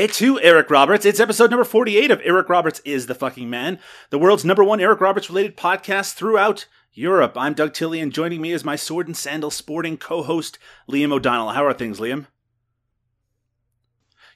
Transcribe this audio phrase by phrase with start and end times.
[0.00, 1.04] It's who Eric Roberts.
[1.04, 4.80] It's episode number 48 of Eric Roberts is the fucking man, the world's number one
[4.80, 6.64] Eric Roberts related podcast throughout
[6.94, 7.34] Europe.
[7.36, 10.58] I'm Doug Tilley, and joining me is my sword and sandal sporting co host,
[10.88, 11.50] Liam O'Donnell.
[11.50, 12.28] How are things, Liam?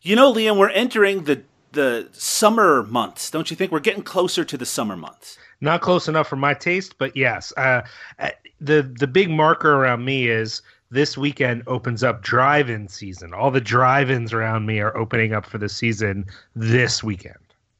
[0.02, 3.72] You know, Liam, we're entering the the summer months, don't you think?
[3.72, 5.38] We're getting closer to the summer months.
[5.62, 7.55] Not close enough for my taste, but yes.
[7.56, 7.80] Uh,
[8.19, 8.28] uh,
[8.60, 10.60] the the big marker around me is
[10.94, 13.34] this weekend opens up drive-in season.
[13.34, 16.24] All the drive-ins around me are opening up for the season
[16.55, 17.36] this weekend.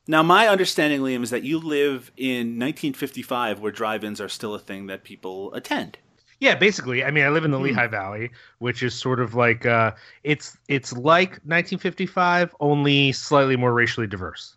[0.06, 4.58] Now, my understanding, Liam, is that you live in 1955, where drive-ins are still a
[4.58, 5.97] thing that people attend.
[6.41, 7.05] Yeah, basically.
[7.05, 9.92] I mean, I live in the Lehigh Valley, which is sort of like uh,
[10.24, 14.56] it's it's like 1955, only slightly more racially diverse.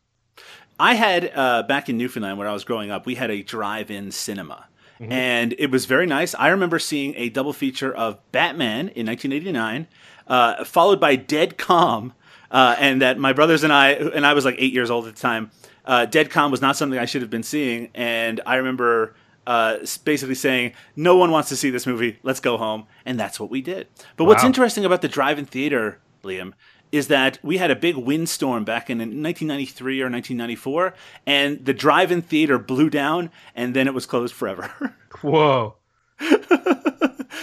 [0.80, 4.12] I had uh, back in Newfoundland when I was growing up, we had a drive-in
[4.12, 4.68] cinema,
[5.00, 6.36] and it was very nice.
[6.36, 9.88] I remember seeing a double feature of Batman in 1989,
[10.28, 12.14] uh, followed by Dead Calm,
[12.52, 15.16] uh, and that my brothers and I, and I was like eight years old at
[15.16, 15.52] the time.
[15.86, 19.78] Uh, Dead Calm was not something I should have been seeing, and I remember uh,
[20.04, 22.20] basically saying, "No one wants to see this movie.
[22.24, 23.88] Let's go home," and that's what we did.
[24.18, 26.52] But what's interesting about the drive-in theater, Liam,
[26.92, 30.94] is that we had a big windstorm back in 1993 or 1994,
[31.26, 34.96] and the drive-in theater blew down, and then it was closed forever.
[35.22, 35.76] Whoa.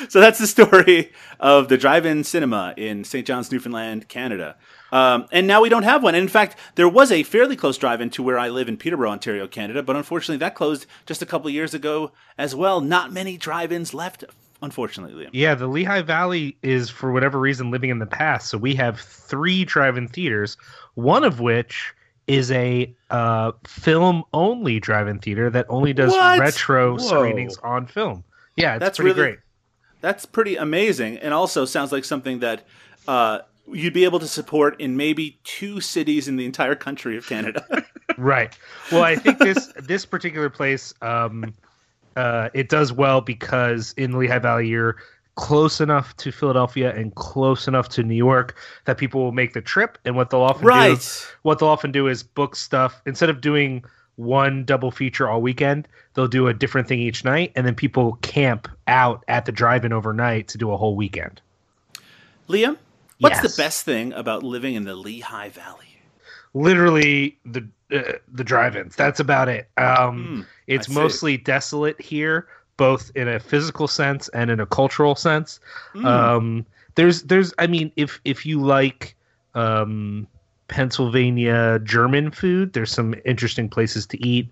[0.08, 3.26] so that's the story of the drive-in cinema in St.
[3.26, 4.56] John's, Newfoundland, Canada.
[4.90, 6.14] Um, and now we don't have one.
[6.14, 9.10] And in fact, there was a fairly close drive-in to where I live in Peterborough,
[9.10, 12.80] Ontario, Canada, but unfortunately that closed just a couple of years ago as well.
[12.80, 14.24] Not many drive-ins left,
[14.64, 15.30] unfortunately, Liam.
[15.32, 18.48] Yeah, the Lehigh Valley is for whatever reason living in the past.
[18.48, 20.56] So we have three drive-in theaters,
[20.94, 21.92] one of which
[22.26, 26.40] is a uh, film-only drive-in theater that only does What?
[26.40, 26.98] retro Whoa.
[26.98, 28.24] screenings on film.
[28.56, 29.38] Yeah, it's That's pretty really- great.
[30.00, 32.66] That's pretty amazing, and also sounds like something that
[33.08, 33.38] uh,
[33.72, 37.64] you'd be able to support in maybe two cities in the entire country of Canada.
[38.18, 38.56] Right.
[38.92, 41.52] Well, I think this this particular place um,
[42.16, 44.96] uh, it does well because in Lehigh Valley you're
[45.36, 49.60] close enough to Philadelphia and close enough to New York that people will make the
[49.60, 49.98] trip.
[50.04, 50.96] And what they'll often do,
[51.42, 53.84] what they'll often do is book stuff instead of doing
[54.16, 55.88] one double feature all weekend.
[56.14, 59.92] They'll do a different thing each night, and then people camp out at the drive-in
[59.92, 61.40] overnight to do a whole weekend.
[62.48, 62.76] Liam,
[63.18, 63.56] what's Yes.
[63.56, 65.80] the best thing about living in the Lehigh Valley?
[66.54, 68.96] literally the uh, the drive-ins.
[68.96, 69.68] That's about it.
[69.76, 71.00] Um, it's Hmm, I see.
[71.00, 75.60] mostly desolate here, both in a physical sense and in a cultural sense.
[75.92, 76.06] Hmm.
[76.06, 76.66] Um,
[76.96, 79.14] there's there's I mean, if if you like
[79.54, 80.26] um,
[80.68, 84.48] Pennsylvania German food, there's some interesting places to eat.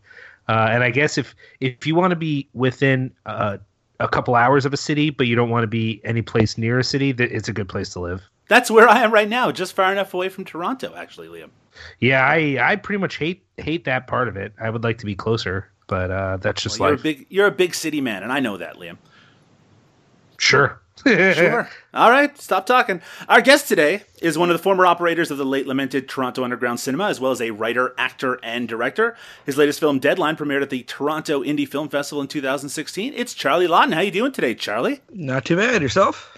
[0.49, 3.59] Uh, and I guess if if you want to be within uh,
[4.01, 6.79] a couple hours of a city, but you don't want to be any place near
[6.81, 8.23] a city, that it's a good place to live.
[8.49, 11.51] That's where I am right now, just far enough away from Toronto, actually, Liam.
[12.01, 14.53] Yeah, I I pretty much hate hate that part of it.
[14.61, 17.47] I would like to be closer, but uh, that's just Well, you're a big you're
[17.47, 18.99] a big city man, and I know that, Liam.
[20.39, 20.79] sure.
[21.05, 21.69] Sure.
[21.95, 23.01] All right, stop talking.
[23.29, 26.79] Our guest today is one of the former operators of the late lamented Toronto Underground
[26.79, 29.17] Cinema, as well as a writer, actor, and director.
[29.45, 33.15] His latest film, Deadline, premiered at the Toronto Indie Film Festival in 2016.
[33.17, 33.93] It's Charlie Lawton.
[33.93, 35.01] How you doing today, Charlie?
[35.11, 35.83] Not too bad.
[35.83, 36.32] Yourself?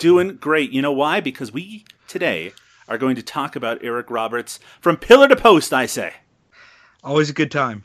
[0.00, 0.72] Doing great.
[0.72, 1.20] You know why?
[1.20, 2.54] Because we today
[2.88, 5.74] are going to talk about Eric Roberts from pillar to post.
[5.74, 6.14] I say.
[7.04, 7.84] Always a good time.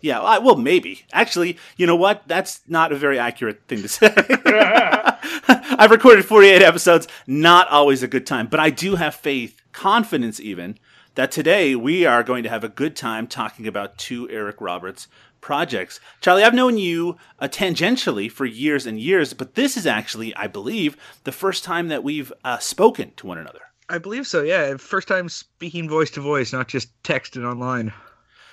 [0.00, 1.06] Yeah, I, well, maybe.
[1.12, 2.24] Actually, you know what?
[2.26, 4.12] That's not a very accurate thing to say.
[5.48, 10.40] I've recorded 48 episodes, not always a good time, but I do have faith, confidence
[10.40, 10.80] even,
[11.14, 15.06] that today we are going to have a good time talking about two Eric Roberts
[15.42, 16.00] projects.
[16.22, 20.46] Charlie, I've known you uh, tangentially for years and years, but this is actually, I
[20.46, 23.60] believe, the first time that we've uh, spoken to one another.
[23.90, 24.42] I believe so.
[24.42, 27.92] Yeah, first time speaking voice to voice, not just texting online.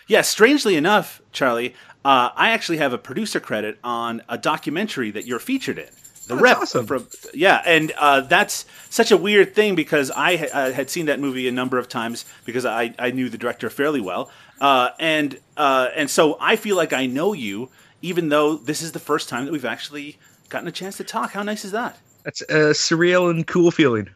[0.07, 5.25] Yeah, strangely enough, Charlie, uh, I actually have a producer credit on a documentary that
[5.25, 5.89] you're featured in.
[6.29, 6.85] The That's rep awesome.
[6.85, 11.07] from yeah, and uh, that's such a weird thing because I ha- uh, had seen
[11.07, 14.29] that movie a number of times because I, I knew the director fairly well,
[14.61, 17.69] uh, and uh, and so I feel like I know you
[18.03, 20.17] even though this is the first time that we've actually
[20.49, 21.31] gotten a chance to talk.
[21.31, 21.97] How nice is that?
[22.23, 24.09] That's a surreal and cool feeling.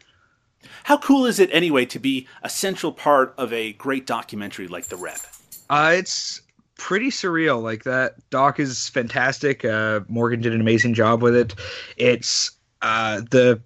[0.84, 4.86] How cool is it anyway to be a central part of a great documentary like
[4.86, 5.20] The Rep?
[5.68, 6.43] Uh, it's
[6.78, 7.62] pretty surreal.
[7.62, 9.64] Like that doc is fantastic.
[9.66, 11.56] Uh, Morgan did an amazing job with it.
[11.98, 13.62] It's uh, the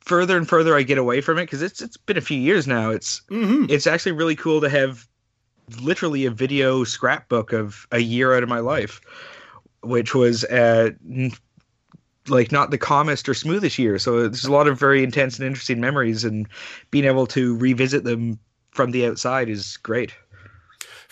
[0.00, 2.66] further and further I get away from it because it's it's been a few years
[2.66, 2.90] now.
[2.90, 3.66] It's Mm-hmm.
[3.68, 5.06] it's actually really cool to have
[5.80, 9.00] literally a video scrapbook of a year out of my life,
[9.82, 11.32] which was uh, n-
[12.28, 13.98] like not the calmest or smoothest year.
[13.98, 16.46] So there's a lot of very intense and interesting memories, and
[16.90, 18.38] being able to revisit them
[18.72, 20.12] from the outside is great.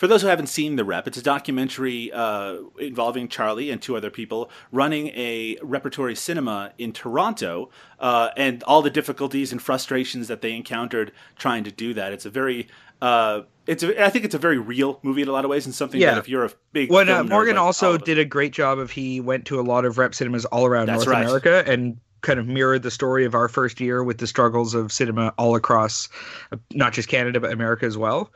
[0.01, 3.95] For those who haven't seen The Rep, it's a documentary uh, involving Charlie and two
[3.95, 7.69] other people running a repertory cinema in Toronto
[7.99, 12.13] uh, and all the difficulties and frustrations that they encountered trying to do that.
[12.13, 12.67] It's a very,
[12.99, 15.67] uh, it's a, I think it's a very real movie in a lot of ways
[15.67, 16.15] and something Yeah.
[16.15, 18.89] that if you're a big Well, uh, Morgan like also did a great job of
[18.89, 21.25] he went to a lot of rep cinemas all around That's North right.
[21.25, 24.91] America and kind of mirrored the story of our first year with the struggles of
[24.91, 26.09] cinema all across,
[26.51, 28.31] uh, not just Canada but America as well.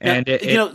[0.00, 0.72] Now, And it, you it- know,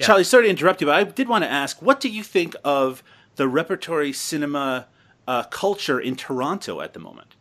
[0.00, 2.22] s- Charlie, sorry to interrupt you, but I did want to ask, what do you
[2.22, 3.02] think of
[3.36, 4.86] the repertory cinema
[5.28, 7.34] uh, culture in Toronto at the moment?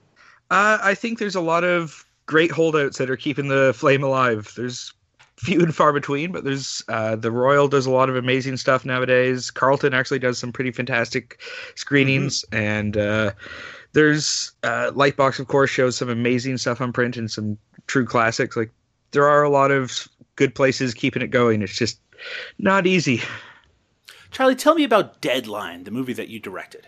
[0.51, 4.53] Uh, I think there's a lot of great holdouts that are keeping the flame alive.
[4.55, 4.93] There's
[5.37, 8.85] few and far between, but there's uh, the Royal does a lot of amazing stuff
[8.85, 9.51] nowadays.
[9.51, 11.41] Carlton actually does some pretty fantastic
[11.75, 13.31] screenings, and uh,
[13.93, 17.57] there's uh, Lightbox, of course, shows some amazing stuff on print and some
[17.87, 18.55] true classics.
[18.55, 18.71] Like
[19.11, 21.61] there are a lot of good places keeping it going.
[21.61, 21.99] It's just
[22.57, 23.21] not easy.
[24.31, 26.87] Charlie, tell me about Deadline, the movie that you directed.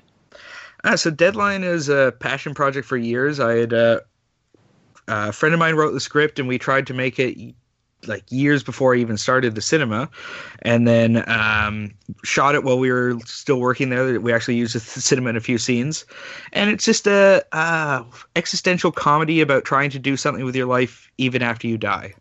[0.84, 3.39] Uh, so Deadline is a passion project for years.
[3.39, 4.00] I had uh,
[5.07, 7.38] a friend of mine wrote the script, and we tried to make it
[8.06, 10.10] like years before I even started the cinema,
[10.62, 11.94] and then um,
[12.24, 14.19] shot it while we were still working there.
[14.19, 16.06] We actually used the cinema in a few scenes,
[16.54, 18.04] and it's just a uh,
[18.36, 22.13] existential comedy about trying to do something with your life even after you die.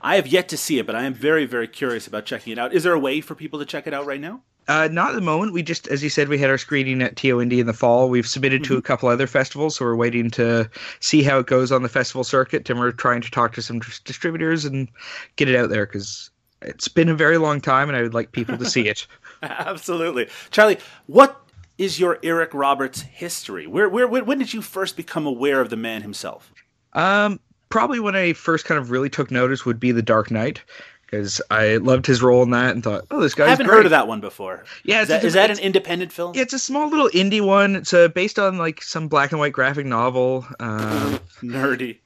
[0.00, 2.58] I have yet to see it, but I am very, very curious about checking it
[2.58, 2.72] out.
[2.72, 4.42] Is there a way for people to check it out right now?
[4.68, 5.52] Uh, not at the moment.
[5.52, 8.08] We just, as you said, we had our screening at TO Indie in the fall.
[8.08, 11.70] We've submitted to a couple other festivals, so we're waiting to see how it goes
[11.70, 12.68] on the festival circuit.
[12.68, 14.88] And we're trying to talk to some dis- distributors and
[15.36, 16.30] get it out there because
[16.62, 19.06] it's been a very long time, and I would like people to see it.
[19.42, 20.28] Absolutely.
[20.50, 21.40] Charlie, what
[21.78, 23.66] is your Eric Roberts history?
[23.66, 26.52] Where, where, when when did you first become aware of the man himself?
[26.92, 27.38] Um,
[27.68, 30.62] probably when I first kind of really took notice would be The Dark Knight.
[31.04, 33.46] Because I loved his role in that and thought, oh, this guy.
[33.46, 33.76] I haven't great.
[33.76, 34.64] heard of that one before.
[34.82, 36.34] Yeah, Is that, a- is that an independent film?
[36.34, 37.76] Yeah, it's a small little indie one.
[37.76, 40.44] It's uh, based on like some black and white graphic novel.
[40.58, 41.98] Um, Nerdy.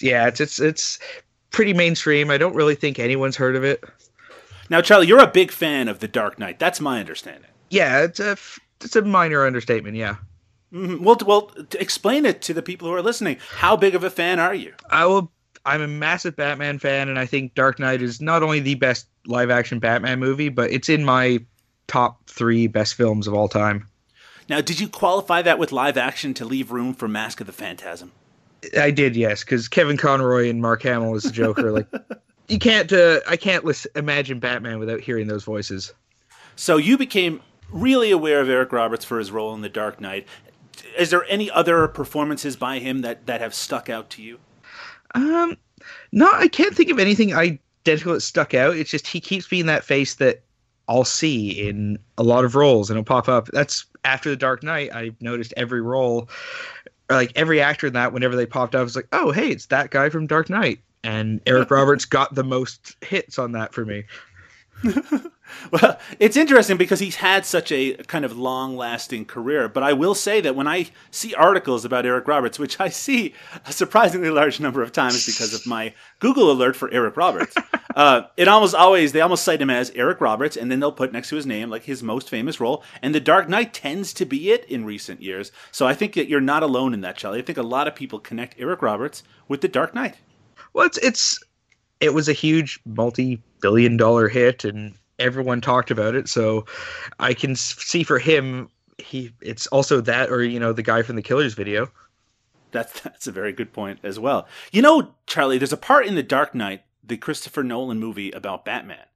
[0.00, 0.98] yeah, it's it's it's
[1.50, 2.30] pretty mainstream.
[2.30, 3.84] I don't really think anyone's heard of it.
[4.70, 6.58] Now, Charlie, you're a big fan of The Dark Knight.
[6.58, 7.50] That's my understanding.
[7.68, 9.98] Yeah, it's a f- it's a minor understatement.
[9.98, 10.16] Yeah,
[10.72, 11.00] Mhm.
[11.00, 13.38] Well, well, explain it to the people who are listening.
[13.56, 14.72] How big of a fan are you?
[14.88, 15.32] I will.
[15.66, 19.06] I'm a massive Batman fan, and I think Dark Knight is not only the best
[19.26, 21.40] live action Batman movie, but it's in my
[21.86, 23.86] top three best films of all time.
[24.48, 27.52] Now, did you qualify that with live action to leave room for Mask of the
[27.52, 28.12] Phantasm?
[28.78, 31.72] I did, yes, because Kevin Conroy and Mark Hamill as the Joker.
[31.72, 31.88] like,
[32.48, 32.92] you can't.
[32.92, 33.64] Uh, I can't
[33.94, 35.92] imagine Batman without hearing those voices.
[36.56, 37.40] So you became
[37.70, 40.26] really aware of Eric Roberts for his role in The Dark Knight.
[40.98, 44.38] Is there any other performances by him that, that have stuck out to you?
[45.14, 45.56] Um,
[46.12, 48.76] no, I can't think of anything identical that stuck out.
[48.76, 50.42] It's just he keeps being that face that
[50.88, 53.46] I'll see in a lot of roles, and it'll pop up.
[53.48, 54.90] That's after the Dark Knight.
[54.92, 56.28] I noticed every role,
[57.08, 58.12] or like every actor in that.
[58.12, 60.80] Whenever they popped up, I was like, oh, hey, it's that guy from Dark Knight.
[61.02, 64.04] And Eric Roberts got the most hits on that for me.
[65.72, 69.68] Well, it's interesting because he's had such a kind of long lasting career.
[69.68, 73.34] But I will say that when I see articles about Eric Roberts, which I see
[73.64, 77.54] a surprisingly large number of times because of my Google alert for Eric Roberts,
[77.96, 81.12] uh, it almost always, they almost cite him as Eric Roberts, and then they'll put
[81.12, 82.82] next to his name like his most famous role.
[83.00, 85.52] And The Dark Knight tends to be it in recent years.
[85.70, 87.38] So I think that you're not alone in that, Charlie.
[87.38, 90.16] I think a lot of people connect Eric Roberts with The Dark Knight.
[90.72, 91.38] Well, it's it's
[92.00, 96.28] it was a huge multi-billion dollar hit, and everyone talked about it.
[96.28, 96.66] So
[97.20, 101.16] I can see for him, he it's also that, or you know, the guy from
[101.16, 101.90] the Killers video.
[102.72, 104.46] That's that's a very good point as well.
[104.72, 108.64] You know, Charlie, there's a part in The Dark Knight, the Christopher Nolan movie about
[108.64, 109.06] Batman,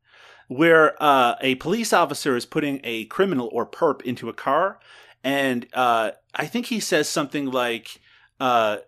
[0.49, 4.79] where uh, a police officer is putting a criminal or perp into a car,
[5.23, 8.01] and uh, I think he says something like,
[8.41, 8.79] uh,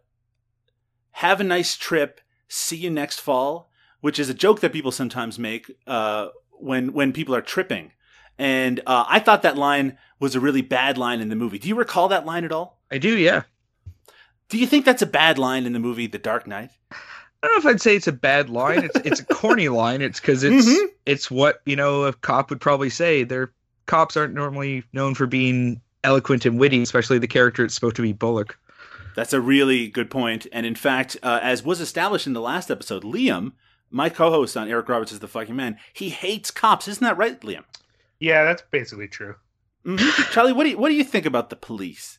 [1.12, 2.20] "Have a nice trip.
[2.49, 3.70] See you next fall,"
[4.00, 6.28] which is a joke that people sometimes make uh,
[6.59, 7.93] when when people are tripping.
[8.39, 11.59] and uh, I thought that line was a really bad line in the movie.
[11.59, 12.81] Do you recall that line at all?
[12.91, 13.43] I do, yeah.
[14.49, 16.71] Do you think that's a bad line in the movie The Dark Knight?
[16.91, 16.97] I
[17.49, 18.85] don't know if I'd say it's a bad line.
[18.85, 20.01] It's it's a corny line.
[20.03, 20.87] It's because it's Mhm.
[21.05, 23.25] it's what you know a cop would probably say.
[23.25, 23.53] Their
[23.87, 28.03] cops aren't normally known for being eloquent and witty, especially the character it's supposed to
[28.03, 28.59] be Bullock.
[29.15, 30.47] That's a really good point.
[30.53, 33.53] And in fact, uh, as was established in the last episode, Liam,
[33.90, 36.88] my co-host on Eric Roberts is the fucking man, he hates cops.
[36.88, 37.64] Isn't that right, Liam?
[38.19, 39.37] Yeah, that's basically true.
[39.85, 40.31] Mhm.
[40.33, 42.19] Charlie, what do you what do you think about the police?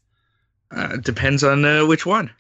[0.71, 2.31] Uh, depends on uh, which one.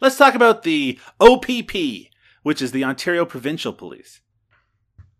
[0.00, 2.10] Let's talk about the OPP,
[2.42, 4.20] which is the Ontario Provincial Police.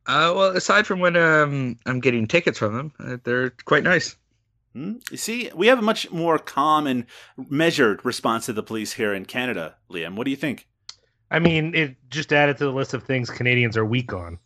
[0.06, 4.16] Uh, well, aside from when um, I'm getting tickets from them, uh, they're quite nice.
[4.72, 4.94] Hmm?
[5.10, 7.04] You see, we have a much more calm and
[7.36, 10.14] measured response to the police here in Canada, Liam.
[10.14, 10.66] What do you think?
[11.30, 14.38] I mean, it just added to the list of things Canadians are weak on.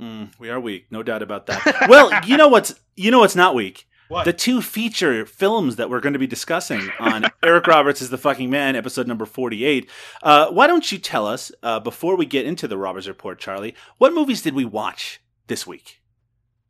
[0.00, 1.86] Mm, we are weak, no doubt about that.
[1.88, 3.88] well, you know what's you know what's not weak?
[4.08, 4.24] What?
[4.24, 8.18] The two feature films that we're going to be discussing on Eric Roberts is the
[8.18, 9.88] fucking man, episode number forty-eight.
[10.22, 13.74] Uh, why don't you tell us uh, before we get into the Roberts report, Charlie?
[13.98, 16.02] What movies did we watch this week?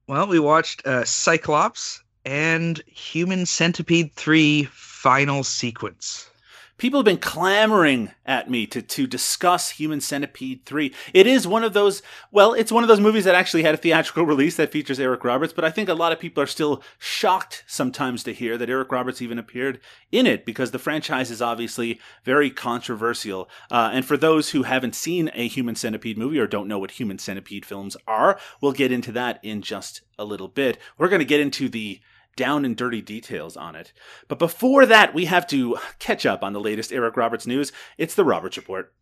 [0.06, 6.30] Well, we watched uh, Cyclops and Human Centipede 3 Final Sequence.
[6.78, 10.92] People have been clamoring at me to, to discuss Human Centipede 3.
[11.14, 13.78] It is one of those, well, it's one of those movies that actually had a
[13.78, 16.82] theatrical release that features Eric Roberts, but I think a lot of people are still
[16.98, 19.80] shocked sometimes to hear that Eric Roberts even appeared
[20.12, 23.48] in it because the franchise is obviously very controversial.
[23.70, 26.90] Uh, and for those who haven't seen a Human Centipede movie or don't know what
[26.92, 30.76] Human Centipede films are, we'll get into that in just a little bit.
[30.98, 32.00] We're going to get into the
[32.36, 33.92] down and dirty details on it.
[34.28, 37.72] But before that, we have to catch up on the latest Eric Roberts news.
[37.98, 38.92] It's the Roberts Report.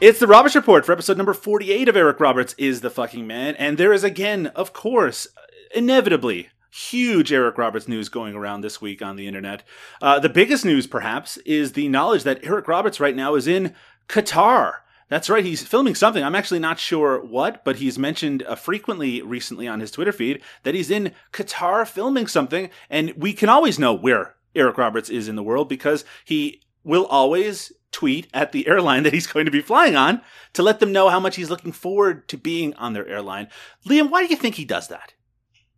[0.00, 3.54] It's the Roberts Report for episode number 48 of Eric Roberts is the fucking man.
[3.54, 5.28] And there is again, of course,
[5.74, 9.62] inevitably, huge Eric Roberts news going around this week on the internet.
[10.02, 13.74] Uh, the biggest news, perhaps, is the knowledge that Eric Roberts right now is in
[14.08, 14.78] Qatar.
[15.08, 16.24] That's right, he's filming something.
[16.24, 20.42] I'm actually not sure what, but he's mentioned uh, frequently recently on his Twitter feed
[20.64, 22.70] that he's in Qatar filming something.
[22.90, 27.06] And we can always know where Eric Roberts is in the world because he will
[27.06, 30.22] always tweet at the airline that he's going to be flying on
[30.54, 33.46] to let them know how much he's looking forward to being on their airline.
[33.86, 35.12] Liam, why do you think he does that?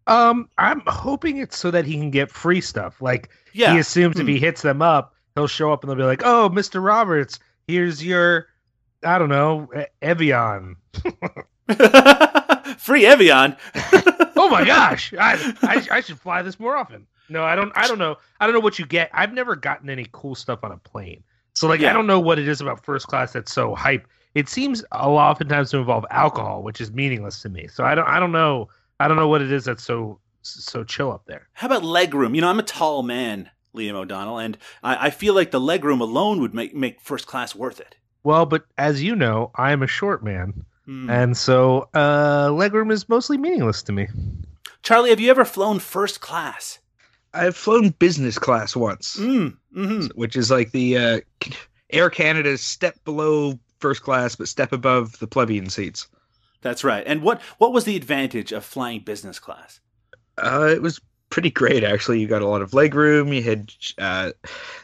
[0.06, 3.00] Um, I'm hoping it's so that he can get free stuff.
[3.02, 3.72] Like Yeah.
[3.72, 4.28] he assumes if Hmm.
[4.32, 6.84] he hits them up, he'll show up and they'll be like, "Oh, Mr.
[6.84, 8.46] Roberts, here's your,
[9.04, 9.68] I don't know,
[10.02, 10.76] Evian."
[12.78, 13.56] Free Evian.
[14.38, 17.06] Oh my gosh, I, I I should fly this more often.
[17.30, 17.72] No, I don't.
[17.74, 18.16] I don't know.
[18.38, 19.10] I don't know what you get.
[19.14, 21.24] I've never gotten any cool stuff on a plane.
[21.54, 21.90] So like, Yeah.
[21.90, 24.06] I don't know what it is about first class that's so hype.
[24.34, 27.66] It seems a lot oftentimes to involve alcohol, which is meaningless to me.
[27.66, 28.06] So I don't.
[28.06, 28.68] I don't know.
[29.00, 31.48] I don't know what it is that's so so chill up there.
[31.54, 32.34] How about leg room?
[32.34, 35.84] You know, I'm a tall man, Liam O'Donnell, and I, I feel like the leg
[35.84, 37.96] room alone would make, make first class worth it.
[38.22, 41.10] Well, but as you know, I am a short man, Hmm.
[41.10, 44.06] and so uh, legroom is mostly meaningless to me.
[44.82, 46.78] Charlie, have you ever flown first class?
[47.34, 51.20] I've flown business class once, Mm, hmm which is like the uh,
[51.90, 56.06] Air Canada's step below first class, but step above the plebeian seats.
[56.66, 57.04] That's right.
[57.06, 59.78] And what, what was the advantage of flying business class?
[60.36, 62.18] Uh, it was pretty great, actually.
[62.20, 63.32] You got a lot of leg room.
[63.32, 63.72] You had.
[63.98, 64.32] Uh,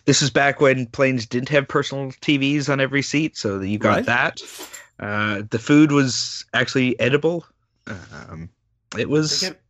[0.04, 3.96] this was back when planes didn't have personal TVs on every seat, so you got
[3.96, 4.06] Right.
[4.06, 4.40] that.
[5.00, 7.44] Uh, the food was actually edible.
[7.88, 8.48] Um,
[8.92, 9.40] it They was.
[9.40, 9.60] get,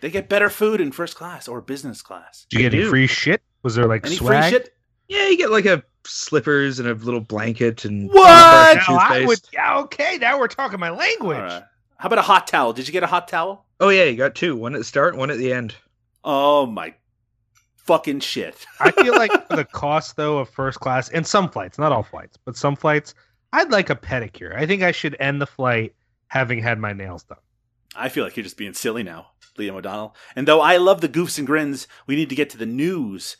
[0.00, 2.46] they get better food in first class or business class.
[2.48, 3.42] Did you get any free shit?
[3.62, 4.44] Was there like Any swag?
[4.44, 4.74] free shit?
[5.08, 8.74] Yeah, you get like a slippers and a little blanket and What?
[8.74, 9.26] toothbrush Now, I toothpaste.
[9.28, 9.40] would.
[9.52, 11.36] Yeah, okay, now we're talking my language.
[11.38, 11.62] All right.
[11.98, 12.72] How about a hot towel?
[12.72, 13.66] Did you get a hot towel?
[13.80, 14.56] Oh yeah, you got two.
[14.56, 15.74] One at the start, one at the end.
[16.24, 16.94] Oh my
[17.76, 18.64] fucking shit.
[18.80, 22.02] I feel like for the cost though of first class and some flights, not all
[22.02, 23.14] flights, but some flights,
[23.52, 24.54] I'd like a pedicure.
[24.56, 25.94] I think I should end the flight
[26.28, 27.38] having had my nails done.
[27.96, 29.28] I feel like you're just being silly now,
[29.58, 30.14] Liam O'Donnell.
[30.36, 33.36] And though I love the goofs and grins, we need to get to the news.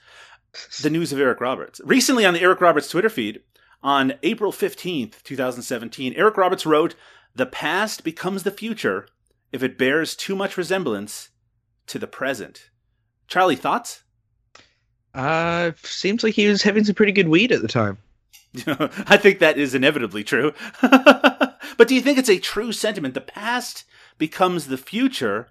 [0.82, 1.80] The news of Eric Roberts.
[1.84, 3.40] Recently on the Eric Roberts Twitter feed,
[3.82, 6.94] on April 15th, 2017, Eric Roberts wrote,
[7.34, 9.06] The past becomes the future
[9.52, 11.30] if it bears too much resemblance
[11.86, 12.70] to the present.
[13.28, 14.02] Charlie, thoughts?
[15.14, 17.98] Uh, seems like he was having some pretty good weed at the time.
[18.66, 20.52] I think that is inevitably true.
[20.80, 23.14] but do you think it's a true sentiment?
[23.14, 23.84] The past
[24.16, 25.48] becomes the future,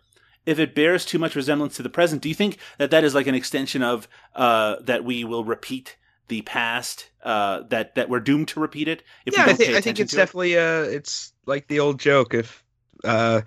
[0.48, 2.24] if it bears too much resemblance to the present.
[2.24, 5.98] Do you think that that is like an extension of uh, that we will repeat
[6.30, 7.10] the past?
[7.24, 10.12] Uh, that that we're doomed to repeat it yeah, I think pay I think it's
[10.13, 10.22] to it?
[10.22, 12.63] definitely uh, it's like the old joke if
[13.04, 13.42] uh,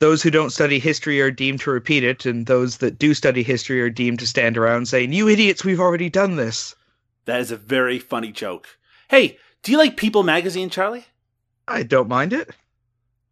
[0.00, 3.42] those who don't study history are deemed to repeat it, and those that do study
[3.42, 6.74] history are deemed to stand around saying, "You idiots, we've already done this."
[7.24, 8.66] That is a very funny joke.
[9.08, 11.06] Hey, do you like People magazine, Charlie?
[11.66, 12.50] I don't mind it.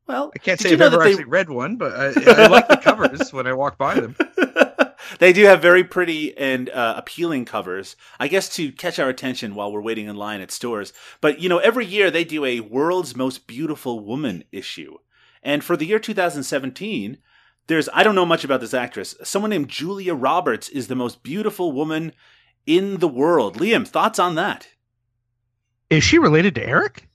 [0.06, 2.68] Well, I can't say I've ever that they- actually read one, but I, I like
[2.68, 4.16] the covers when I walk by them.
[5.18, 9.54] they do have very pretty and uh, appealing covers, I guess, to catch our attention
[9.54, 10.92] while we're waiting in line at stores.
[11.21, 14.99] But, you know, every year they do a World's Most Beautiful Woman issue.
[15.42, 17.18] And for the year 2017,
[17.68, 19.14] there's, I don't know much about this actress.
[19.23, 22.12] Someone named Julia Roberts is the most beautiful woman
[22.66, 23.59] in the world.
[23.59, 24.68] Liam, thoughts on that?
[25.90, 27.09] Is she related to Eric?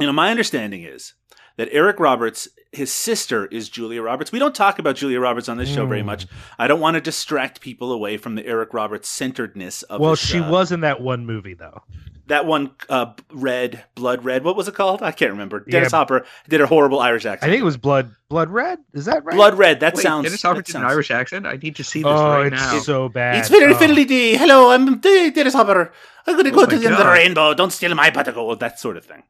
[0.00, 1.14] You know, my understanding is
[1.56, 4.32] that Eric Roberts, his sister is Julia Roberts.
[4.32, 6.06] We don't talk about Julia Roberts on this show very Mm.
[6.06, 6.26] much.
[6.58, 10.20] I don't want to distract people away from the Eric Roberts centeredness of Well, this,
[10.20, 11.82] she uh, was in that one movie though.
[12.26, 15.72] that one uh, red blood red what was it called i can't remember Yeah.
[15.80, 18.78] dennis hopper did a horrible irish accent I think it was Blood Blood Red.
[18.94, 19.36] Is that right?
[19.36, 21.46] blood red that Wait, sounds Dennis Hopper that did an Irish accent.
[21.46, 22.78] I need to see this Oh, right it's now.
[22.78, 23.36] so bad.
[23.36, 23.76] it's very Oh.
[23.76, 25.92] fiddly dee hello i'm dennis hopper
[26.26, 28.34] i'm going to Oh go to the end the rainbow don't steal my pot of
[28.36, 29.22] gold that sort of thing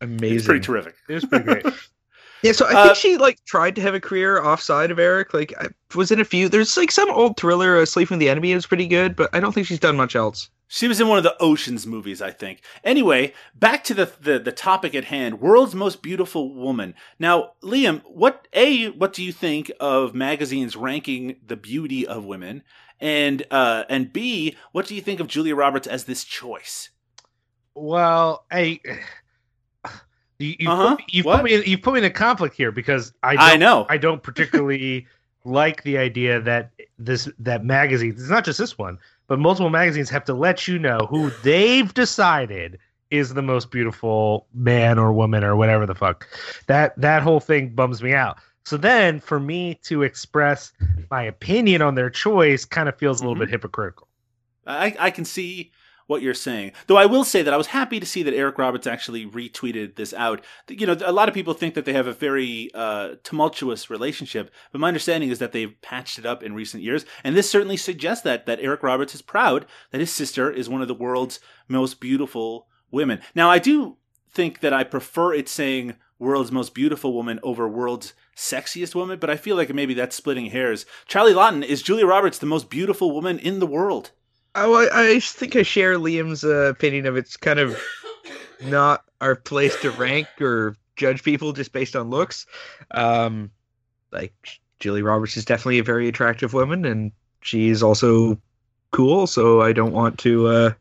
[0.00, 0.36] Amazing.
[0.36, 1.66] it's pretty terrific It was pretty great.
[2.42, 5.32] Yeah, so I Uh, think she like tried to have a career offside of Eric.
[5.32, 6.50] Like, I was in a few.
[6.50, 9.40] There's like some old thriller, uh, Sleeping with the Enemy, is pretty good, but I
[9.40, 10.50] don't think she's done much else.
[10.68, 12.60] She was in one of the Oceans movies, I think.
[12.84, 16.94] Anyway, back to the, the the topic at hand: world's most beautiful woman.
[17.18, 22.62] Now, Liam, what a what do you think of magazines ranking the beauty of women?
[23.00, 26.90] And uh, and B, what do you think of Julia Roberts as this choice?
[27.74, 28.80] Well, I
[30.38, 30.96] you you Uh-huh.
[30.96, 31.36] put, you What?
[31.36, 33.86] put me in, you put me in a conflict here because I don't, I know.
[33.88, 35.06] I don't particularly
[35.44, 40.10] like the idea that this that magazines it's not just this one but multiple magazines
[40.10, 42.78] have to let you know who they've decided
[43.12, 46.26] is the most beautiful man or woman or whatever the fuck
[46.66, 50.72] that that whole thing bums me out so then for me to express
[51.12, 53.40] my opinion on their choice kind of feels a little Mhm.
[53.46, 54.08] bit hypocritical
[54.66, 55.70] I, I can see
[56.06, 56.72] what you're saying.
[56.86, 59.96] Though I will say that I was happy to see that Eric Roberts actually retweeted
[59.96, 60.44] this out.
[60.68, 64.50] You know, a lot of people think that they have a very uh, tumultuous relationship,
[64.72, 67.76] but my understanding is that they've patched it up in recent years, and this certainly
[67.76, 71.40] suggests that that Eric Roberts is proud that his sister is one of the world's
[71.68, 73.20] most beautiful women.
[73.34, 73.96] Now, I do
[74.30, 79.30] think that I prefer it saying world's most beautiful woman over world's sexiest woman, but
[79.30, 80.86] I feel like maybe that's splitting hairs.
[81.06, 84.12] Charlie Lawton, is Julia Roberts the most beautiful woman in the world?
[84.56, 87.80] Oh, I, I think I share Liam's uh, opinion of it's kind of
[88.64, 92.46] not our place to rank or judge people just based on looks.
[92.92, 93.50] Um,
[94.12, 94.32] like
[94.80, 98.40] Julie Roberts is definitely a very attractive woman, and she's also
[98.92, 99.26] cool.
[99.26, 100.46] So I don't want to.
[100.46, 100.72] Uh,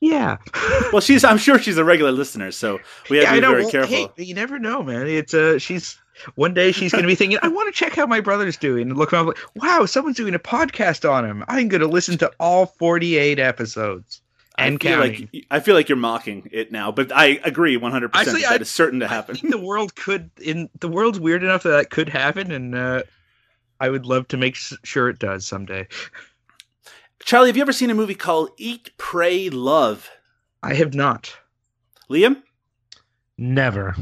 [0.00, 0.36] yeah,
[0.92, 1.24] Well, she's.
[1.24, 2.78] I'm sure she's a regular listener, so
[3.10, 4.12] we have yeah, to be very Well, careful.
[4.16, 5.06] Hey, you never know, man.
[5.08, 5.98] It's uh, she's
[6.34, 8.88] one day she's going to be thinking, I want to check how my brother's doing,
[8.90, 11.44] and look around like, wow, someone's doing a podcast on him.
[11.48, 14.20] I'm going to listen to all 48 episodes
[14.56, 15.28] and I feel counting.
[15.32, 18.52] like I feel like you're mocking it now, but I agree 100 percent Actually, that
[18.52, 19.36] I- is certain to I happen.
[19.36, 23.02] think the world could in the world's weird enough that that could happen, and uh,
[23.78, 25.86] I would love to make sure it does someday.
[27.20, 30.10] Charlie, have you ever seen a movie called Eat, Pray, Love?
[30.62, 31.36] I have not.
[32.10, 32.42] Liam,
[33.36, 33.94] never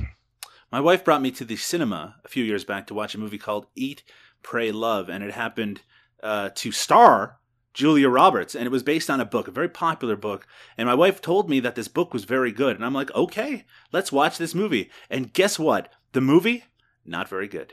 [0.77, 3.39] my wife brought me to the cinema a few years back to watch a movie
[3.39, 4.03] called Eat,
[4.43, 5.81] Pray, Love, and it happened
[6.23, 7.39] uh, to star
[7.73, 10.47] Julia Roberts, and it was based on a book, a very popular book.
[10.77, 13.65] And my wife told me that this book was very good, and I'm like, okay,
[13.91, 14.91] let's watch this movie.
[15.09, 15.91] And guess what?
[16.13, 16.65] The movie,
[17.07, 17.73] not very good.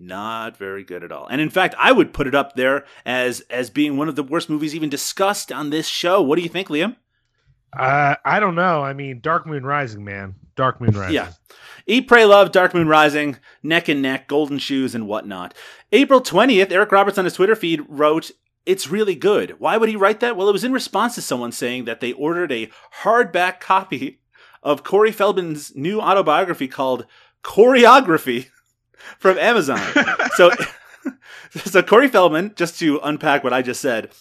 [0.00, 1.28] Not very good at all.
[1.28, 4.24] And in fact, I would put it up there as as being one of the
[4.24, 6.20] worst movies even discussed on this show.
[6.20, 6.96] What do you think, Liam?
[7.72, 11.32] Uh, I don't know I mean Dark Moon Rising man Dark Moon Rising Yeah.
[11.86, 15.54] Eat, Pray, Love, Dark Moon Rising, Neck and Neck, Golden Shoes, and whatnot.
[15.90, 18.30] April 20th, Eric Roberts on his Twitter feed wrote,
[18.66, 19.56] It's really good.
[19.58, 20.36] Why would he write that?
[20.36, 22.70] Well, it was in response to someone saying that they ordered a
[23.02, 24.20] hardback copy
[24.62, 27.06] of Corey Feldman's new autobiography called
[27.42, 28.50] Choreography
[29.18, 29.80] from Amazon.
[30.36, 30.50] so,
[31.64, 34.12] so Corey Feldman, just to unpack what I just said,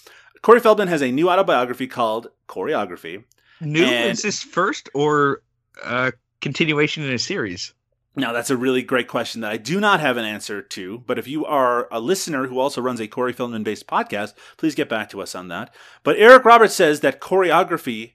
[0.41, 3.25] Corey Feldman has a new autobiography called Choreography.
[3.61, 5.41] New And- is this first or
[5.83, 7.73] uh, continuation in a series?
[8.15, 11.03] Now, that's a really great question that I do not have an answer to.
[11.05, 14.75] But if you are a listener who also runs a Corey Feldman based podcast, please
[14.75, 15.73] get back to us on that.
[16.03, 18.13] But Eric Roberts says that choreography,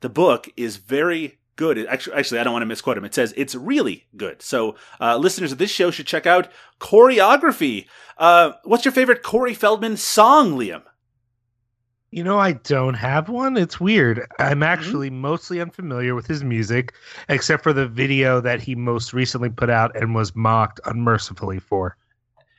[0.00, 1.84] the book, is very good.
[1.86, 3.04] Actually, actually, I don't want to misquote him.
[3.04, 4.42] It says it's really good.
[4.42, 7.86] So, uh, listeners of this show should check out choreography.
[8.16, 10.82] Uh, what's your favorite Corey Feldman song, Liam?
[12.10, 13.56] You know, I don't have one.
[13.56, 14.26] It's weird.
[14.38, 16.94] I'm actually mostly unfamiliar with his music,
[17.28, 21.96] except for the video that he most recently put out and was mocked unmercifully for.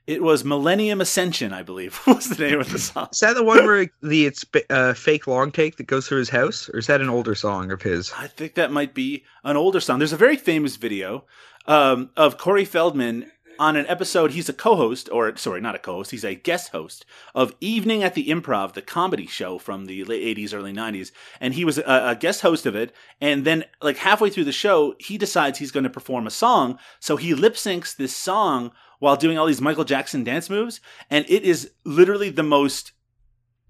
[0.05, 3.09] It was Millennium Ascension, I believe, was the name of the song.
[3.11, 6.29] Is that the one where the it's uh, fake long take that goes through his
[6.29, 8.11] house, or is that an older song of his?
[8.17, 9.99] I think that might be an older song.
[9.99, 11.25] There's a very famous video
[11.67, 14.31] um, of Corey Feldman on an episode.
[14.31, 16.11] He's a co-host, or sorry, not a co-host.
[16.11, 20.37] He's a guest host of Evening at the Improv, the comedy show from the late
[20.37, 22.93] '80s, early '90s, and he was a, a guest host of it.
[23.19, 26.79] And then, like halfway through the show, he decides he's going to perform a song,
[26.99, 31.25] so he lip syncs this song while doing all these Michael Jackson dance moves, and
[31.29, 32.91] it is literally the most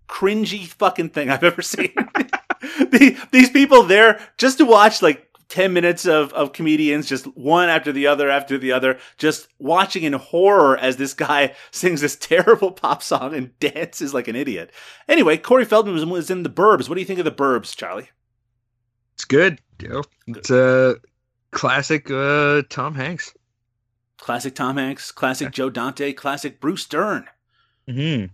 [0.08, 1.94] cringy fucking thing I've ever seen.
[2.62, 7.70] the, these people there just to watch like 10 minutes of, of comedians, just one
[7.70, 12.16] after the other after the other, just watching in horror as this guy sings this
[12.16, 14.72] terrible pop song and dances like an idiot.
[15.08, 16.90] Anyway, Corey Feldman was, was in The Burbs.
[16.90, 18.10] What do you think of The Burbs, Charlie?
[19.16, 19.60] It's good.
[19.82, 20.96] You know, it's a
[21.52, 23.34] classic uh, Tom Hanks.
[24.18, 27.28] Classic Tom Hanks, classic Joe Dante, classic Bruce Dern.
[27.88, 28.26] hmm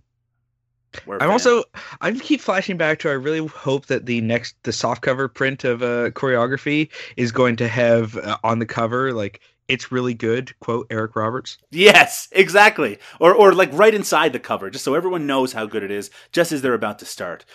[1.06, 1.32] We're I'm fan.
[1.32, 1.64] also
[2.02, 5.64] I keep flashing back to I really hope that the next the soft cover print
[5.64, 10.58] of uh, choreography is going to have uh, on the cover like it's really good
[10.60, 11.58] quote Eric Roberts.
[11.72, 13.00] Yes, exactly.
[13.20, 16.10] Or or like right inside the cover, just so everyone knows how good it is,
[16.32, 17.46] just as they're about to start.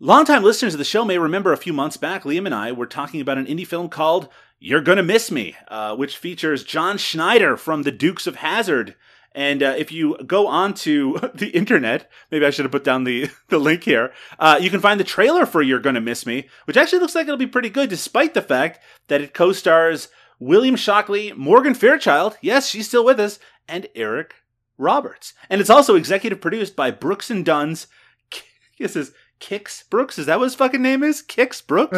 [0.00, 2.86] Longtime listeners of the show may remember a few months back, Liam and I were
[2.86, 7.56] talking about an indie film called "You're Gonna Miss Me," uh, which features John Schneider
[7.56, 8.96] from the Dukes of Hazzard.
[9.34, 13.30] And uh, if you go onto the internet, maybe I should have put down the,
[13.48, 14.12] the link here.
[14.38, 17.24] Uh, you can find the trailer for "You're Gonna Miss Me," which actually looks like
[17.24, 22.68] it'll be pretty good, despite the fact that it co-stars William Shockley, Morgan Fairchild, yes,
[22.68, 24.34] she's still with us, and Eric
[24.76, 25.32] Roberts.
[25.48, 27.86] And it's also executive produced by Brooks and Dunn's.
[28.76, 30.18] This is Kix Brooks.
[30.18, 31.22] Is that what his fucking name is?
[31.22, 31.96] Kix Brooks.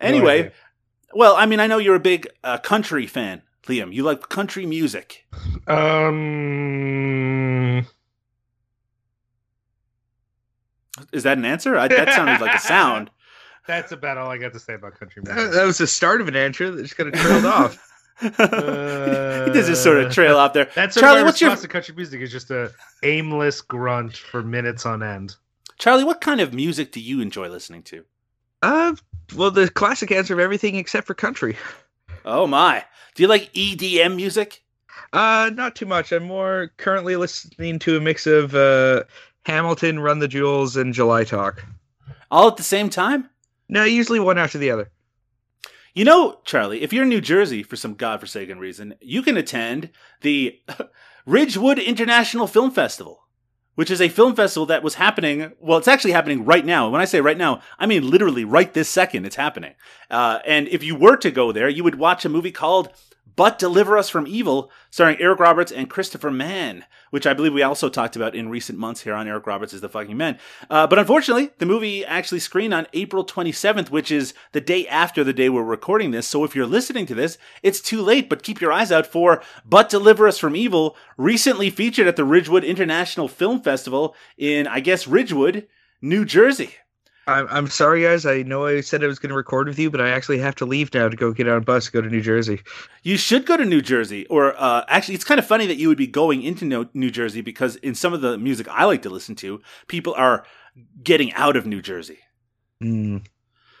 [0.00, 0.52] anyway, idea.
[1.14, 3.92] well, I mean, I know you're a big uh, country fan, Liam.
[3.92, 5.26] You like country music.
[5.68, 6.26] Um,
[11.12, 11.76] Is that an answer?
[11.76, 13.10] I, that sounded like a sound.
[13.66, 15.52] that's about all I got to say about country That, music.
[15.52, 17.78] that was the start of an answer that just kind of trailed off.
[18.20, 18.28] he
[19.52, 20.68] does just sort of trail out there.
[20.74, 21.22] That's Charlie.
[21.22, 25.36] What's your response to country music is just a aimless grunt for minutes on end.
[25.78, 26.02] Charlie?
[26.04, 28.04] What kind of music do you enjoy listening to?
[28.60, 28.96] Uh,
[29.36, 31.56] well, the classic answer of everything except for country.
[32.24, 32.84] Oh my!
[33.14, 34.64] Do you like EDM music?
[35.12, 36.12] Uh, not too much.
[36.12, 39.04] I'm more currently listening to a mix of uh,
[39.46, 41.64] Hamilton, Run the Jewels, and July Talk.
[42.30, 43.30] All at the same time?
[43.68, 44.90] No, usually one after the other.
[45.94, 49.90] You know, Charlie, if you're in New Jersey for some godforsaken reason, you can attend
[50.20, 50.60] the
[51.26, 53.26] Ridgewood International Film Festival,
[53.74, 55.52] which is a film festival that was happening.
[55.58, 56.88] Well, it's actually happening right now.
[56.88, 59.74] When I say right now, I mean literally right this second, it's happening.
[60.10, 62.90] Uh, and if you were to go there, you would watch a movie called
[63.38, 67.62] But Deliver Us from Evil, starring Eric Roberts and Christopher Mann, which I believe we
[67.62, 70.40] also talked about in recent months here on Eric Roberts is the fucking man.
[70.68, 75.22] Uh, but unfortunately, the movie actually screened on April 27th, which is the day after
[75.22, 76.26] the day we're recording this.
[76.26, 79.40] So if you're listening to this, it's too late, but keep your eyes out for
[79.64, 84.80] But Deliver Us from Evil, recently featured at the Ridgewood International Film Festival in, I
[84.80, 85.68] guess, Ridgewood,
[86.02, 86.74] New Jersey.
[87.28, 88.24] I'm, I'm sorry, guys.
[88.24, 90.54] I know I said I was going to record with you, but I actually have
[90.56, 92.62] to leave now to go get on a bus to go to New Jersey.
[93.02, 95.88] You should go to New Jersey, or uh, actually, it's kind of funny that you
[95.88, 99.02] would be going into No- New Jersey because in some of the music I like
[99.02, 100.46] to listen to, people are
[101.04, 102.18] getting out of New Jersey.
[102.80, 103.18] Hmm.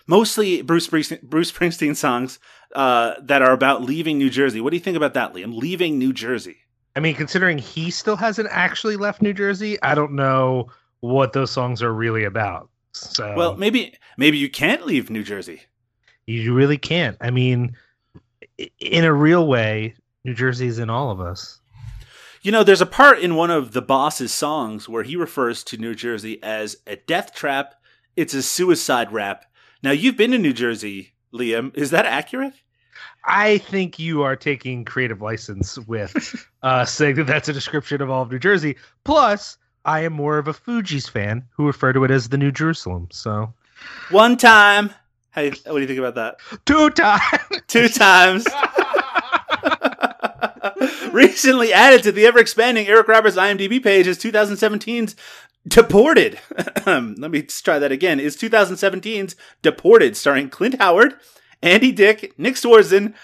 [0.06, 2.38] Mostly Bruce Springsteen, Bruce Springsteen songs
[2.74, 4.60] uh, that are about leaving New Jersey.
[4.60, 5.56] What do you think about that, Liam?
[5.56, 6.58] Leaving New Jersey.
[6.96, 10.68] I mean, considering he still hasn't actually left New Jersey, I don't know
[11.00, 12.68] what those songs are really about.
[13.00, 15.62] So, Well, maybe maybe you can't leave New Jersey.
[16.26, 17.16] you really can't.
[17.20, 17.74] I mean,
[18.80, 21.60] in a real way, New Jersey is in all of us.
[22.42, 25.76] You know, there's a part in one of the boss's songs where he refers to
[25.76, 27.74] New Jersey as a death trap.
[28.16, 29.44] It's a suicide rap.
[29.82, 31.76] Now, you've been to New Jersey, Liam.
[31.76, 32.54] Is that accurate?
[33.24, 38.10] I think you are taking creative license with uh, saying that that's a description of
[38.10, 38.76] all of New Jersey.
[39.04, 39.56] Plus,
[39.88, 43.08] I am more of a Fugees fan who refer to it as the New Jerusalem.
[43.10, 43.54] So,
[44.10, 44.90] One time.
[45.34, 46.36] What do you think about that?
[46.66, 47.22] two times.
[47.68, 48.46] Two times.
[51.12, 55.16] Recently added to the ever expanding Eric Roberts IMDb page is 2017's
[55.66, 56.38] Deported.
[56.86, 58.20] Let me try that again.
[58.20, 61.14] Is 2017's Deported, starring Clint Howard
[61.62, 63.14] Andy Dick, Nick Swardson,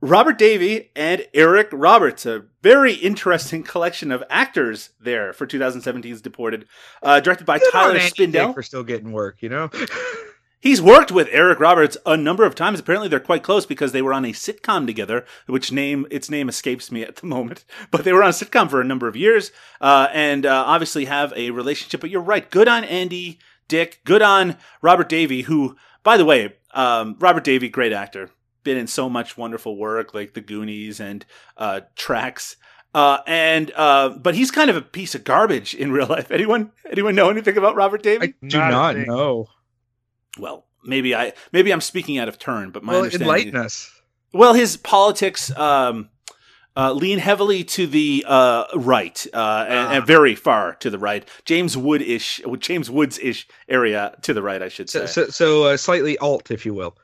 [0.00, 2.24] Robert Davi, and Eric Roberts.
[2.24, 6.66] A very interesting collection of actors there for 2017's Deported.
[7.02, 8.54] Uh, directed by Good Tyler Spindel.
[8.54, 9.70] For still getting work, you know.
[10.60, 12.80] He's worked with Eric Roberts a number of times.
[12.80, 16.48] Apparently, they're quite close because they were on a sitcom together, which name its name
[16.48, 17.64] escapes me at the moment.
[17.90, 21.04] But they were on a sitcom for a number of years, uh, and uh, obviously
[21.04, 22.00] have a relationship.
[22.00, 22.50] But you're right.
[22.50, 24.00] Good on Andy Dick.
[24.04, 28.30] Good on Robert Davi, who, by the way, um, Robert Davi, great actor,
[28.64, 31.24] been in so much wonderful work like The Goonies and
[31.56, 32.56] uh, Tracks.
[32.94, 36.30] Uh, and uh, but he's kind of a piece of garbage in real life.
[36.30, 38.22] Anyone anyone know anything about Robert Davi?
[38.22, 39.46] I do Not not know.
[40.38, 43.28] well, maybe I maybe I'm speaking out of turn, but my Well, understanding.
[43.28, 43.90] enlighten us.
[44.32, 46.08] Well, his politics um,
[46.76, 51.28] uh, lean heavily to the uh, right uh, and, and very far to the right.
[51.44, 55.06] James Wood ish, James Woods ish area to the right, I should say.
[55.06, 56.96] So, so, so uh, slightly alt, if you will.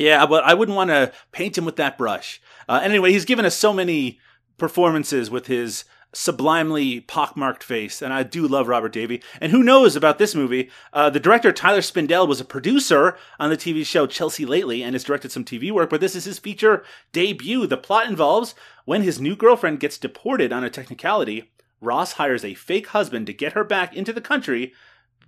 [0.00, 2.40] Yeah, but I wouldn't want to paint him with that brush.
[2.66, 4.18] Uh, anyway, he's given us so many
[4.56, 5.84] performances with his
[6.14, 9.22] sublimely pockmarked face, and I do love Robert Davi.
[9.42, 10.70] And who knows about this movie?
[10.94, 14.94] Uh, the director Tyler Spindel was a producer on the TV show Chelsea Lately and
[14.94, 16.82] has directed some TV work, but this is his feature
[17.12, 17.66] debut.
[17.66, 18.54] The plot involves
[18.86, 23.34] when his new girlfriend gets deported on a technicality, Ross hires a fake husband to
[23.34, 24.72] get her back into the country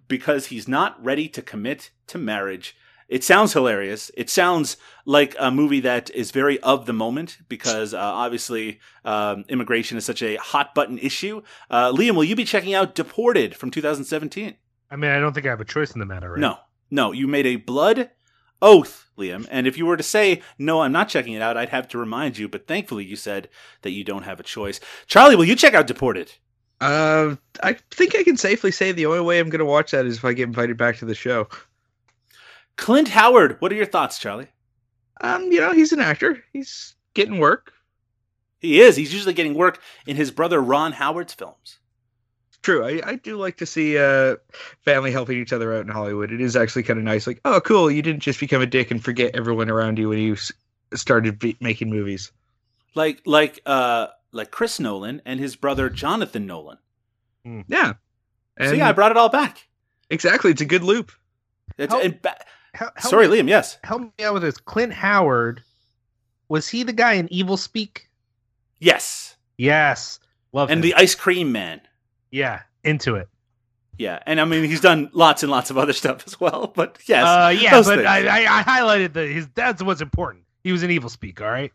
[0.08, 2.74] because he's not ready to commit to marriage.
[3.12, 4.10] It sounds hilarious.
[4.16, 9.44] It sounds like a movie that is very of the moment because uh, obviously um,
[9.50, 11.42] immigration is such a hot button issue.
[11.68, 14.56] Uh, Liam, will you be checking out Deported from 2017?
[14.90, 16.40] I mean, I don't think I have a choice in the matter, right?
[16.40, 16.56] No,
[16.90, 17.12] no.
[17.12, 18.08] You made a blood
[18.62, 19.46] oath, Liam.
[19.50, 21.98] And if you were to say, no, I'm not checking it out, I'd have to
[21.98, 22.48] remind you.
[22.48, 23.50] But thankfully, you said
[23.82, 24.80] that you don't have a choice.
[25.06, 26.32] Charlie, will you check out Deported?
[26.80, 30.06] Uh, I think I can safely say the only way I'm going to watch that
[30.06, 31.46] is if I get invited back to the show.
[32.76, 34.48] Clint Howard, what are your thoughts, Charlie?
[35.20, 36.42] Um, you know, he's an actor.
[36.52, 37.72] He's getting work.
[38.58, 38.96] He is.
[38.96, 41.78] He's usually getting work in his brother Ron Howard's films.
[42.62, 42.84] True.
[42.84, 44.36] I, I do like to see uh
[44.84, 46.30] family helping each other out in Hollywood.
[46.30, 47.26] It is actually kind of nice.
[47.26, 47.90] Like, oh, cool.
[47.90, 50.52] You didn't just become a dick and forget everyone around you when you s-
[50.94, 52.30] started be- making movies.
[52.94, 56.78] like like uh like Chris Nolan and his brother Jonathan Nolan.
[57.44, 57.94] Yeah.
[58.56, 59.66] And so yeah, I brought it all back.
[60.08, 60.52] exactly.
[60.52, 61.10] It's a good loop.
[61.78, 63.48] It's, How- and ba- Hel- help sorry, me, Liam.
[63.48, 64.56] Yes, help me out with this.
[64.58, 65.62] Clint Howard,
[66.48, 68.08] was he the guy in Evil Speak?
[68.80, 70.18] yes, Yes,
[70.52, 70.82] love and him.
[70.82, 71.80] the ice cream man.
[72.30, 73.28] yeah, into it.
[73.98, 76.72] Yeah, and I mean he's done lots and lots of other stuff as well.
[76.74, 78.04] But yes, uh, yeah, but.
[78.06, 79.46] I, I, I highlighted that his.
[79.54, 80.44] That's what's important.
[80.64, 81.40] He was in Evil Speak.
[81.40, 81.72] All right.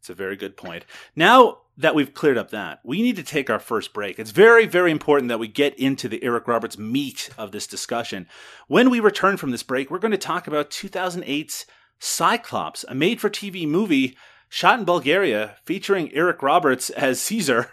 [0.00, 0.84] It's a very good point.
[1.14, 4.18] Now that we've cleared up that, we need to take our first break.
[4.18, 8.26] It's very, very important that we get into the Eric Roberts meat of this discussion.
[8.68, 11.64] When we return from this break, we're going to talk about 2008's
[11.98, 14.16] Cyclops, a made for TV movie
[14.48, 17.70] shot in Bulgaria featuring Eric Roberts as Caesar.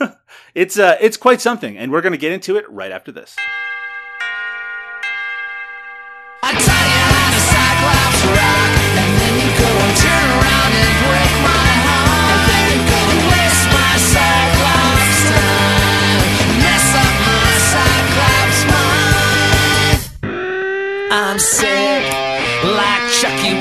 [0.54, 3.36] it's uh, it's quite something, and we're going to get into it right after this.
[6.42, 6.52] I
[10.42, 10.47] tell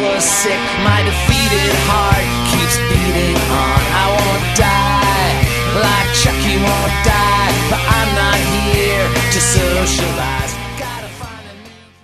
[0.01, 0.59] was sick.
[0.83, 3.81] My defeated heart keeps beating on.
[4.03, 5.33] I won't die,
[5.81, 10.46] like Chucky won't die, but I'm not here to socialize.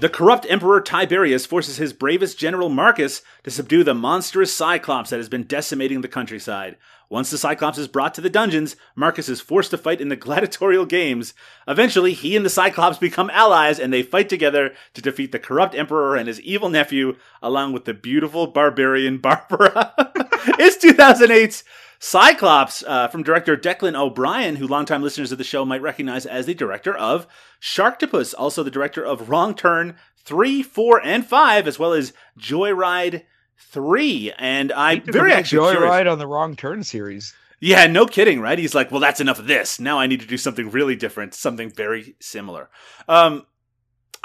[0.03, 5.15] The corrupt Emperor Tiberius forces his bravest general Marcus to subdue the monstrous Cyclops that
[5.15, 6.75] has been decimating the countryside.
[7.09, 10.15] Once the Cyclops is brought to the dungeons, Marcus is forced to fight in the
[10.17, 11.33] gladiatorial games.
[11.69, 15.73] Eventually, he and the Cyclops become allies and they fight together to defeat the corrupt
[15.73, 19.93] Emperor and his evil nephew, along with the beautiful barbarian Barbara.
[20.59, 21.63] it's 2008's
[22.05, 26.45] Cyclops uh, from director Declan O'Brien, who longtime listeners of the show might recognize as
[26.45, 27.25] the director of
[27.61, 33.23] Sharktopus, also the director of Wrong Turn 3, 4, and 5, as well as Joyride
[33.57, 34.33] 3.
[34.37, 35.93] And I'm very actually curious.
[35.93, 37.33] Joyride on the Wrong Turn series.
[37.61, 38.59] Yeah, no kidding, right?
[38.59, 39.79] He's like, well, that's enough of this.
[39.79, 42.69] Now I need to do something really different, something very similar.
[43.07, 43.45] Um,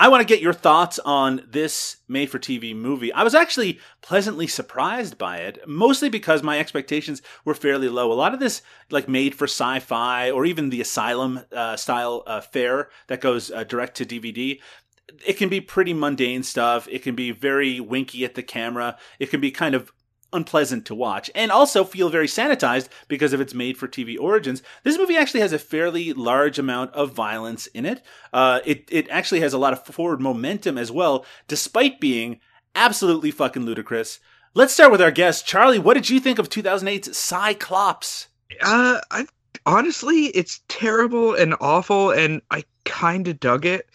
[0.01, 3.13] I want to get your thoughts on this made for TV movie.
[3.13, 8.13] I was actually pleasantly surprised by it, mostly because my expectations were fairly low.
[8.13, 12.23] A lot of this, like made for sci fi or even the Asylum uh, style
[12.29, 14.61] uh, fare that goes uh, direct to DVD,
[15.27, 16.87] it can be pretty mundane stuff.
[16.89, 18.97] It can be very winky at the camera.
[19.19, 19.91] It can be kind of
[20.33, 24.63] unpleasant to watch and also feel very sanitized because of its made for TV origins.
[24.85, 28.03] This movie actually has a fairly large amount of violence in it.
[28.33, 32.41] Uh, it, it actually has a lot of forward momentum as well, despite being
[32.75, 34.21] absolutely fucking ludicrous.
[34.55, 35.79] Let's start with our guest, Charlie.
[35.79, 38.29] What did you think of 2008's Cyclops?
[38.63, 39.27] Uh, I
[39.67, 43.87] honestly, it's terrible and awful, and I kind of dug it.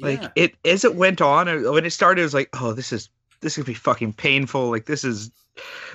[0.00, 0.28] Like Yeah.
[0.36, 3.10] it as it went on, uh, when it started, it was like, oh, this is
[3.40, 4.70] this is gonna be fucking painful.
[4.70, 5.30] Like this is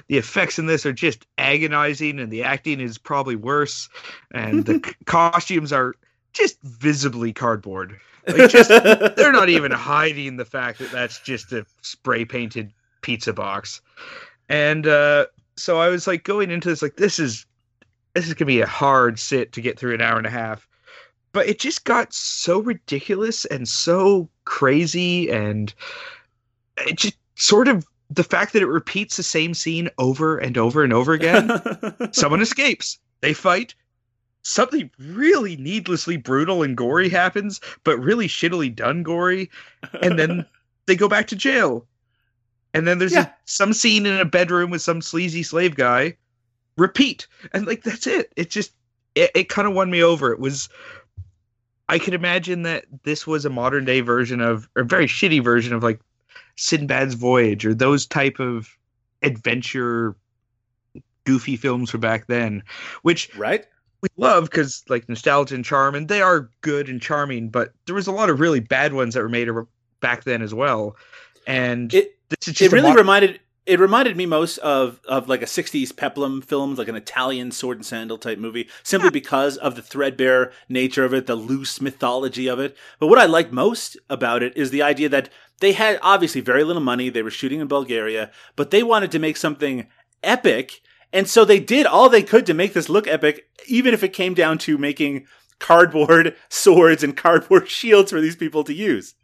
[0.08, 3.89] the effects in this are just agonizing, and the acting is probably worse,
[4.34, 5.95] and the c- costumes are
[6.34, 7.99] just visibly cardboard.
[8.28, 12.71] Like just they're not even hiding the fact that that's just a spray painted
[13.02, 13.82] pizza box.
[14.49, 17.45] And uh, so I was like going into this like this is
[18.13, 20.67] this is gonna be a hard sit to get through an hour and a half.
[21.34, 25.73] But it just got so ridiculous and so crazy and
[26.78, 30.84] it just sort of the fact that it repeats the same scene over and over
[30.84, 31.49] and over again.
[32.12, 32.99] Someone escapes.
[33.21, 33.73] They fight.
[34.43, 39.49] Something really needlessly brutal and gory happens, but really shittily done gory.
[40.02, 40.45] And then
[40.86, 41.86] they go back to jail.
[42.73, 46.17] And then there's a- some scene in a bedroom with some sleazy slave guy.
[46.78, 47.28] Repeat.
[47.54, 48.34] And like that's it.
[48.36, 48.73] It just
[49.15, 50.32] it, it kind of won me over.
[50.32, 50.69] It was
[51.88, 55.43] I could imagine that this was a modern day version of or a very shitty
[55.43, 55.99] version of like
[56.56, 58.70] Sinbad's Voyage or those type of
[59.22, 60.16] adventure
[61.26, 62.63] goofy films from back then,
[63.02, 63.66] which right?
[64.02, 67.50] we love because like nostalgia and charm, and they are good and charming.
[67.50, 69.50] But there was a lot of really bad ones that were made
[70.02, 70.96] back then as well.
[71.48, 72.18] And It
[72.60, 76.76] it really mo- reminded it reminded me most of of like a 60s peplum film
[76.76, 81.13] like an italian sword and sandal type movie simply because of the threadbare nature of
[81.13, 84.82] it the loose mythology of it but what i like most about it is the
[84.82, 88.84] idea that they had obviously very little money they were shooting in bulgaria but they
[88.84, 89.88] wanted to make something
[90.24, 94.04] epic and so they did all they could to make this look epic even if
[94.04, 95.26] it came down to making
[95.60, 99.16] cardboard swords and cardboard shields for these people to use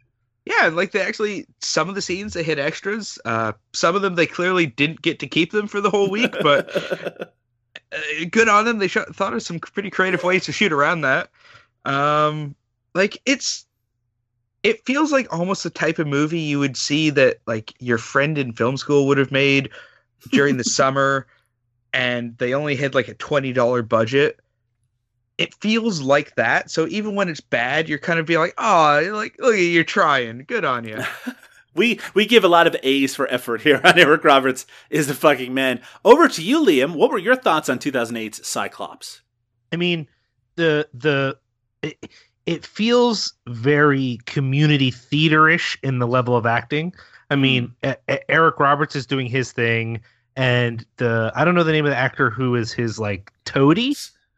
[0.46, 3.18] yeah, like they actually some of the scenes they hit extras.
[3.24, 6.34] Uh, some of them they clearly didn't get to keep them for the whole week,
[6.42, 6.74] but
[7.92, 7.98] uh,
[8.30, 8.78] good on them.
[8.78, 11.30] They sh- thought of some pretty creative ways to shoot around that.
[11.84, 12.54] Um,
[12.94, 13.66] like it's,
[14.62, 18.36] it feels like almost the type of movie you would see that like your friend
[18.36, 19.70] in film school would have made
[20.30, 21.26] during the summer,
[21.92, 24.40] and they only had like a twenty dollar budget.
[25.38, 26.70] It feels like that.
[26.70, 30.44] So even when it's bad, you're kind of be like, oh, like look, you're trying.
[30.46, 30.98] Good on you.
[31.74, 35.14] We we give a lot of A's for effort here on Eric Roberts is the
[35.14, 35.80] fucking man.
[36.04, 36.94] Over to you, Liam.
[36.96, 39.20] What were your thoughts on 2008's Cyclops?
[39.72, 40.08] I mean,
[40.56, 41.38] the the
[41.82, 42.10] it,
[42.46, 46.92] it feels very community theaterish in the level of acting.
[47.30, 50.00] I mean, E- E- Eric Roberts is doing his thing,
[50.36, 53.94] and the I don't know the name of the actor who is his like toady.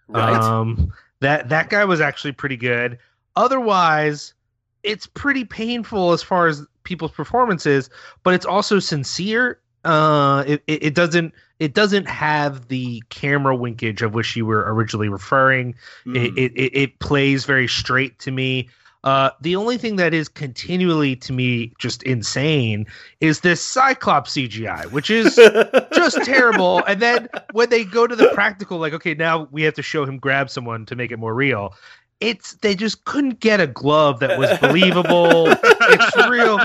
[0.09, 0.35] Right?
[0.35, 2.99] Um, that that guy was actually pretty good.
[3.37, 4.35] Otherwise,
[4.83, 7.89] it's pretty painful as far as people's performances,
[8.25, 9.59] but it's also sincere.
[9.85, 15.09] Uh, it, it, doesn't it doesn't have the camera winkage of which you were originally
[15.09, 15.75] referring.
[16.07, 16.17] Mm.
[16.17, 18.69] It, it, it it plays very straight to me.
[19.05, 22.87] Uh, the only thing that is continually to me just insane
[23.21, 25.35] is this Cyclops CGI, which is
[25.93, 26.85] just terrible.
[26.87, 30.05] And then when they go to the practical, like, okay, now we have to show
[30.05, 31.75] him grab someone to make it more real.
[32.23, 35.49] It's they just couldn't get a glove that was believable.
[35.49, 36.59] it's real,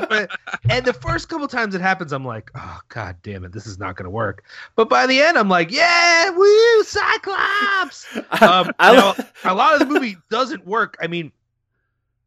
[0.69, 3.79] and the first couple times it happens, I'm like, oh god damn it, this is
[3.79, 4.43] not going to work.
[4.75, 8.05] But by the end, I'm like, yeah, woo, Cyclops.
[8.39, 9.15] Um, I now,
[9.45, 10.95] a lot of the movie doesn't work.
[11.01, 11.31] I mean,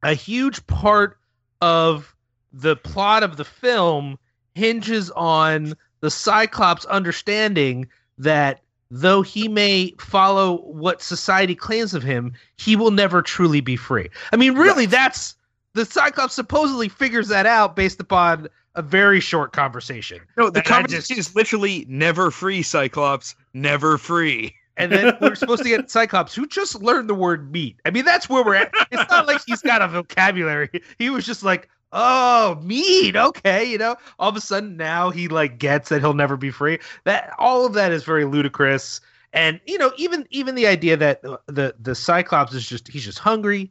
[0.03, 1.19] a huge part
[1.61, 2.14] of
[2.53, 4.19] the plot of the film
[4.55, 7.88] hinges on the Cyclops understanding
[8.19, 13.76] that though he may follow what society claims of him, he will never truly be
[13.76, 14.09] free.
[14.33, 14.90] I mean, really, Right.
[14.90, 15.37] that's
[15.74, 20.20] the Cyclops supposedly figures that out based upon a very short conversation.
[20.37, 23.35] No, the And conversation is literally never free, Cyclops.
[23.55, 24.55] Never free.
[24.76, 27.76] And then we're supposed to get Cyclops, who just learned the word meat.
[27.85, 28.72] I mean, that's where we're at.
[28.90, 30.70] It's not like he's got a vocabulary.
[30.98, 33.16] He was just like, oh, meat.
[33.16, 33.64] Okay.
[33.64, 36.79] You know, all of a sudden now he like gets that he'll never be free.
[37.05, 39.00] That all of that is very ludicrous.
[39.33, 43.18] And, you know, even even the idea that the the, Cyclops is just he's just
[43.18, 43.70] hungry.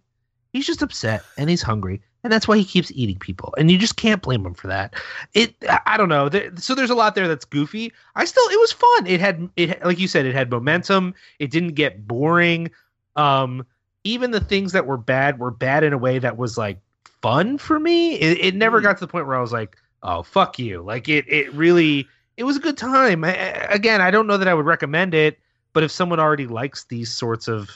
[0.53, 2.01] He's just upset and he's hungry.
[2.23, 3.53] And that's why he keeps eating people.
[3.57, 4.93] And you just can't blame him for that.
[5.33, 6.29] It I- I don't know.
[6.29, 7.91] There, so there's a lot there that's goofy.
[8.15, 9.07] I still it was fun.
[9.07, 11.13] It had it like you said it had momentum.
[11.39, 12.71] It didn't get boring.
[13.15, 13.65] Um
[14.05, 16.79] even the things that were bad were bad in a way that was like
[17.21, 18.15] fun for me.
[18.15, 18.83] It, it never Mm.
[18.83, 22.07] got to the point where I was like, "Oh, fuck you." Like it it really
[22.37, 23.23] it was a good time.
[23.23, 23.33] I-
[23.69, 25.39] again, I don't know that I would recommend it,
[25.73, 27.69] but if someone already likes these sorts of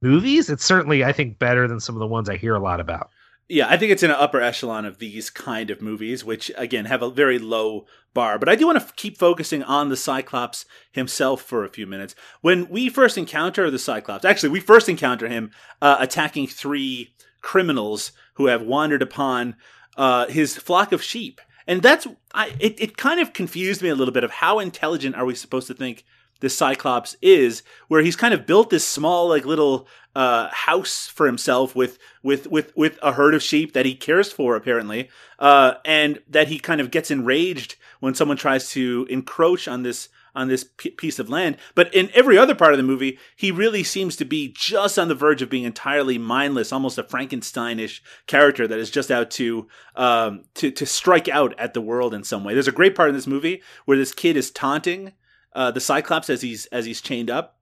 [0.00, 2.80] movies, it's certainly I think better than some of the ones I hear a lot
[2.80, 3.10] about.
[3.48, 6.86] Yeah, I think it's in an upper echelon of these kind of movies, which again
[6.86, 8.38] have a very low bar.
[8.38, 11.86] But I do want to f- keep focusing on the Cyclops himself for a few
[11.86, 12.14] minutes.
[12.40, 15.50] When we first encounter the Cyclops, actually, we first encounter him
[15.82, 19.56] uh, attacking three criminals who have wandered upon
[19.96, 22.80] uh, his flock of sheep, and that's I, it.
[22.80, 25.74] It kind of confused me a little bit of how intelligent are we supposed to
[25.74, 26.04] think
[26.40, 31.26] this Cyclops is, where he's kind of built this small, like little uh, house for
[31.26, 35.74] himself with with with with a herd of sheep that he cares for apparently, uh,
[35.84, 40.48] and that he kind of gets enraged when someone tries to encroach on this on
[40.48, 41.56] this p- piece of land.
[41.74, 45.08] But in every other part of the movie, he really seems to be just on
[45.08, 49.68] the verge of being entirely mindless, almost a Frankensteinish character that is just out to
[49.96, 52.54] um, to to strike out at the world in some way.
[52.54, 55.12] There's a great part in this movie where this kid is taunting
[55.54, 57.58] uh, the Cyclops as he's as he's chained up.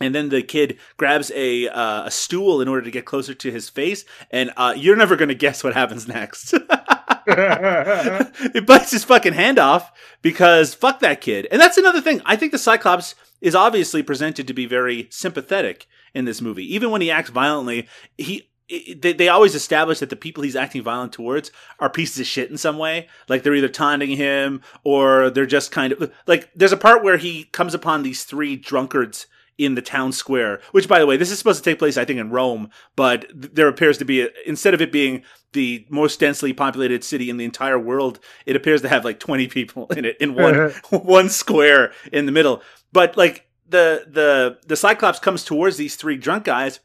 [0.00, 3.50] And then the kid grabs a uh, a stool in order to get closer to
[3.52, 6.54] his face, and uh, you're never going to guess what happens next.
[8.54, 9.92] it bites his fucking hand off
[10.22, 11.46] because fuck that kid.
[11.50, 12.20] And that's another thing.
[12.24, 16.74] I think the Cyclops is obviously presented to be very sympathetic in this movie.
[16.74, 18.48] Even when he acts violently, he
[18.96, 22.50] they, they always establish that the people he's acting violent towards are pieces of shit
[22.50, 23.08] in some way.
[23.28, 27.18] Like they're either taunting him or they're just kind of like there's a part where
[27.18, 29.26] he comes upon these three drunkards
[29.58, 32.04] in the town square, which by the way, this is supposed to take place, I
[32.04, 35.22] think, in Rome, but there appears to be, a, instead of it being
[35.52, 39.48] the most densely populated city in the entire world, it appears to have like 20
[39.48, 42.62] people in it in one, one square in the middle.
[42.92, 46.80] But like the, the, the Cyclops comes towards these three drunk guys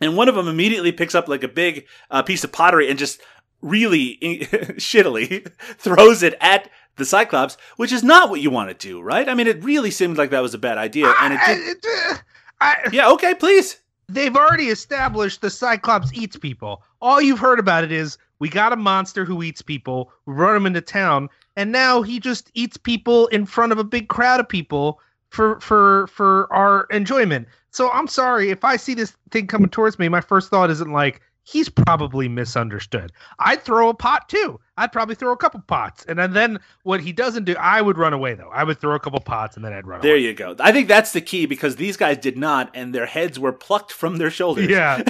[0.00, 2.98] and one of them immediately picks up like a big uh, piece of pottery and
[2.98, 3.20] just
[3.62, 9.00] really shittily throws it at the Cyclops, which is not what you want to do,
[9.00, 9.28] right?
[9.28, 11.76] I mean, it really seemed like that was a bad idea, and it did.
[11.84, 12.16] I, uh,
[12.60, 13.80] I, yeah, okay, please.
[14.08, 16.82] They've already established the Cyclops eats people.
[17.00, 20.56] All you've heard about it is we got a monster who eats people, we run
[20.56, 24.40] him into town, and now he just eats people in front of a big crowd
[24.40, 27.48] of people for for for our enjoyment.
[27.70, 30.92] So I'm sorry if I see this thing coming towards me, my first thought isn't
[30.92, 33.12] like he's probably misunderstood.
[33.38, 34.58] I'd throw a pot too.
[34.76, 36.04] I'd probably throw a couple pots.
[36.08, 38.50] And then, then what he doesn't do, I would run away though.
[38.52, 40.22] I would throw a couple pots and then I'd run there away.
[40.22, 40.56] you go.
[40.58, 43.92] I think that's the key because these guys did not, and their heads were plucked
[43.92, 44.68] from their shoulders.
[44.68, 45.02] Yeah.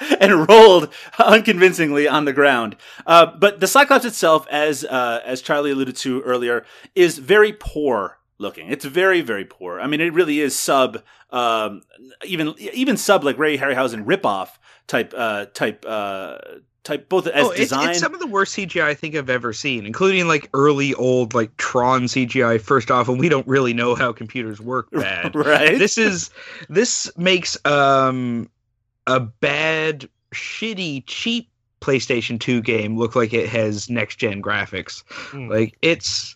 [0.20, 2.76] and rolled unconvincingly on the ground.
[3.06, 6.64] Uh, but the Cyclops itself, as uh, as Charlie alluded to earlier,
[6.94, 8.68] is very poor looking.
[8.68, 9.80] It's very very poor.
[9.80, 11.82] I mean, it really is sub um,
[12.24, 14.50] even even sub like Ray Harryhausen ripoff
[14.86, 16.38] type uh, type uh,
[16.82, 17.90] type both as oh, it's, design.
[17.90, 21.34] it's some of the worst CGI I think I've ever seen, including like early old
[21.34, 22.60] like Tron CGI.
[22.60, 25.34] First off, and we don't really know how computers work bad.
[25.34, 25.78] right.
[25.78, 26.30] This is
[26.68, 28.50] this makes um
[29.06, 31.48] a bad, shitty, cheap
[31.80, 35.02] PlayStation 2 game look like it has next gen graphics.
[35.30, 35.50] Mm.
[35.50, 36.34] Like it's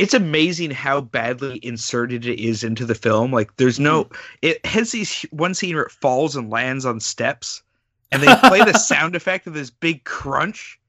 [0.00, 3.32] it's amazing how badly inserted it is into the film.
[3.32, 4.08] Like there's no
[4.42, 7.62] it has these one scene where it falls and lands on steps
[8.10, 10.80] and they play the sound effect of this big crunch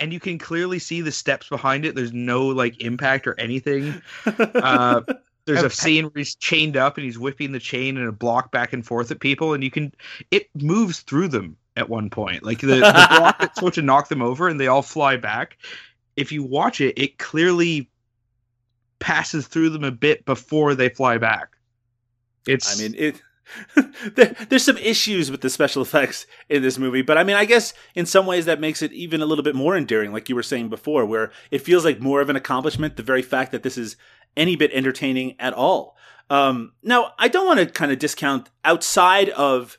[0.00, 1.94] and you can clearly see the steps behind it.
[1.94, 4.02] There's no like impact or anything.
[4.26, 5.02] Uh,
[5.44, 8.52] there's a scene where he's chained up and he's whipping the chain in a block
[8.52, 9.92] back and forth at people, and you can
[10.30, 12.42] it moves through them at one point.
[12.42, 15.56] Like the, the block that's supposed to knock them over, and they all fly back.
[16.16, 17.88] If you watch it, it clearly
[18.98, 21.56] passes through them a bit before they fly back.
[22.46, 23.22] It's I mean, it.
[24.14, 27.46] there, there's some issues with the special effects in this movie, but I mean, I
[27.46, 30.34] guess in some ways that makes it even a little bit more endearing, like you
[30.34, 32.96] were saying before, where it feels like more of an accomplishment.
[32.96, 33.96] The very fact that this is
[34.36, 35.96] any bit entertaining at all.
[36.30, 39.78] Um, now, I don't want to kind of discount outside of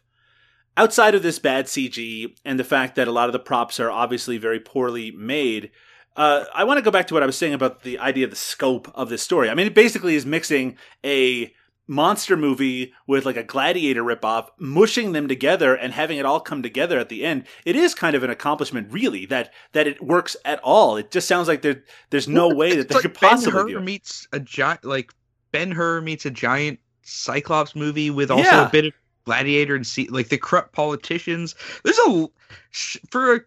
[0.78, 3.92] outside of this bad CG and the fact that a lot of the props are
[3.92, 5.72] obviously very poorly made.
[6.20, 8.30] Uh, I want to go back to what I was saying about the idea of
[8.30, 9.50] the scope of this story.
[9.50, 11.54] I mean, it basically is mixing a
[11.88, 16.62] monster movie with like a gladiator ripoff, mushing them together and having it all come
[16.62, 17.46] together at the end.
[17.66, 20.98] It is kind of an accomplishment, really, that that it works at all.
[20.98, 23.58] It just sounds like there there's no way that they like could possibly be.
[23.58, 23.86] Ben do Hur it.
[23.86, 25.12] meets a giant like
[25.54, 28.68] Ben Hur meets a giant Cyclops movie with also Yeah.
[28.68, 28.94] a bit of
[29.26, 31.56] gladiator and see like the corrupt politicians.
[31.84, 32.28] There's a
[32.72, 33.40] sh- for a,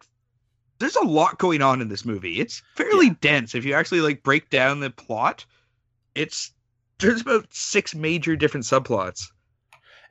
[0.79, 2.39] there's a lot going on in this movie.
[2.39, 5.45] It's fairly dense if you actually like break down the plot.
[6.15, 6.51] It's
[6.99, 9.29] there's about six major different subplots.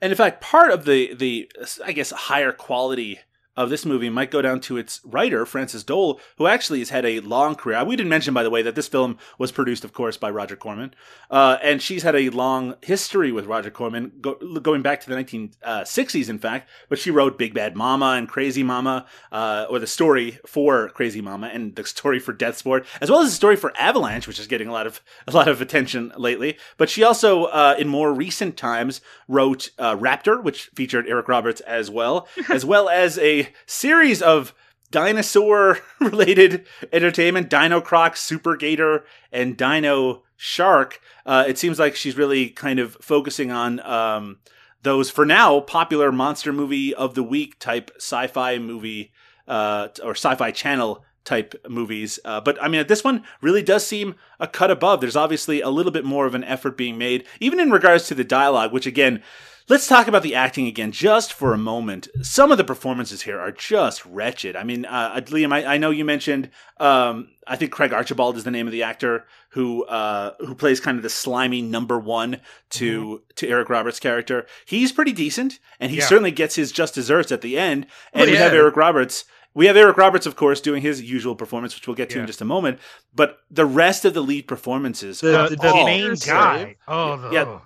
[0.00, 1.50] And in fact, part of the the
[1.84, 3.18] I guess higher quality
[3.56, 7.04] of this movie might go down to its writer, Frances Doel, who actually has had
[7.04, 7.84] a long career.
[7.84, 10.56] We didn't mention, by the way, that this film was produced, of course, by Roger
[10.56, 10.94] Corman.
[11.30, 15.16] Uh, and she's had a long history with Roger Corman, go, going back to the
[15.16, 16.68] 1960s, in fact.
[16.88, 21.20] But she wrote Big Bad Mama and Crazy Mama, uh, or the story for Crazy
[21.20, 24.40] Mama and the story for Death Sport, as well as the story for Avalanche, which
[24.40, 26.56] is getting a lot of a lot of attention lately.
[26.78, 31.60] But she also, uh, in more recent times, wrote uh, Raptor, which featured Eric Roberts
[31.62, 34.54] as well, as well as a series of
[34.90, 41.00] dinosaur related entertainment Dinocroc, Super Gator, and Dino Shark.
[41.26, 44.38] Uh, it seems like she's really kind of focusing on um,
[44.82, 49.12] those, for now, popular monster movie of the week type sci fi movie
[49.48, 52.18] uh, or sci fi channel type movies.
[52.24, 55.00] Uh, but I mean, this one really does seem a cut above.
[55.00, 58.14] There's obviously a little bit more of an effort being made, even in regards to
[58.14, 59.22] the dialogue, which again,
[59.68, 62.08] Let's talk about the acting again just for a moment.
[62.22, 64.56] Some of the performances here are just wretched.
[64.56, 68.44] I mean, uh, Liam, I, I, know you mentioned, um, I think Craig Archibald is
[68.44, 72.40] the name of the actor who uh, who plays kind of the slimy number one
[72.70, 73.24] to mm-hmm.
[73.36, 74.46] to Eric Roberts' character.
[74.64, 76.06] He's pretty decent, and he yeah.
[76.06, 77.86] certainly gets his just desserts at the end.
[78.12, 78.32] And yeah.
[78.32, 79.24] we have Eric Roberts.
[79.54, 82.22] We have Eric Roberts, of course, doing his usual performance, which we'll get to yeah.
[82.22, 82.78] in just a moment.
[83.14, 87.58] But the rest of the lead performances, the, the, the main guy, oh, the, yeah,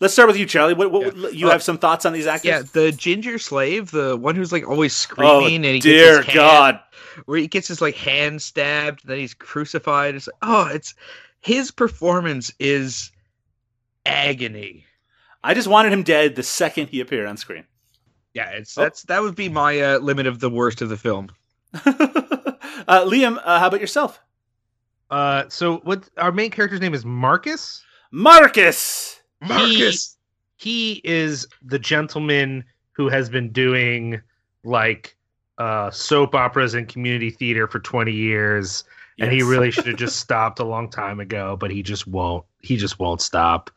[0.00, 0.74] Let's start with you, Charlie.
[0.74, 1.28] What, what yeah.
[1.30, 2.48] you uh, have some thoughts on these actors?
[2.48, 6.26] Yeah, the ginger slave, the one who's like always screaming oh, and he dear gets
[6.26, 10.14] his God, hand, where he gets his like hand stabbed, then he's crucified.
[10.14, 10.94] It's like, oh, it's
[11.40, 13.10] his performance is
[14.06, 14.84] agony.
[15.42, 17.64] I just wanted him dead the second he appeared on screen.
[18.34, 18.82] Yeah, it's oh.
[18.82, 21.30] that's that would be my uh, limit of the worst of the film.
[21.74, 24.20] uh, Liam, uh, how about yourself?
[25.10, 26.08] Uh, so what?
[26.16, 27.82] Our main character's name is Marcus.
[28.12, 29.17] Marcus.
[29.40, 30.16] Marcus.
[30.56, 34.20] He, he is the gentleman who has been doing
[34.64, 35.16] like
[35.58, 38.84] uh, soap operas and community theater for 20 years
[39.16, 39.26] yes.
[39.26, 42.44] and he really should have just stopped a long time ago but he just won't
[42.60, 43.70] he just won't stop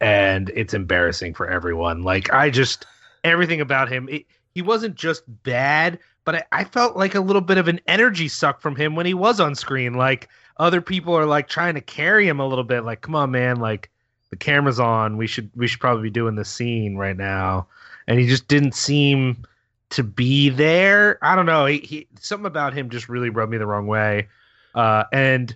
[0.00, 2.86] and it's embarrassing for everyone like i just
[3.22, 7.42] everything about him it, he wasn't just bad but I, I, felt like a little
[7.42, 11.14] bit of an energy suck from him when he was on screen like other people
[11.14, 13.90] are like trying to carry him a little bit like come on man like
[14.30, 15.16] the camera's on.
[15.16, 17.66] We should we should probably be doing the scene right now."
[18.06, 19.44] And he just didn't seem
[19.90, 21.18] to be there.
[21.22, 21.66] I don't know.
[21.66, 24.28] He, he something about him just really rubbed me the wrong way.
[24.74, 25.54] Uh, and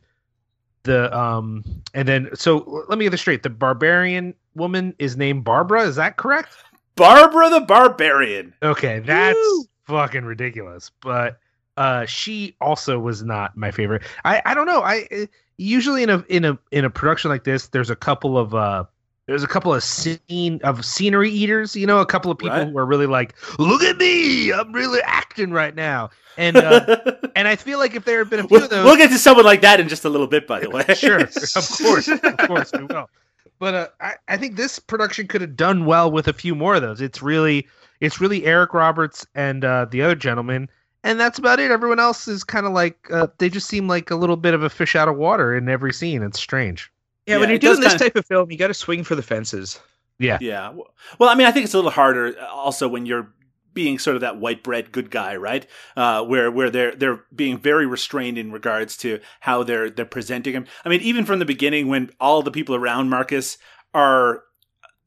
[0.83, 1.64] the um
[1.95, 3.43] and then so let me get this straight.
[3.43, 5.83] The barbarian woman is named Barbara.
[5.83, 6.55] Is that correct?
[6.97, 8.55] Barbara the Barbarian.
[8.62, 9.64] Okay, that's Woo!
[9.85, 10.91] fucking ridiculous.
[11.01, 11.39] But
[11.77, 14.03] uh, she also was not my favorite.
[14.25, 14.83] I I don't know.
[14.83, 18.55] I usually in a in a in a production like this, there's a couple of
[18.55, 18.84] uh
[19.26, 22.68] there's a couple of scene of scenery eaters, you know, a couple of people right.
[22.68, 27.00] who are really like, "Look at me, I'm really acting right now," and uh,
[27.36, 29.11] and I feel like if there had been a few we'll, of those, we'll get
[29.11, 30.84] to someone like that in just a little bit, by the way.
[30.94, 31.32] sure, of
[31.78, 33.09] course, of course we will.
[33.59, 36.74] But uh, I, I think this production could have done well with a few more
[36.74, 37.00] of those.
[37.00, 37.66] It's really,
[38.00, 40.68] it's really Eric Roberts and uh, the other gentleman
[41.05, 41.70] and that's about it.
[41.70, 44.62] Everyone else is kind of like uh, they just seem like a little bit of
[44.62, 46.22] a fish out of water in every scene.
[46.22, 46.90] It's strange.
[47.26, 48.05] Yeah, yeah when you're doing this kinda...
[48.05, 49.78] type of film, you got to swing for the fences.
[50.18, 50.72] Yeah, yeah.
[51.18, 53.32] Well, I mean, I think it's a little harder uh, also when you're
[53.74, 55.66] being sort of that white bread good guy, right?
[55.96, 60.55] Uh, where where they're they're being very restrained in regards to how they're they're presenting
[60.55, 60.66] him.
[60.84, 63.59] I mean, even from the beginning, when all the people around Marcus
[63.92, 64.42] are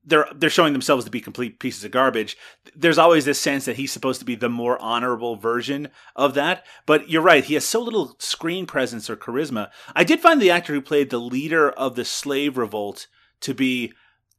[0.07, 2.37] they're they're showing themselves to be complete pieces of garbage.
[2.75, 6.65] There's always this sense that he's supposed to be the more honorable version of that.
[6.85, 9.69] But you're right, he has so little screen presence or charisma.
[9.95, 13.07] I did find the actor who played the leader of the slave revolt
[13.41, 13.93] to be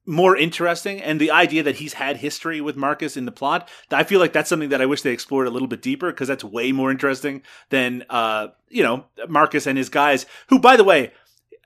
[0.07, 4.05] more interesting and the idea that he's had history with Marcus in the plot I
[4.05, 6.43] feel like that's something that I wish they explored a little bit deeper because that's
[6.43, 11.13] way more interesting than uh you know Marcus and his guys who by the way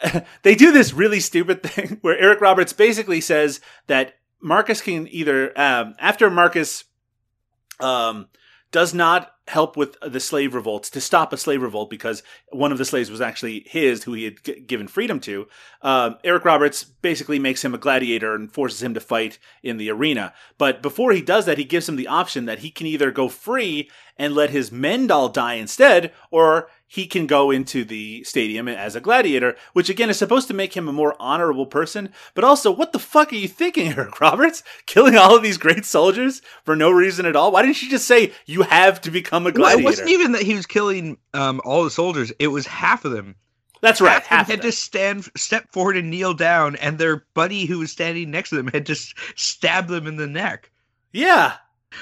[0.43, 5.59] they do this really stupid thing where Eric Roberts basically says that Marcus can either
[5.59, 6.85] um, after Marcus
[7.81, 8.29] um,
[8.71, 12.79] does not help with the slave revolts to stop a slave revolt because one of
[12.79, 15.49] the slaves was actually his who he had g- given freedom to
[15.83, 19.91] um, eric roberts basically makes him a gladiator and forces him to fight in the
[19.91, 20.33] arena.
[20.59, 23.29] But before he does that he gives him the option that he can either go
[23.29, 28.69] free and let his men all die instead or he can go into the stadium
[28.69, 32.13] as a gladiator, which again is supposed to make him a more honorable person.
[32.35, 34.63] But also, what the fuck are you thinking, Eric Roberts?
[34.85, 37.51] Killing all of these great soldiers for no reason at all?
[37.51, 39.77] Why didn't you just say you have to become a gladiator?
[39.77, 43.07] Well, it wasn't even that he was killing um, all the soldiers; it was half
[43.07, 43.37] of them.
[43.81, 44.13] That's right.
[44.13, 47.91] Half, half had to stand, step forward, and kneel down, and their buddy who was
[47.91, 50.71] standing next to them had just stabbed them in the neck.
[51.11, 51.55] Yeah,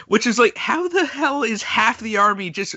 [0.07, 2.77] which is like, how the hell is half the army just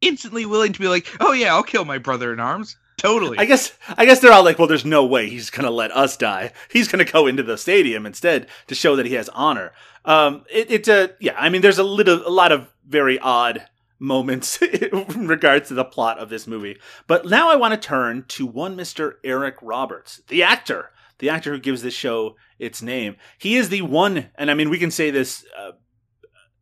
[0.00, 2.76] instantly willing to be like, oh yeah, I'll kill my brother in arms?
[2.98, 3.38] Totally.
[3.38, 6.16] I guess I guess they're all like, well, there's no way he's gonna let us
[6.16, 6.52] die.
[6.70, 9.72] He's gonna go into the stadium instead to show that he has honor.
[10.04, 11.36] Um, it, it's a yeah.
[11.38, 13.64] I mean, there's a little, a lot of very odd
[14.00, 16.78] moments in regards to the plot of this movie.
[17.06, 21.52] But now I want to turn to one Mister Eric Roberts, the actor, the actor
[21.52, 23.14] who gives this show its name.
[23.38, 25.72] He is the one, and I mean, we can say this uh,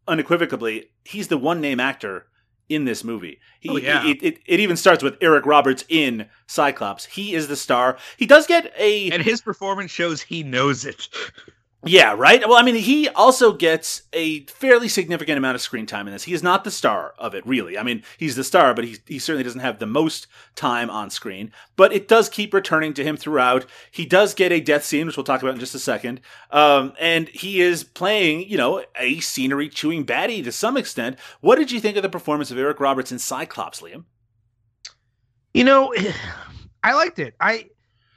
[0.09, 0.90] unequivocally.
[1.04, 2.26] He's the one name actor
[2.68, 3.38] in this movie.
[3.61, 4.07] He, Oh, yeah.
[4.07, 7.04] it, it, it even starts with Eric Roberts in Cyclops.
[7.04, 7.96] He is the star.
[8.16, 11.09] He does get a and his performance shows he knows it.
[11.87, 12.47] yeah, right.
[12.47, 16.24] Well, I mean, he also gets a fairly significant amount of screen time in this.
[16.24, 17.78] He is not the star of it, really.
[17.78, 21.11] I mean, he's the star, but he he certainly doesn't have the most time on
[21.11, 21.53] screen.
[21.76, 23.66] But it does keep returning to him throughout.
[23.91, 26.20] He does get a death scene, which we'll talk about in just a second.
[26.51, 31.18] Um, and he is playing, you know, a scenery chewing baddie to some extent.
[31.41, 34.05] What did you think of the performance of Eric Roberts in Cyclops, Liam?
[35.55, 35.95] You know,
[36.82, 37.34] I liked it.
[37.41, 37.70] I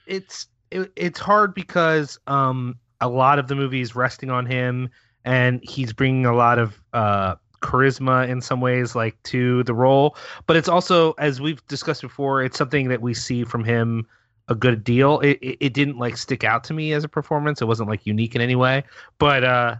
[0.06, 4.90] it's it, it's hard because um a lot of the movie is resting on him
[5.26, 10.16] and he's bringing a lot of uh charisma in some ways like to the role,
[10.48, 14.08] but it's also as we've discussed before, it's something that we see from him
[14.48, 15.20] a good deal.
[15.20, 17.62] It it, it didn't like stick out to me as a performance.
[17.62, 18.84] It wasn't like unique in any way,
[19.18, 19.76] but uh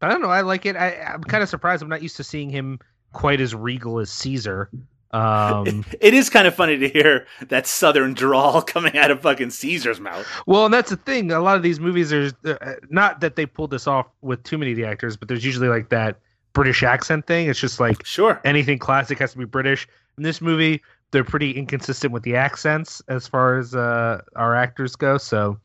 [0.00, 0.28] I don't know.
[0.28, 0.76] I like it.
[0.76, 1.82] I, I'm kind of surprised.
[1.82, 2.78] I'm not used to seeing him
[3.12, 4.68] quite as regal as Caesar.
[5.14, 9.50] Um, It is kind of funny to hear that southern drawl coming out of fucking
[9.50, 10.26] Caesar's mouth.
[10.46, 11.30] Well, and that's the thing.
[11.30, 14.58] A lot of these movies are uh, not that they pulled this off with too
[14.58, 16.18] many of the actors, but there's usually like that
[16.52, 17.48] British accent thing.
[17.48, 18.40] It's just like Sure.
[18.44, 19.86] anything classic has to be British.
[20.18, 24.96] In this movie, they're pretty inconsistent with the accents as far as uh, our actors
[24.96, 25.16] go.
[25.18, 25.58] So,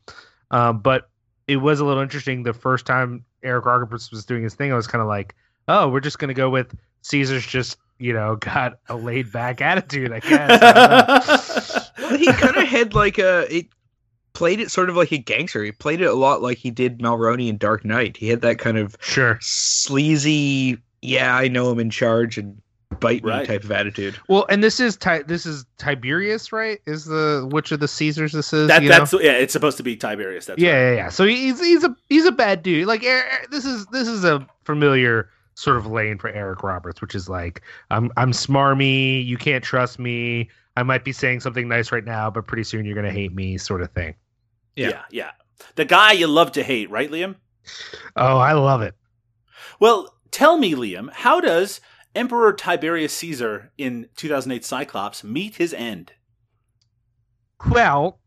[0.52, 1.08] um, but
[1.48, 2.44] it was a little interesting.
[2.44, 5.34] The first time Eric Roberts was doing his thing, I was kind of like,
[5.68, 10.12] oh, we're just gonna go with Caesar's just you know got a laid back attitude.
[10.12, 10.60] I guess.
[10.62, 11.86] I.
[12.00, 13.66] Well, he kind of had like a it
[14.32, 15.62] played it sort of like a gangster.
[15.62, 18.16] He played it a lot like he did Mulroney in Dark Knight.
[18.16, 19.38] He had that kind of sure.
[19.40, 22.60] sleazy, yeah, I know I'm in charge and
[23.00, 23.46] bite me Right.
[23.46, 24.16] type of attitude.
[24.28, 26.80] Well, and this is Ti- this is Tiberius, right?
[26.86, 28.66] Is the which of the Caesars this is?
[28.68, 28.98] That, you know?
[28.98, 29.32] that's yeah.
[29.32, 30.46] It's supposed to be Tiberius.
[30.46, 30.90] That's yeah, right.
[30.90, 31.08] yeah, yeah.
[31.10, 32.86] So he's he's a he's a bad dude.
[32.88, 33.06] Like Er-
[33.42, 35.28] Er- this is this is a familiar
[35.60, 39.24] sort of lane for Eric Roberts, which is like I'm I'm smarmy.
[39.24, 40.48] You can't trust me.
[40.76, 43.58] I might be saying something nice right now, but pretty soon you're gonna hate me,
[43.58, 44.14] sort of thing.
[44.76, 44.88] Yeah.
[44.88, 45.30] yeah, yeah.
[45.74, 47.34] The guy you love to hate, right, Liam?
[48.16, 48.94] Oh, I love it.
[49.78, 51.80] Well, tell me, Liam, how does
[52.14, 56.12] Emperor Tiberius Caesar in 2008 Cyclops meet his end?
[57.68, 58.20] Well,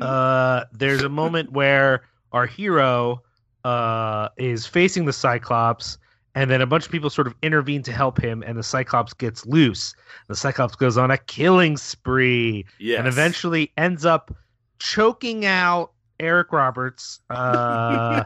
[0.00, 3.22] uh, there's a moment where our hero
[3.64, 5.98] uh, is facing the Cyclops,
[6.34, 9.12] and then a bunch of people sort of intervene to help him, and the Cyclops
[9.12, 9.94] gets loose.
[10.28, 12.98] The Cyclops goes on a killing spree, Yes.
[12.98, 14.34] and eventually ends up
[14.78, 18.24] choking out Eric Roberts uh,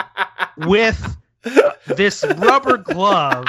[0.58, 1.16] with
[1.86, 3.46] this rubber glove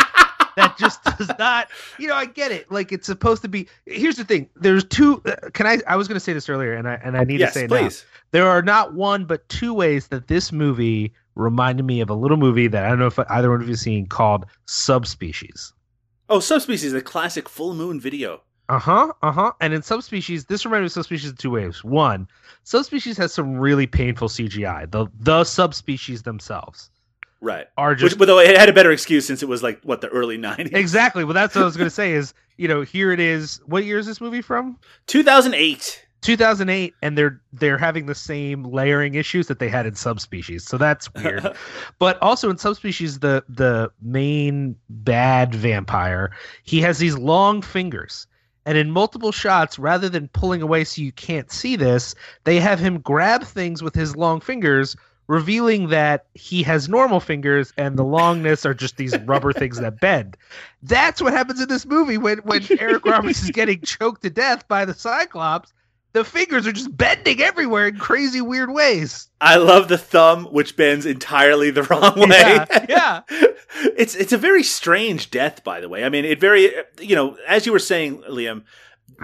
[0.56, 1.68] that just does not
[2.00, 5.22] you know i get it like it's supposed to be here's the thing there's two
[5.26, 7.40] uh, can i i was going to say this earlier and i and i need
[7.40, 7.90] yes, to say it now.
[8.32, 12.38] there are not one but two ways that this movie reminded me of a little
[12.38, 15.74] movie that i don't know if either one of you seen called subspecies
[16.30, 18.42] Oh, subspecies, a classic full moon video.
[18.70, 22.28] uh-huh uh-huh and in subspecies this reminded me of subspecies in two ways one
[22.64, 26.90] subspecies has some really painful cgi the the subspecies themselves
[27.44, 27.66] Right.
[27.76, 30.00] are Which, just but though it had a better excuse since it was like what
[30.02, 30.74] the early 90s.
[30.76, 33.60] exactly well that's what i was going to say is you know here it is
[33.66, 34.78] what year is this movie from
[35.08, 36.06] 2008.
[36.22, 40.64] 2008 and they're they're having the same layering issues that they had in subspecies.
[40.66, 41.56] So that's weird.
[42.00, 46.32] But also in subspecies the the main bad vampire
[46.64, 48.28] he has these long fingers.
[48.64, 52.14] And in multiple shots rather than pulling away so you can't see this
[52.44, 54.96] they have him grab things with his long fingers
[55.26, 60.00] revealing that he has normal fingers and the longness are just these rubber things that
[60.00, 60.36] bend.
[60.84, 64.68] That's what happens in this movie when when eric roberts is getting choked to death
[64.68, 65.74] by the cyclops
[66.14, 69.30] the fingers are just bending everywhere in crazy weird ways.
[69.40, 72.28] I love the thumb, which bends entirely the wrong way.
[72.30, 73.22] Yeah, yeah.
[73.98, 76.04] it's it's a very strange death, by the way.
[76.04, 78.64] I mean, it very you know, as you were saying, Liam,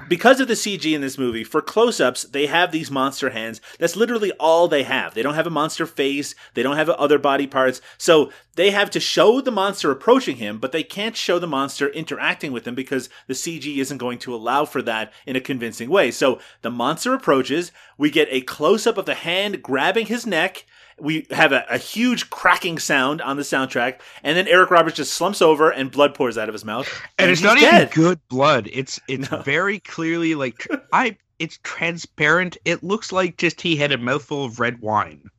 [0.07, 3.61] because of the CG in this movie, for close-ups, they have these monster hands.
[3.79, 5.13] That's literally all they have.
[5.13, 6.35] They don't have a monster face.
[6.53, 7.81] They don't have other body parts.
[7.97, 11.89] So they have to show the monster approaching him, but they can't show the monster
[11.89, 15.89] interacting with him because the CG isn't going to allow for that in a convincing
[15.89, 16.11] way.
[16.11, 17.71] So the monster approaches.
[17.97, 20.65] We get a close-up of the hand grabbing his neck.
[20.99, 25.13] We have a, a huge cracking sound on the soundtrack, and then Eric Roberts just
[25.13, 26.87] slumps over and blood pours out of his mouth.
[27.19, 27.89] and it's not dead.
[27.89, 28.67] even good blood.
[28.73, 29.41] It's it's No.
[29.43, 31.17] very clearly like I.
[31.39, 32.57] It's transparent.
[32.65, 35.29] It looks like just he had a mouthful of red wine.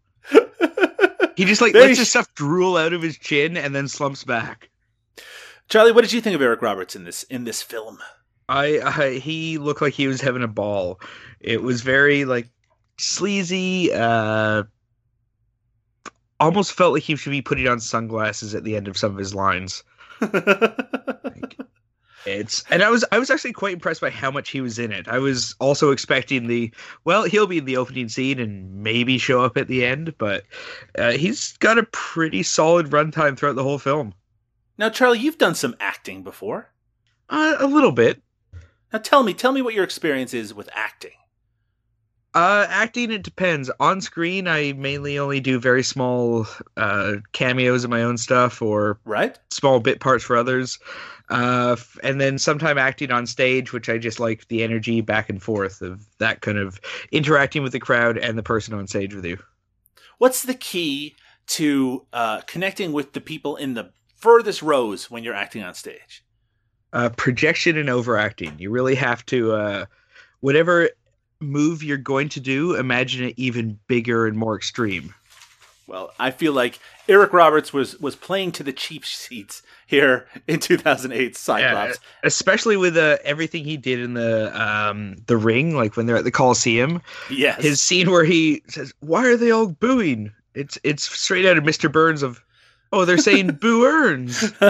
[1.36, 4.22] He just like Very lets his stuff drool out of his chin and then slumps
[4.22, 4.70] back.
[5.68, 7.98] Charlie, what did you think of Eric Roberts in this in this film?
[8.48, 11.00] I, I he looked like he was having a ball.
[11.40, 12.48] It was very like
[12.98, 13.92] sleazy.
[13.92, 14.62] Uh,
[16.40, 19.18] almost felt like he should be putting on sunglasses at the end of some of
[19.18, 19.84] his lines.
[22.28, 24.92] It's and I was I was actually quite impressed by how much he was in
[24.92, 25.08] it.
[25.08, 26.72] I was also expecting the
[27.04, 30.44] well he'll be in the opening scene and maybe show up at the end, but
[30.98, 34.14] uh, he's got a pretty solid runtime throughout the whole film.
[34.76, 36.70] now, Charlie, you've done some acting before.
[37.30, 38.22] Uh, a little bit.
[38.92, 41.12] Now, tell me, tell me what your experience is with acting.
[42.34, 43.70] Uh, acting it depends.
[43.80, 49.00] On screen, I mainly only do very small uh, cameos of my own stuff or
[49.04, 49.38] Right?
[49.50, 50.78] small bit parts for others.
[51.30, 55.42] Uh, and then sometime acting on stage, which I just like the energy back and
[55.42, 56.80] forth of that kind of
[57.12, 59.38] interacting with the crowd and the person on stage with you.
[60.18, 61.16] What's the key
[61.48, 66.24] to uh, connecting with the people in the furthest rows when you're acting on stage?
[66.92, 68.58] Uh, projection and overacting.
[68.58, 69.86] You really have to, uh,
[70.40, 70.88] whatever
[71.40, 75.14] move you're going to do, imagine it even bigger and more extreme.
[75.86, 80.60] Well, I feel like Eric Roberts was was playing to the cheap seats here in
[80.60, 81.98] 2008 Cyclops.
[82.22, 86.24] especially with uh, everything he did in the um the ring like when they're at
[86.24, 87.62] the coliseum yes.
[87.62, 91.64] his scene where he says why are they all booing it's it's straight out of
[91.64, 92.42] mr burns of
[92.92, 94.52] oh they're saying boo earns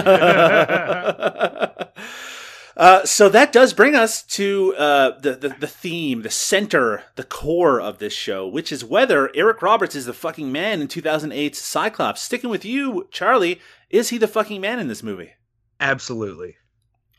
[2.79, 7.23] uh, so that does bring us to uh, the, the the theme, the center, the
[7.23, 11.59] core of this show, which is whether Eric Roberts is the fucking man in 2008's
[11.59, 12.21] Cyclops.
[12.21, 13.59] Sticking with you, Charlie,
[13.91, 15.33] is he the fucking man in this movie?
[15.81, 16.55] absolutely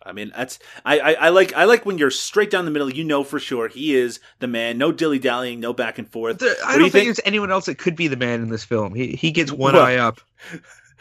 [0.02, 2.90] I mean, that's I, I, I like I like when you're straight down the middle.
[2.90, 4.78] You know for sure he is the man.
[4.78, 6.38] No dilly dallying, no back and forth.
[6.38, 7.06] There- i do don't you think, think?
[7.06, 9.74] there's anyone else that could be the man in this film he he gets one
[9.74, 10.20] Well- eye up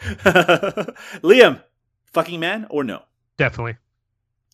[1.22, 1.62] Liam,
[2.12, 3.02] fucking man or no?
[3.38, 3.76] Definitely.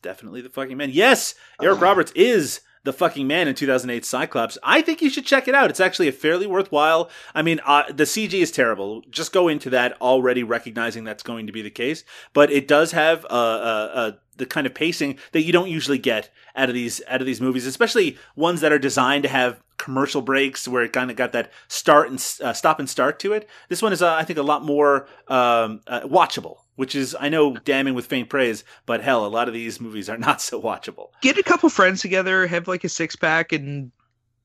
[0.03, 0.91] Definitely the fucking man.
[0.93, 4.57] Yes, Eric Roberts is the fucking man in 2008 Cyclops.
[4.63, 5.71] I think you should check it out.
[5.71, 7.11] It's actually a fairly worthwhile.
[7.35, 9.03] I mean, uh, the CG is terrible.
[9.11, 12.93] Just go into that already recognizing that's going to be the case, but it does
[12.93, 16.75] have uh, uh, uh, the kind of pacing that you don't usually get out of
[16.75, 20.83] these out of these movies, especially ones that are designed to have commercial breaks where
[20.83, 23.49] it kind of got that start and uh, stop and start to it.
[23.69, 26.59] This one is, uh, I think, a lot more um, uh, watchable.
[26.77, 30.09] Which is, I know, damning with faint praise, but hell, a lot of these movies
[30.09, 31.09] are not so watchable.
[31.21, 33.91] get a couple friends together have like a six pack and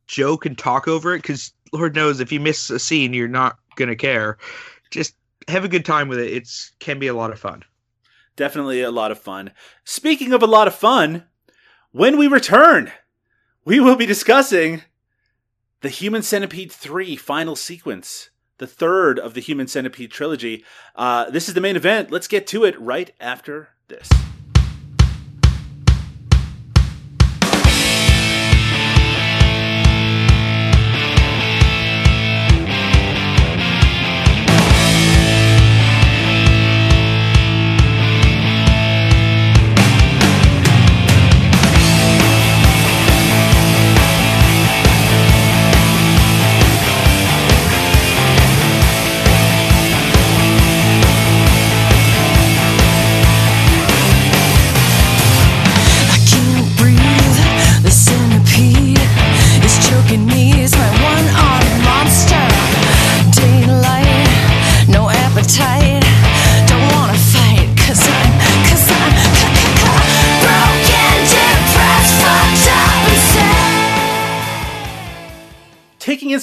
[0.08, 3.58] joke and talk over it because lord knows if you miss a scene you're not
[3.78, 4.38] gonna care
[4.90, 5.16] just
[5.48, 7.64] have a good time with it it's can be a lot of fun
[8.36, 9.52] Definitely a lot of fun.
[9.84, 11.26] Speaking of a lot of fun,
[11.92, 12.92] when we return,
[13.66, 14.84] we will be discussing
[15.82, 18.30] the Human Centipede 3 final sequence,
[18.62, 20.64] the third of the Human Centipede trilogy.
[20.96, 22.12] Uh, this is the main event.
[22.12, 24.08] Let's get to it right after this.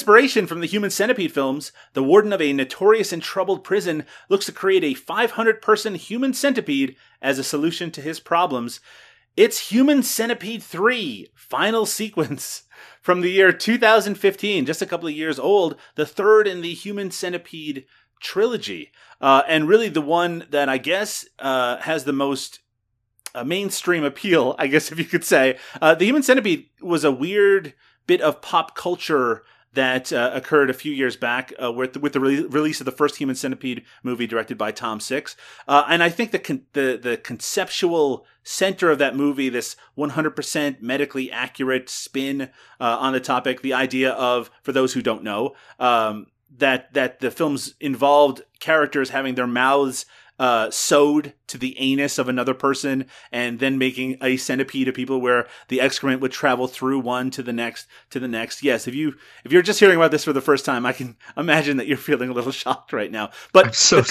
[0.08, 4.46] Inspiration from the Human Centipede films, the warden of a notorious and troubled prison looks
[4.46, 8.80] to create a 500 person human centipede as a solution to his problems.
[9.36, 12.62] It's Human Centipede 3, final sequence
[13.02, 17.10] from the year 2015, just a couple of years old, the third in the Human
[17.10, 17.84] Centipede
[18.18, 18.90] trilogy.
[19.20, 22.60] Uh, and really the one that I guess uh, has the most
[23.34, 25.58] uh, mainstream appeal, I guess if you could say.
[25.82, 27.74] Uh, the Human Centipede was a weird
[28.06, 29.44] bit of pop culture
[29.74, 32.92] that uh, occurred a few years back uh, with, with the re- release of the
[32.92, 35.36] first Human Centipede movie directed by Tom Six.
[35.66, 40.80] Uh, and I think the, con- the the conceptual center of that movie, this 100%
[40.80, 42.42] medically accurate spin
[42.80, 47.20] uh, on the topic, the idea of, for those who don't know, um, that that
[47.20, 50.06] the films involved characters having their mouths
[50.38, 55.20] uh, sewed to the anus of another person and then making a centipede of people
[55.20, 58.62] where the excrement would travel through one to the next to the next.
[58.62, 59.14] Yes, if you
[59.44, 61.96] if you're just hearing about this for the first time, I can imagine that you're
[61.96, 63.30] feeling a little shocked right now.
[63.52, 64.08] But I'm so the conce-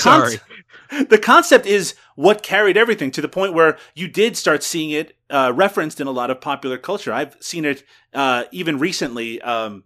[0.89, 1.05] sorry.
[1.09, 5.17] the concept is what carried everything to the point where you did start seeing it
[5.29, 7.13] uh, referenced in a lot of popular culture.
[7.13, 9.41] I've seen it uh, even recently.
[9.41, 9.83] Um,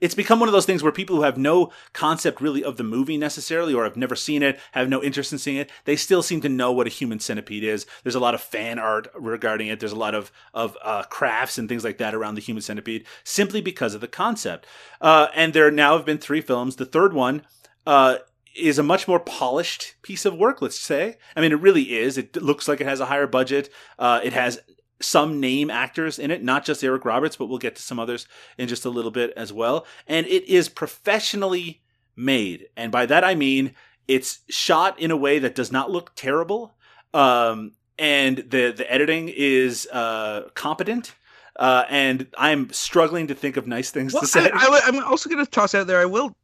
[0.00, 2.84] it's become one of those things where people who have no concept really of the
[2.84, 6.22] movie necessarily or have never seen it have no interest in seeing it they still
[6.22, 7.86] seem to know what a human centipede is.
[8.02, 9.80] There's a lot of fan art regarding it.
[9.80, 13.06] There's a lot of of uh, crafts and things like that around the human centipede
[13.24, 14.66] simply because of the concept.
[15.00, 16.76] Uh, and there now have been three films.
[16.76, 17.42] The third one
[17.86, 18.18] uh,
[18.54, 21.16] is a much more polished piece of work let's say.
[21.36, 22.18] I mean it really is.
[22.18, 23.70] It looks like it has a higher budget.
[23.98, 24.60] Uh, it has
[25.00, 28.26] some name actors in it, not just Eric Roberts, but we'll get to some others
[28.56, 29.86] in just a little bit as well.
[30.06, 31.82] And it is professionally
[32.16, 32.68] made.
[32.76, 33.74] And by that I mean
[34.08, 36.74] it's shot in a way that does not look terrible.
[37.12, 41.14] Um, and the, the editing is uh, competent.
[41.56, 44.50] Uh, and I'm struggling to think of nice things Well, to say.
[44.52, 45.98] I, I, am also going to toss out there.
[45.98, 46.34] I will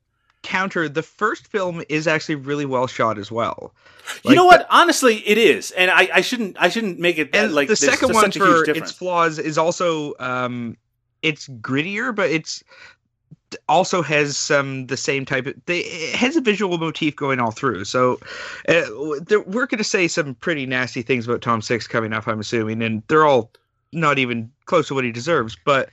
[0.44, 0.88] counter.
[0.88, 3.74] The first film is actually really well shot as well.
[4.24, 4.66] you know what?
[4.70, 8.14] Honestly, it is, and I, I shouldn't I shouldn't make it and like the second
[8.14, 10.76] one for its flaws is also um
[11.22, 12.62] it's grittier but it's
[13.68, 17.50] also has some the same type of they, it has a visual motif going all
[17.50, 18.18] through so
[18.68, 18.82] uh,
[19.26, 22.40] there, we're going to say some pretty nasty things about tom six coming up i'm
[22.40, 23.50] assuming and they're all
[23.92, 25.88] not even close to what he deserves but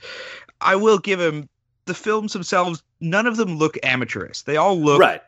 [0.60, 1.48] i will give him
[1.86, 5.20] the films themselves none of them look amateurish they all look right.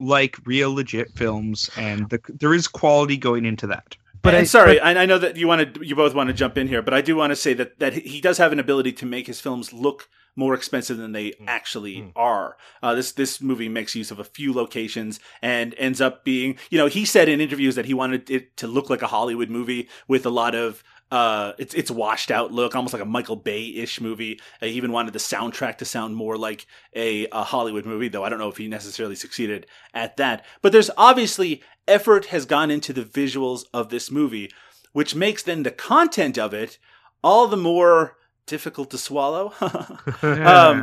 [0.00, 4.48] like real legit films and the, there is quality going into that But I- and
[4.48, 6.82] sorry, I, I know that you want to, you both want to jump in here,
[6.82, 9.26] but I do want to say that that he does have an ability to make
[9.26, 12.56] his films look more expensive than they actually are.
[12.82, 16.78] Uh, this this movie makes use of a few locations and ends up being, you
[16.78, 19.88] know, he said in interviews that he wanted it to look like a Hollywood movie
[20.08, 20.82] with a lot of.
[21.12, 24.40] Uh, it's it's washed out look, almost like a Michael Bay ish movie.
[24.62, 28.30] I even wanted the soundtrack to sound more like a, a Hollywood movie, though I
[28.30, 30.42] don't know if he necessarily succeeded at that.
[30.62, 34.50] But there's obviously effort has gone into the visuals of this movie,
[34.94, 36.78] which makes then the content of it
[37.22, 39.52] all the more difficult to swallow.
[39.60, 40.80] um,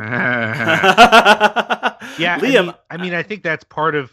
[2.20, 2.42] yeah Liam.
[2.44, 4.12] I mean, I mean i think that's part of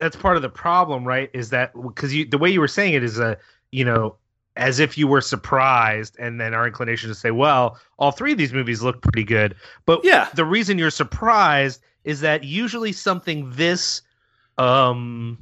[0.00, 2.94] that's part of the problem right is that because you the way you were saying
[2.94, 3.36] it is a
[3.70, 4.16] you know
[4.56, 8.38] as if you were surprised and then our inclination to say well all three of
[8.38, 9.54] these movies look pretty good
[9.86, 10.28] but Yeah.
[10.34, 14.02] the reason you're surprised is that usually something this
[14.58, 15.38] um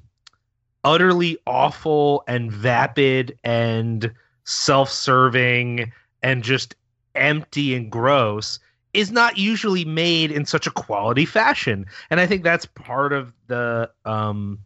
[0.84, 4.12] utterly awful and vapid and
[4.44, 5.92] self-serving
[6.22, 6.74] and just
[7.14, 8.58] empty and gross
[8.92, 13.32] is not usually made in such a quality fashion and i think that's part of
[13.48, 14.58] the um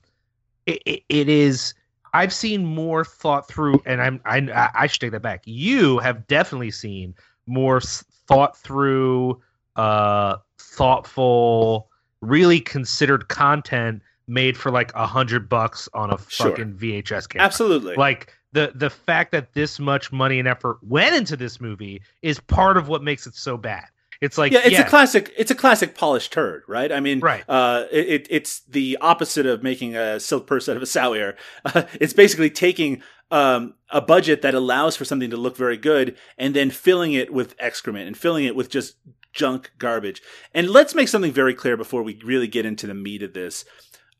[0.66, 1.74] it, it, it is
[2.14, 6.26] i've seen more thought through and i'm i i should take that back you have
[6.26, 7.14] definitely seen
[7.46, 9.38] more thought through
[9.76, 11.90] uh thoughtful
[12.20, 16.50] really considered content made for like a hundred bucks on a Sure.
[16.50, 17.94] fucking vhs camera Absolutely.
[17.96, 22.38] like the the fact that this much money and effort went into this movie is
[22.40, 23.84] part of what makes it so bad.
[24.20, 25.32] It's like yeah, it's a classic.
[25.36, 26.90] It's a classic polished turd, right?
[26.90, 27.44] I mean, Right.
[27.48, 31.14] Uh, it, it, it's the opposite of making a silk purse out of a sow
[31.14, 31.36] ear.
[31.64, 36.16] Uh, it's basically taking um, a budget that allows for something to look very good
[36.38, 38.96] and then filling it with excrement and filling it with just
[39.32, 40.22] junk garbage.
[40.52, 43.64] And let's make something very clear before we really get into the meat of this.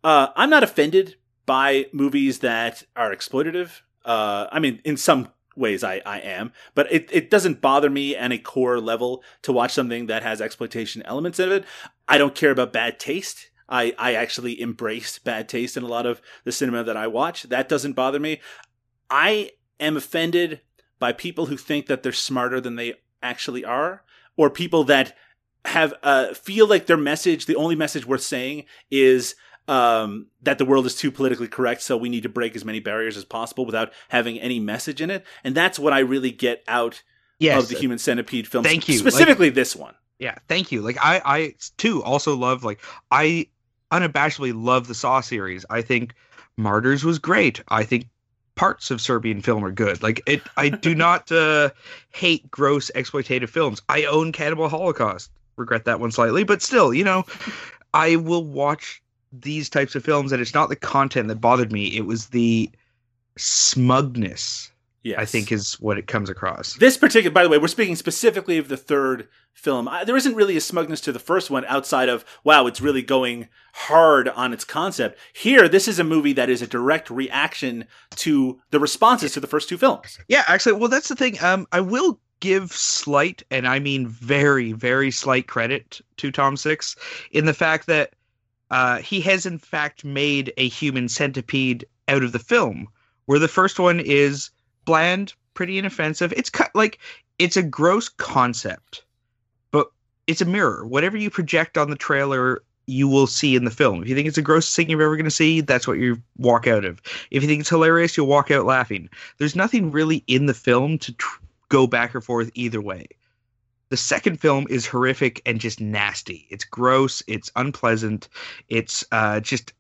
[0.03, 1.17] Uh, I'm not offended
[1.47, 3.81] by movies that are exploitative.
[4.05, 8.17] Uh, I mean, in some ways I, I am, but it, it doesn't bother me
[8.17, 11.65] on a core level to watch something that has exploitation elements in it.
[12.09, 13.51] I don't care about bad taste.
[13.69, 17.45] I, I actually embrace bad taste in a lot of the cinema that I watch.
[17.45, 18.41] That doesn't bother me.
[19.09, 19.51] I
[19.81, 20.61] am offended
[20.99, 24.05] by people who think that they're smarter than they actually are,
[24.37, 25.17] or people that
[25.65, 29.35] have uh, feel like their message, the only message worth saying, is
[29.69, 32.81] um, that the world is too politically correct, so we need to break as many
[32.81, 35.25] barriers as possible without having any message in it.
[35.43, 37.03] And that's what I really get out
[37.39, 38.67] yes of the Human Centipede films.
[38.67, 38.99] Thank you.
[38.99, 39.95] Specifically, this one.
[40.19, 40.83] Yeah, thank you.
[40.83, 43.49] Like I, I too also love like I
[43.91, 45.65] unabashedly love the Saw series.
[45.71, 46.15] I think
[46.57, 47.63] Martyrs was great.
[47.69, 48.09] I think
[48.55, 50.03] parts of Serbian film are good.
[50.03, 51.71] Like it, I do not uh,
[52.11, 53.83] hate gross exploitative films.
[53.89, 55.31] I own Cannibal Holocaust.
[55.57, 57.25] Regret that one slightly, but still, you know,
[57.93, 59.01] I will watch
[59.41, 61.97] these types of films, and it's not the content that bothered me.
[61.97, 62.71] It was the
[63.37, 64.71] smugness
[65.05, 65.19] Yes.
[65.19, 66.77] I think is what it comes across.
[66.77, 69.87] This particular, by the way, we're speaking specifically of the third film.
[69.87, 73.03] I, there isn't really a smugness to the first one outside of, wow, it's really
[73.03, 75.19] going hard on its concept.
[75.35, 77.85] Here, this is a movie that is a direct reaction
[78.17, 80.19] to the responses to the first two films.
[80.27, 81.37] Yeah, actually, well, that's the thing.
[81.43, 86.97] Um, I will give slight, and I mean very, very slight credit to Tom Six
[87.31, 88.15] in the fact that
[88.71, 92.89] uh, he has in fact made a human centipede out of the film,
[93.27, 94.51] where the first one is
[94.85, 96.33] bland, pretty inoffensive.
[96.37, 96.99] It's cut like
[97.39, 99.05] it's a gross concept,
[99.71, 99.89] but
[100.27, 100.87] it's a mirror.
[100.87, 104.03] Whatever you project on the trailer, you will see in the film.
[104.03, 106.21] If you think it's the grossest thing you're ever going to see, that's what you
[106.37, 107.01] walk out of.
[107.31, 109.09] If you think it's hilarious, you'll walk out laughing.
[109.39, 113.07] There's nothing really in the film to tr- go back or forth either way.
[113.95, 116.49] The second film is horrific and just nasty.
[116.51, 117.23] It's gross.
[117.29, 118.29] It's unpleasant.
[118.69, 119.73] It's uh, just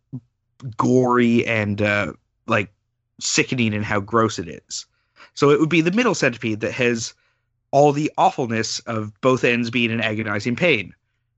[0.76, 2.12] gory and uh,
[2.46, 2.72] like
[3.18, 4.86] sickening in how gross it is.
[5.34, 7.12] So it would be the middle centipede that has
[7.72, 10.94] all the awfulness of both ends being in agonizing pain.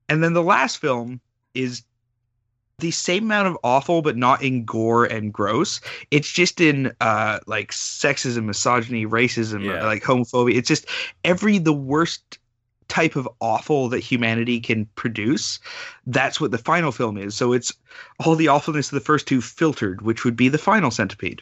[0.07, 1.19] And then the last film
[1.55, 1.81] is
[2.77, 5.81] the same amount of awful, but not in gore and gross.
[6.11, 9.83] It's just in uh, like sexism, misogyny, racism, Yeah.
[9.83, 10.53] like homophobia.
[10.55, 10.85] It's just
[11.23, 12.37] every the worst
[12.87, 15.59] type of awful that humanity can produce.
[16.05, 17.35] That's what the final film is.
[17.35, 17.73] So it's
[18.23, 21.41] all the awfulness of the first two filtered, which would be the final centipede.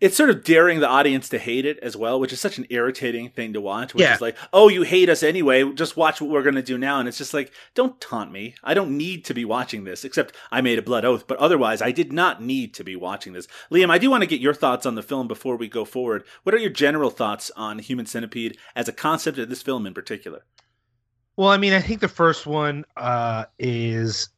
[0.00, 2.66] It's sort of daring the audience to hate it as well, which is such an
[2.68, 3.94] irritating thing to watch.
[3.94, 4.14] Which Yeah.
[4.16, 5.62] is like, oh, you hate us anyway.
[5.72, 6.98] Just watch what we're going to do now.
[6.98, 8.56] And it's just like, don't taunt me.
[8.64, 11.28] I don't need to be watching this, except I made a blood oath.
[11.28, 13.46] But otherwise, I did not need to be watching this.
[13.70, 16.24] Liam, I do want to get your thoughts on the film before we go forward.
[16.42, 19.94] What are your general thoughts on Human Centipede as a concept of this film in
[19.94, 20.42] particular?
[21.36, 24.28] Well, I mean, I think the first one uh, is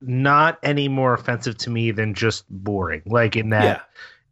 [0.00, 3.02] not any more offensive to me than just boring.
[3.06, 3.86] Like in that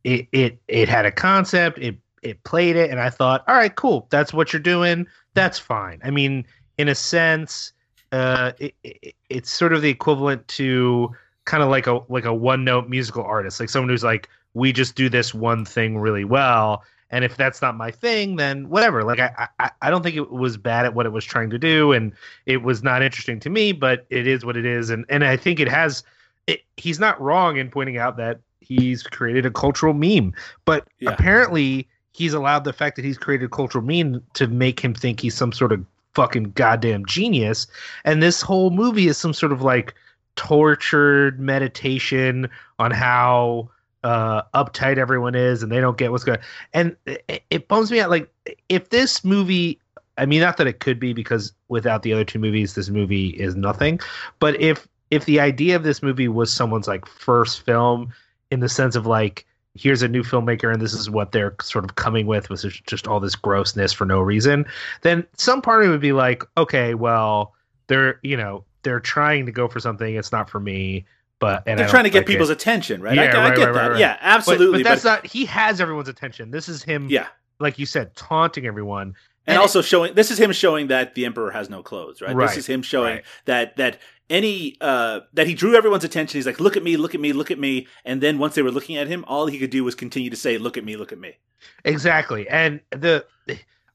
[0.04, 0.12] yeah.
[0.12, 3.74] it it it had a concept, it it played it, and I thought, all right,
[3.74, 5.06] cool, that's what you're doing.
[5.34, 6.00] That's fine.
[6.02, 6.44] I mean,
[6.78, 7.72] in a sense,
[8.12, 11.14] uh, it, it, it's sort of the equivalent to
[11.44, 14.72] kind of like a like a one note musical artist, like someone who's like, we
[14.72, 16.82] just do this one thing really well.
[17.10, 19.02] And if that's not my thing, then whatever.
[19.02, 21.58] Like I, I, I don't think it was bad at what it was trying to
[21.58, 22.12] do, and
[22.46, 23.72] it was not interesting to me.
[23.72, 26.02] But it is what it is, and and I think it has.
[26.46, 30.34] It, he's not wrong in pointing out that he's created a cultural meme,
[30.64, 31.10] but Yeah.
[31.10, 35.20] apparently he's allowed the fact that he's created a cultural meme to make him think
[35.20, 35.84] he's some sort of
[36.14, 37.66] fucking goddamn genius.
[38.04, 39.94] And this whole movie is some sort of like
[40.36, 42.48] tortured meditation
[42.78, 43.70] on how
[44.04, 46.38] uh uptight everyone is and they don't get what's going
[46.72, 48.32] and it, it bums me out like
[48.68, 49.80] if this movie
[50.18, 53.30] i mean not that it could be because without the other two movies this movie
[53.30, 53.98] is nothing
[54.38, 58.12] but if if the idea of this movie was someone's like first film
[58.50, 59.44] in the sense of like
[59.74, 63.08] here's a new filmmaker and this is what they're sort of coming with is just
[63.08, 64.64] all this grossness for no reason
[65.02, 67.52] then some part of it would be like okay well
[67.88, 70.14] they're you know they're trying to go for something.
[70.14, 71.04] It's not for me
[71.40, 72.32] but and They're don't trying to get like it.
[72.32, 73.18] people's attention, right?
[73.18, 73.80] I, Yeah, I right, get right, that.
[73.80, 74.00] right, right.
[74.00, 74.82] Yeah, absolutely.
[74.82, 77.26] but, that's not he has everyone's attention this is him yeah.
[77.60, 79.14] like you said taunting everyone
[79.46, 82.34] and, And also showing this is him showing that the emperor has no clothes right,
[82.34, 83.24] Right, this is him showing right.
[83.46, 83.98] that that
[84.30, 87.32] any uh that he drew everyone's attention he's like look at me look at me
[87.32, 89.84] look at me and then once they were looking at him all he could do
[89.84, 91.38] was continue to say look at me look at me
[91.84, 92.48] Exactly.
[92.48, 93.24] And the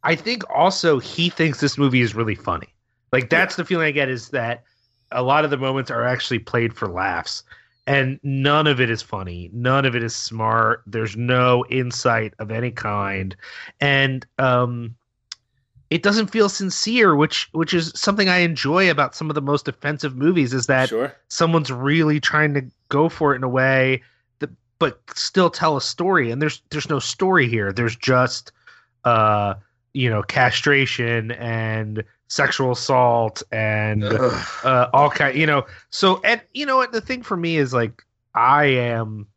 [0.04, 2.68] I think also he thinks this movie is really funny.
[3.12, 4.64] Like that's the feeling I get is that
[5.14, 7.44] a lot of the moments are actually played for laughs
[7.86, 9.50] and none of it is funny.
[9.54, 10.84] None of it is smart.
[10.88, 13.36] There's no insight of any kind.
[13.80, 14.96] And um
[15.90, 19.68] it doesn't feel sincere, which which is something I enjoy about some of the most
[19.68, 24.02] offensive movies is that sure someone's really trying to go for it in a way
[24.40, 24.50] that
[24.80, 28.52] but still tell a story and there's there's no story here there's just
[29.04, 29.54] uh
[29.94, 34.04] you know castration and sexual assault and
[34.64, 37.74] uh all kind you know so and you know what the thing for me is
[37.74, 38.04] like
[38.34, 39.28] i am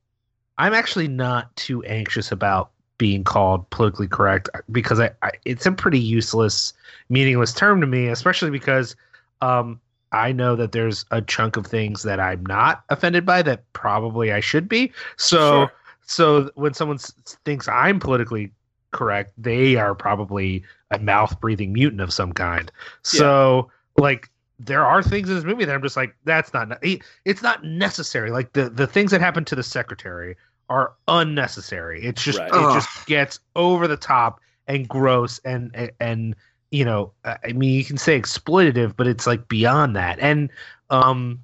[0.58, 5.72] i'm actually not too anxious about being called politically correct because I, I it's a
[5.72, 6.72] pretty useless
[7.10, 8.96] meaningless term to me especially because
[9.42, 9.80] um
[10.12, 14.32] I know that there's a chunk of things that I'm not offended by that probably
[14.32, 14.92] I should be.
[15.16, 15.72] So Sure.
[16.06, 17.12] so when someone s-
[17.44, 18.52] thinks I'm politically
[18.96, 22.72] correct, they are probably a mouth breathing mutant of some kind.
[23.02, 27.42] So like there are things in this movie that I'm just like that's not it's
[27.42, 28.30] not necessary.
[28.30, 30.36] Like the the things that happen to the secretary
[30.68, 32.02] are unnecessary.
[32.04, 32.48] It's just Right.
[32.48, 32.74] it Ugh.
[32.74, 36.36] just gets over the top and gross and and, and
[36.70, 40.18] you know, uh, I mean, you can say exploitative, but it's like beyond that.
[40.20, 40.50] And
[40.90, 41.40] um,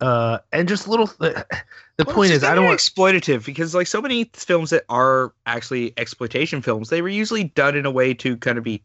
[0.00, 1.06] uh, and just little.
[1.06, 1.46] The,
[1.96, 2.78] the Well, point is, I don't want.
[2.78, 7.76] exploitative because like so many films that are actually exploitation films, they were usually done
[7.76, 8.82] in a way to kind of be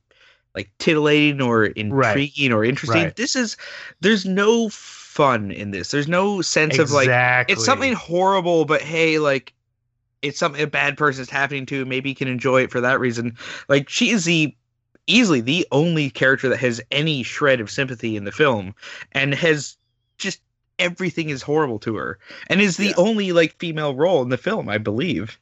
[0.55, 3.03] like titillating or intriguing or interesting.
[3.03, 3.15] Right.
[3.15, 3.57] This is
[4.01, 5.91] there's no fun in this.
[5.91, 7.07] There's no sense of like
[7.47, 9.53] it's something horrible, but hey, like
[10.21, 11.85] it's something a bad person's happening to.
[11.85, 13.37] Maybe you can enjoy it for that reason.
[13.67, 14.55] Like she is the
[15.05, 18.73] easily the only character that has any shred of sympathy in the film,
[19.11, 19.77] and has
[20.79, 22.93] everything is horrible to her, and is the Yeah.
[22.97, 25.39] only like female role in the film, I believe.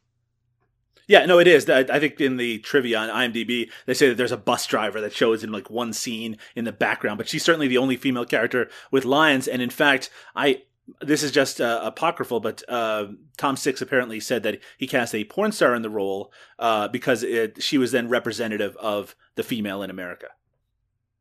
[1.07, 1.69] Yeah, no, it is.
[1.69, 5.01] I I think in the trivia on IMDb, they say that there's a bus driver
[5.01, 8.25] that shows in like one scene in the background, but she's certainly the only female
[8.25, 9.47] character with lines.
[9.47, 10.61] And in fact, I
[11.01, 13.07] this is just uh, apocryphal, but uh,
[13.37, 17.23] Tom Six apparently said that he cast a porn star in the role uh, because
[17.23, 20.27] it, she was then representative of the female in America.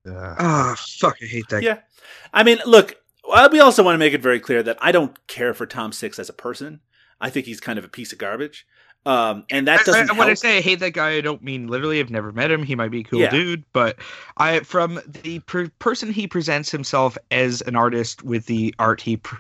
[0.07, 1.17] Uh, Ah, fuck!
[1.23, 1.63] I hate that.
[1.63, 1.81] Yeah.
[2.33, 2.97] I mean, look,
[3.51, 6.19] we also want to make it very clear that I don't care for Tom Six
[6.19, 6.81] as a person.
[7.21, 8.67] I think he's kind of a piece of garbage.
[9.07, 11.43] Um, and that I- doesn't I, when I say I hate that guy, I don't
[11.43, 12.01] mean literally.
[12.01, 12.63] I've never met him.
[12.63, 13.31] He might be a cool Yeah.
[13.31, 13.97] dude, but
[14.37, 19.17] I from the per- person he presents himself as an artist with the art he
[19.17, 19.37] pr-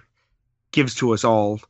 [0.72, 1.60] gives to us all,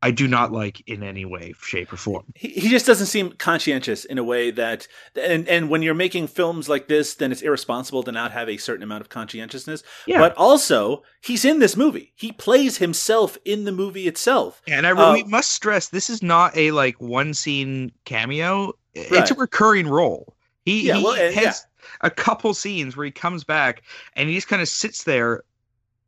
[0.00, 2.24] I do not like in any way, shape, or form.
[2.36, 4.86] he, he just doesn't seem conscientious in a way that
[5.20, 8.58] and and when you're making films like this then it's irresponsible to not have a
[8.58, 10.18] certain amount of conscientiousness Yeah.
[10.20, 14.92] but also he's in this movie he plays himself in the movie itself And I
[14.92, 18.72] Uh, we must stress this is not a like one scene cameo.
[18.94, 19.30] It's Right.
[19.30, 20.34] a recurring role.
[20.64, 21.66] He, Yeah, he well, and- has
[22.02, 23.82] a couple scenes where he comes back
[24.14, 25.42] and he just kind of sits there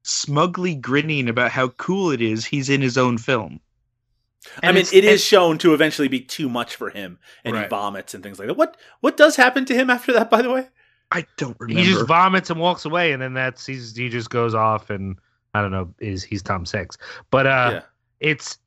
[0.02, 3.58] smugly grinning about how cool it is he's in his own film.
[4.62, 7.56] I mean it's- it is and- shown to eventually be too much for him and
[7.56, 10.42] he vomits and things like that what what does happen to him after that by
[10.42, 10.68] the way
[11.12, 11.82] I don't remember.
[11.82, 15.16] he just vomits and walks away, and then that's he's he just goes off, and
[15.54, 16.96] I don't know, is he's Tom Six,
[17.32, 17.82] but uh, yeah
[18.20, 18.58] it's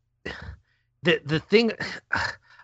[1.04, 1.72] the the thing.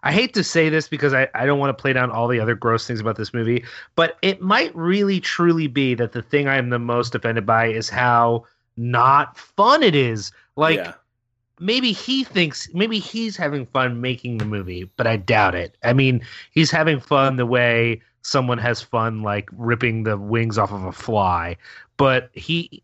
[0.04, 2.40] I hate to say this because I, I don't want to play down all the
[2.42, 3.64] other gross things about this movie,
[3.96, 7.68] but it might really truly be that the thing I am the most offended by
[7.68, 8.44] is how
[8.76, 10.32] not fun it is.
[10.58, 10.94] Like yeah
[11.60, 15.78] maybe he thinks maybe he's having fun making the movie, but I doubt it.
[15.84, 20.72] I mean, he's having fun the way someone has fun like ripping the wings off
[20.72, 21.58] of a fly,
[21.98, 22.82] but he,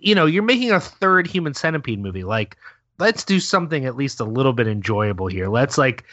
[0.00, 2.24] you know, you're making a third Human Centipede movie.
[2.24, 2.56] Like,
[2.98, 5.48] let's do something at least a little bit enjoyable here.
[5.48, 6.04] Let's like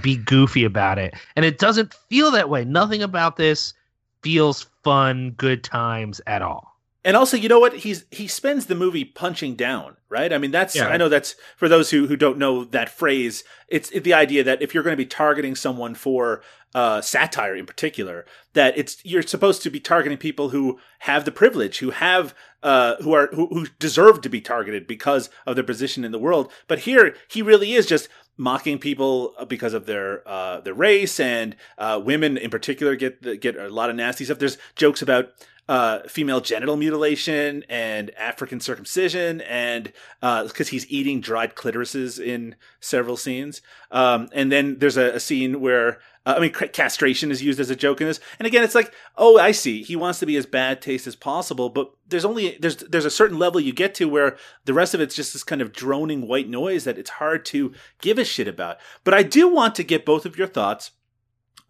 [0.00, 2.64] be goofy about it, and it doesn't feel that way.
[2.64, 3.74] Nothing about this
[4.22, 6.69] feels fun, good times at all.
[7.04, 7.76] And also, you know what?
[7.76, 10.32] He's he spends the movie punching down, right?
[10.32, 10.88] I mean, that's Yeah.
[10.88, 13.42] I know that's for those who who don't know that phrase.
[13.68, 16.42] It's the idea that if you're going to be targeting someone for
[16.74, 21.32] uh, satire in particular, that it's you're supposed to be targeting people who have the
[21.32, 25.64] privilege, who have uh, who are who, who deserve to be targeted because of their
[25.64, 26.52] position in the world.
[26.68, 31.56] But here, he really is just mocking people because of their uh, their race and
[31.78, 34.38] uh, women in particular get get a lot of nasty stuff.
[34.38, 35.30] There's jokes about
[35.70, 43.16] uh, female genital mutilation and African circumcision, and because he's eating dried clitorises in several
[43.16, 43.62] scenes.
[43.92, 47.70] Um, and then there's a, a scene where uh, I mean castration is used as
[47.70, 48.18] a joke in this.
[48.40, 49.84] And again, it's like, oh, I see.
[49.84, 53.10] He wants to be as bad taste as possible, but there's only there's there's a
[53.10, 56.26] certain level you get to where the rest of it's just this kind of droning
[56.26, 58.78] white noise that it's hard to give a shit about.
[59.04, 60.90] But I do want to get both of your thoughts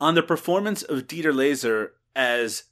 [0.01, 2.65] on the performance of Dieter Laser as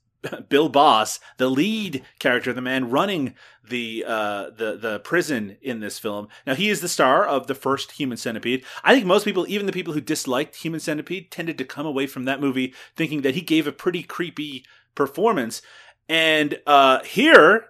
[0.48, 3.34] Bill Boss, the lead character, the man running
[3.68, 6.28] the uh, the the prison in this film.
[6.46, 8.64] Now he is the star of the first Human Centipede.
[8.82, 12.06] I think most people, even the people who disliked Human Centipede, tended to come away
[12.06, 14.64] from that movie thinking that he gave a pretty creepy
[14.94, 15.62] performance.
[16.08, 17.66] And uh, here,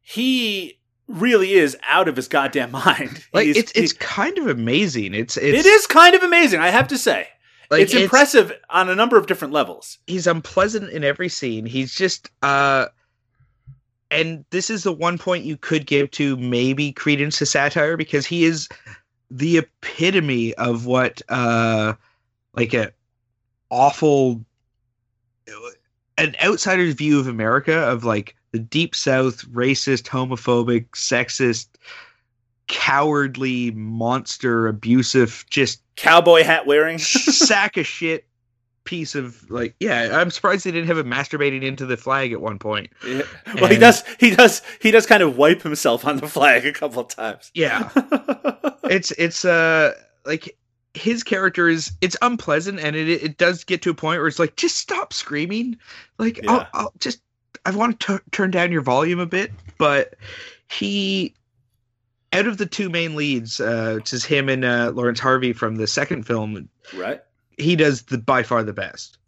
[0.00, 3.24] he really is out of his goddamn mind.
[3.32, 5.14] like He's- it's it's he- kind of amazing.
[5.14, 7.28] It's it's it is kind of amazing, I have to say.
[7.70, 9.98] Like, it's impressive on a number of different levels.
[10.06, 11.66] he's unpleasant in every scene.
[11.66, 12.86] He's just uh
[14.10, 18.26] and this is the one point you could give to maybe credence to satire because
[18.26, 18.68] he is
[19.30, 21.94] the epitome of what uh
[22.54, 22.92] like a
[23.70, 24.44] awful
[26.16, 31.66] an outsider's view of America of like the deep south racist homophobic sexist
[32.68, 36.98] cowardly monster abusive just Cowboy hat wearing.
[36.98, 38.26] sack of shit
[38.84, 42.40] piece of like yeah i'm surprised they didn't have him masturbating into the flag at
[42.42, 43.22] one point Yeah.
[43.54, 44.02] Well, he does.
[44.20, 44.60] He does.
[44.82, 47.50] He does kind of wipe himself on the flag a couple of times.
[47.54, 47.88] yeah
[48.84, 49.94] it's it's uh
[50.26, 50.54] like
[50.92, 54.38] his character is it's unpleasant and it it does get to a point where it's
[54.38, 55.78] like just stop screaming
[56.18, 56.52] like Yeah.
[56.52, 57.20] I'll, I'll just
[57.64, 60.14] i want to turn down your volume a bit but
[60.70, 61.34] he
[62.34, 65.76] out of the two main leads, uh, which is him and uh, Laurence Harvey from
[65.76, 67.22] the second film, right?
[67.56, 69.18] he does the by far the best.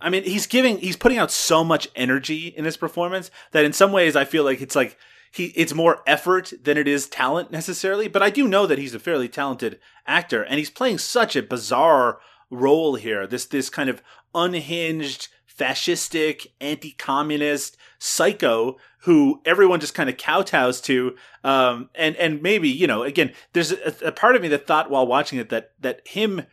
[0.00, 3.74] I mean, he's giving, he's putting out so much energy in his performance that in
[3.74, 4.96] some ways I feel like it's like
[5.30, 8.08] he, it's more effort than it is talent necessarily.
[8.08, 11.42] But I do know that he's a fairly talented actor, and he's playing such a
[11.42, 12.18] bizarre
[12.50, 13.26] role here.
[13.26, 14.02] This this kind of
[14.34, 21.16] unhinged, fascistic, anti-communist psycho who everyone just kind of kowtows to.
[21.44, 24.90] Um, and and maybe you know, again, there's a, a part of me that thought
[24.90, 26.46] while watching it that that him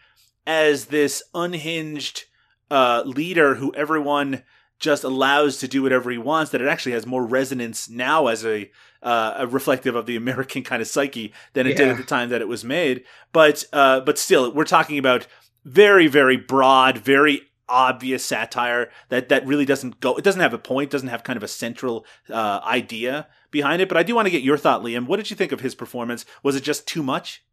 [0.45, 2.23] as this unhinged
[2.71, 4.43] uh, leader who everyone
[4.79, 8.45] just allows to do whatever he wants that it actually has more resonance now as
[8.45, 8.69] a,
[9.01, 12.29] uh, a reflective of the American kind of psyche than it did at the time
[12.29, 13.03] that it was made.
[13.33, 15.27] But uh, but still, we're talking about
[15.65, 20.15] very very broad, very obvious satire that that really doesn't go.
[20.15, 20.89] It doesn't have a point.
[20.89, 23.89] Doesn't have kind of a central uh, idea behind it.
[23.89, 25.07] But I do want to get your thought, Liam.
[25.07, 26.25] What did you think of his performance?
[26.43, 27.43] Was it just too much?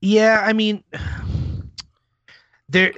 [0.00, 0.84] Yeah, I mean,
[2.68, 2.92] there.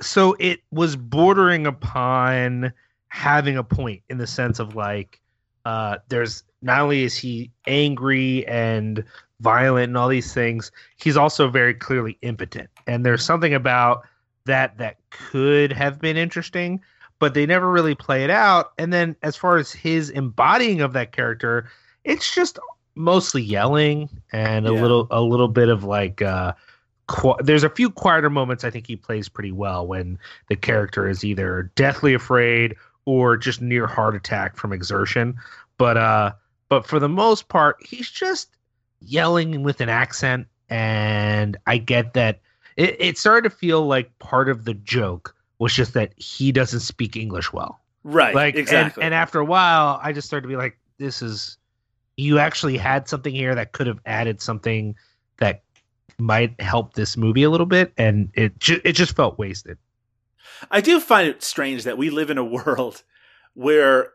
[0.00, 2.72] So it was bordering upon
[3.08, 5.20] having a point in the sense of like,
[5.64, 9.04] uh, there's not only is he angry and
[9.40, 12.68] violent and all these things, he's also very clearly impotent.
[12.86, 14.02] And there's something about
[14.48, 16.80] that that could have been interesting,
[17.20, 18.72] but they never really play it out.
[18.78, 21.70] And then as far as his embodying of that character,
[22.04, 22.58] it's just
[22.94, 24.82] mostly yelling and a Yeah.
[24.82, 26.52] little a little bit of like uh
[27.06, 30.18] qu- there's a few quieter moments I think he plays pretty well when
[30.48, 35.36] the character is either deathly afraid or just near heart attack from exertion.
[35.78, 36.32] But uh
[36.68, 38.48] but for the most part, he's just
[39.00, 42.40] yelling with an accent and I get that
[42.78, 46.80] it, it started to feel like part of the joke was just that he doesn't
[46.80, 48.34] speak English well Right.
[48.34, 49.02] like and- exactly.
[49.02, 51.58] and, after a while i just started to be like this is
[52.16, 54.94] you actually had something here that could have added something
[55.38, 55.62] that
[56.18, 59.76] might help this movie a little bit and it ju- it just felt wasted
[60.72, 63.02] I do find it strange that we live in a world
[63.54, 64.10] where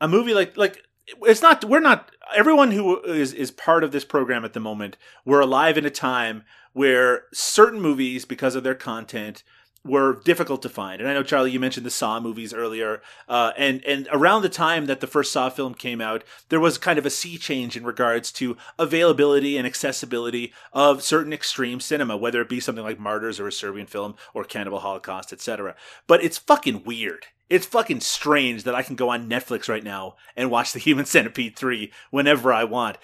[0.00, 0.82] a movie like like
[1.22, 4.96] it's not we're not everyone who is is part of this program at the moment
[5.24, 9.42] we're alive in a time where certain movies because of their content
[9.84, 13.52] were difficult to find and i know charlie you mentioned the saw movies earlier uh,
[13.56, 16.98] and and around the time that the first saw film came out there was kind
[16.98, 22.40] of a sea change in regards to availability and accessibility of certain extreme cinema whether
[22.40, 25.76] it be something like martyrs or a serbian film or cannibal holocaust etc
[26.08, 27.26] but it's fucking weird.
[27.48, 31.04] It's fucking strange that I can go on Netflix right now and watch The Human
[31.06, 32.98] Centipede 3 whenever I want.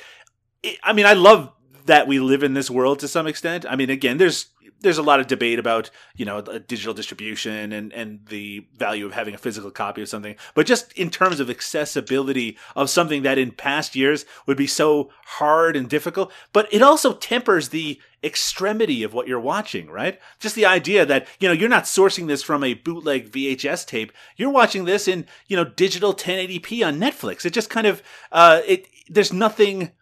[0.62, 1.52] It- I mean, I love
[1.86, 3.64] that we live in this world to some extent.
[3.68, 4.46] I mean, again, there's
[4.80, 9.12] there's a lot of debate about you know digital distribution and and the value of
[9.12, 13.38] having a physical copy of something, but just in terms of accessibility of something that
[13.38, 19.02] in past years would be so hard and difficult, but it also tempers the extremity
[19.02, 20.20] of what you're watching, right?
[20.38, 24.12] Just the idea that, you know, you're not sourcing this from a bootleg VHS tape.
[24.36, 27.44] You're watching this in, you know, digital 1080p on Netflix.
[27.44, 29.92] It just kind of uh it there's nothing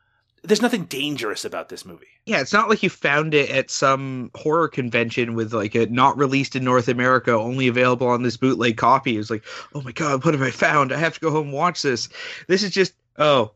[0.42, 2.06] there's nothing dangerous about this movie.
[2.24, 6.16] Yeah, it's not like you found it at some horror convention with like it not
[6.16, 9.16] released in North America, only available on this bootleg copy.
[9.16, 9.44] It's like,
[9.74, 10.92] oh my god, what have I found?
[10.92, 12.08] I have to go home and watch this.
[12.46, 13.52] This is just oh,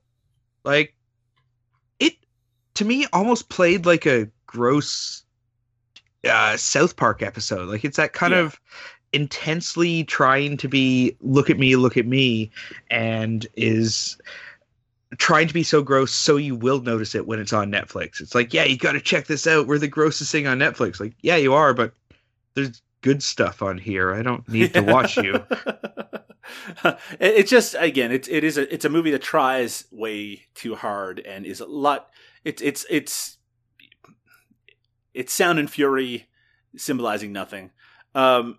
[0.64, 0.94] like
[1.98, 2.14] it
[2.74, 5.24] to me almost played like a gross
[6.28, 7.68] uh, South Park episode.
[7.68, 8.40] Like it's that kind Yeah.
[8.40, 8.60] of
[9.12, 12.50] intensely trying to be look at me, look at me,
[12.90, 14.16] and is
[15.18, 18.20] trying to be so gross so you will notice it when it's on Netflix.
[18.20, 19.66] It's like, yeah, you got to check this out.
[19.66, 20.98] We're the grossest thing on Netflix.
[21.00, 21.92] Like, yeah, you are, but
[22.54, 24.12] there's good stuff on here.
[24.14, 25.34] I don't need to watch you.
[26.84, 30.74] it, it just again, it it is a it's a movie that tries way too
[30.74, 32.10] hard and is a lot.
[32.44, 33.38] It's it's it's
[35.14, 36.28] it's sound and fury
[36.76, 37.70] symbolizing nothing.
[38.14, 38.58] Um,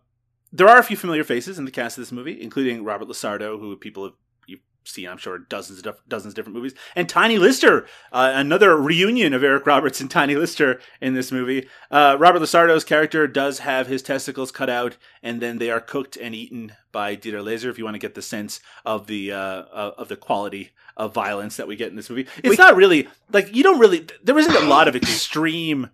[0.52, 3.60] there are a few familiar faces in the cast of this movie, including Robert LaSardo,
[3.60, 4.14] who people have
[4.48, 8.77] you've seen, I'm sure, dozens of dozens of different movies, and Tiny Lister, uh, another
[8.77, 11.68] reunion of Eric Roberts and Tiny Lister in this movie.
[11.91, 16.15] Uh, Robert LaSardo's character does have his testicles cut out, and then they are cooked
[16.15, 17.69] and eaten by Dieter Laser.
[17.69, 21.14] If you want to get the sense of the uh, uh, of the quality of
[21.14, 22.60] violence that we get in this movie, it's Wait.
[22.60, 24.07] not really like you don't really.
[24.23, 25.90] There isn't a lot of extreme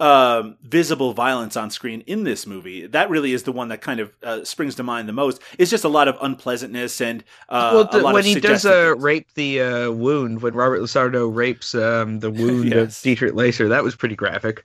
[0.00, 2.86] um, visible violence on screen in this movie.
[2.86, 5.40] That really is the one that kind of uh, springs to mind the most.
[5.58, 9.28] It's just a lot of unpleasantness and uh, well, the, when he does uh, rape
[9.34, 12.98] the uh, wound, when Robert LaSardo rapes um, the wound Yes.
[12.98, 14.64] of Dietrich Laser, that was pretty graphic.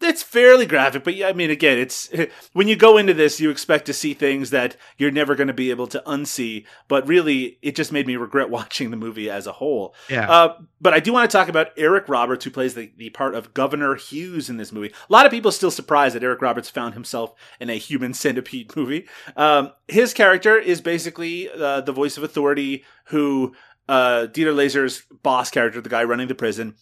[0.00, 2.08] It's fairly graphic, but yeah, I mean, again, it's
[2.52, 5.54] when you go into this, you expect to see things that you're never going to
[5.54, 6.64] be able to unsee.
[6.86, 9.94] But really, it just made me regret watching the movie as a whole.
[10.08, 10.30] Yeah.
[10.30, 13.34] Uh, but I do want to talk about Eric Roberts, who plays the, the part
[13.34, 14.88] of Governor Hughes in this movie.
[15.08, 18.74] A lot of people still surprised that Eric Roberts found himself in a human centipede
[18.76, 19.08] movie.
[19.36, 23.54] Um, his character is basically uh, the voice of authority who
[23.88, 26.74] uh, Dieter Laser's boss character, the guy running the prison,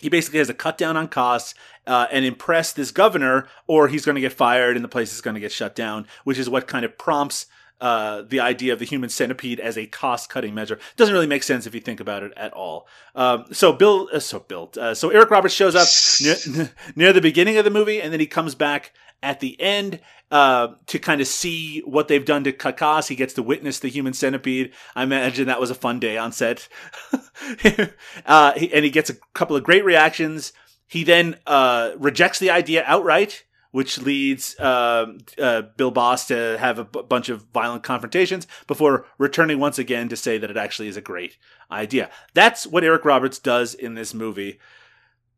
[0.00, 1.54] he basically has to cut down on costs
[1.86, 5.20] uh, and impress this governor, or he's going to get fired and the place is
[5.20, 7.46] going to get shut down, which is what kind of prompts
[7.80, 10.78] uh, the idea of the human centipede as a cost cutting measure.
[10.96, 12.86] Doesn't really make sense if you think about it at all.
[13.14, 15.88] Um, so Bill, uh, so Bill, uh, so Eric Roberts shows up
[16.56, 20.00] near, near the beginning of the movie, and then he comes back at the end
[20.30, 23.08] uh, to kind of see what they've done to costs.
[23.08, 24.72] He gets to witness the human centipede.
[24.94, 26.68] I imagine that was a fun day on set.
[28.26, 30.52] uh, he, and he gets a couple of great reactions.
[30.88, 35.06] He then uh, rejects the idea outright, which leads uh,
[35.40, 40.08] uh, Bill Boss to have a b- bunch of violent confrontations before returning once again
[40.08, 41.36] to say that it actually is a great
[41.70, 42.10] idea.
[42.34, 44.58] That's what Eric Roberts does in this movie.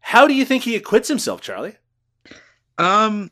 [0.01, 1.77] How do you think he acquits himself, Charlie?
[2.79, 3.31] Um,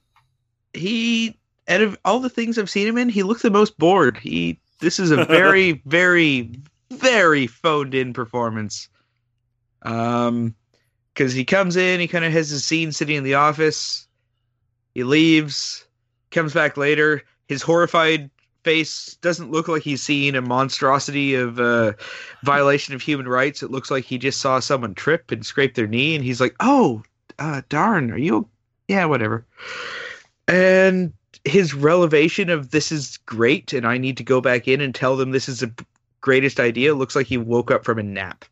[0.76, 1.38] he
[1.68, 4.16] out of all the things I've seen him in, he looks the most bored.
[4.18, 6.50] He this is a very, very,
[6.90, 8.88] very phoned in performance.
[9.82, 10.54] Um,
[11.14, 14.06] because he comes in, he kind of has his scene sitting in the office.
[14.94, 15.86] He leaves,
[16.30, 17.22] comes back later.
[17.48, 18.30] His horrified
[18.64, 21.94] face doesn't look like he's seen a monstrosity of uh,
[22.42, 23.62] violation of human rights.
[23.62, 26.54] It looks like he just saw someone trip and scrape their knee, and he's like,
[26.60, 27.02] "Oh,
[27.38, 28.46] uh, darn, are you?
[28.88, 29.46] Yeah, whatever."
[30.48, 31.12] And
[31.44, 35.16] his revelation of this is great, and I need to go back in and tell
[35.16, 35.72] them this is the
[36.20, 36.94] greatest idea.
[36.94, 38.44] Looks like he woke up from a nap.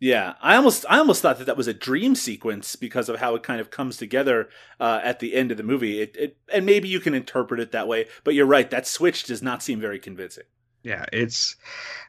[0.00, 3.34] Yeah, I almost I almost thought that that was a dream sequence because of how
[3.34, 4.48] it kind of comes together
[4.80, 6.00] uh, at the end of the movie.
[6.00, 8.70] It, it and maybe you can interpret it that way, but you're right.
[8.70, 10.44] That switch does not seem very convincing.
[10.82, 11.56] Yeah, it's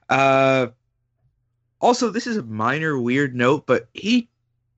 [0.07, 0.67] uh
[1.81, 4.29] also this is a minor weird note, but he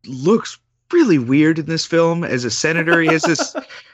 [0.08, 0.58] looks
[0.92, 3.00] really weird in this film as a senator.
[3.00, 3.56] He has this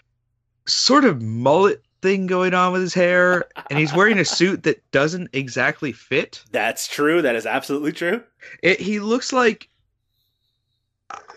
[0.70, 4.90] sort of mullet thing going on with his hair, and he's wearing a suit that
[4.92, 6.44] doesn't exactly fit.
[6.52, 7.22] That's true.
[7.22, 8.24] That is absolutely true.
[8.64, 9.68] It, he looks like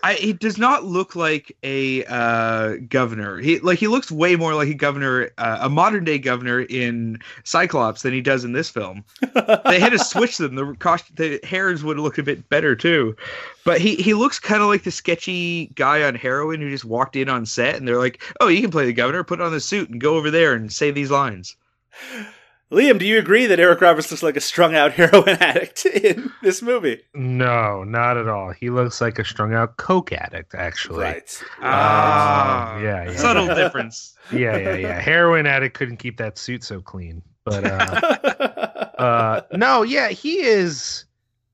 [0.03, 3.37] I, he does not look like a uh, governor.
[3.37, 7.19] He like he looks way more like a governor, uh, a modern day governor in
[7.45, 9.05] Cyclops than he does in this film.
[9.65, 10.55] they had to switch them.
[10.55, 13.15] The cost, the hairs would look a bit better too,
[13.63, 17.15] but he he looks kind of like the sketchy guy on heroin who just walked
[17.15, 19.23] in on set, and they're like, "Oh, you can play the governor.
[19.23, 21.55] Put on the suit and go over there and say these lines."
[22.73, 26.31] Liam, do you agree that Eric Roberts looks like a strung out heroin addict in
[26.41, 27.03] this movie?
[27.13, 28.51] No, not at all.
[28.51, 31.03] He looks like a strung out coke addict, actually.
[31.03, 31.43] Right.
[31.61, 33.15] Ah, yeah, yeah.
[33.15, 34.15] subtle difference.
[34.31, 34.99] Yeah, yeah, yeah.
[34.99, 37.21] Heroin addict couldn't keep that suit so clean.
[37.45, 41.05] But uh, uh, no, yeah, he is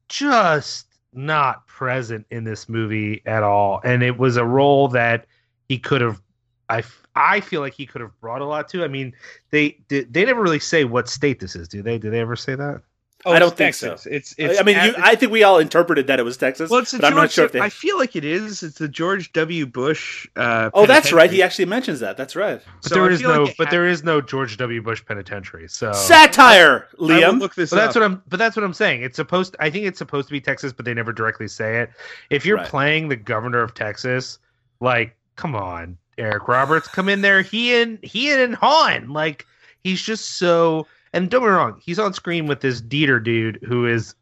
[0.08, 5.26] just not present in this movie at all, and it was a role that
[5.68, 6.22] he could have.
[6.70, 6.84] I
[7.16, 8.84] I feel like he could have brought a lot to.
[8.84, 9.14] I mean,
[9.52, 11.98] they they, they never really say what state this is, do they?
[11.98, 12.82] Do they ever say that?
[13.26, 14.04] Oh, I don't think Texas.
[14.04, 14.10] so.
[14.10, 16.70] It's, it's I mean, at- you, I think we all interpreted that it was Texas,
[16.70, 17.60] Well, it's the but I'm not sure if they.
[17.60, 18.64] I feel like it is.
[18.64, 19.66] It's the George W.
[19.66, 20.26] Bush.
[20.38, 21.30] Uh, oh, that's right.
[21.30, 22.16] He actually mentions that.
[22.16, 22.62] That's right.
[22.82, 24.82] But So there I is no, like but ha- there is no George W.
[24.82, 25.68] Bush penitentiary.
[25.68, 27.40] So Satire, Liam.
[27.42, 28.24] look this But that's what I'm.
[28.30, 29.04] But that's what I'm saying.
[29.04, 29.54] It's supposed.
[29.60, 31.90] I think it's supposed to be Texas, but they never directly say it.
[32.30, 32.68] If you're Right.
[32.68, 34.40] playing the governor of Texas,
[34.80, 37.42] like, come on, Eric Roberts, come in there.
[37.42, 39.46] He and he and Han, like,
[39.84, 40.86] he's just so.
[41.14, 44.14] And don't get me wrong, he's on screen with this Dieter dude who is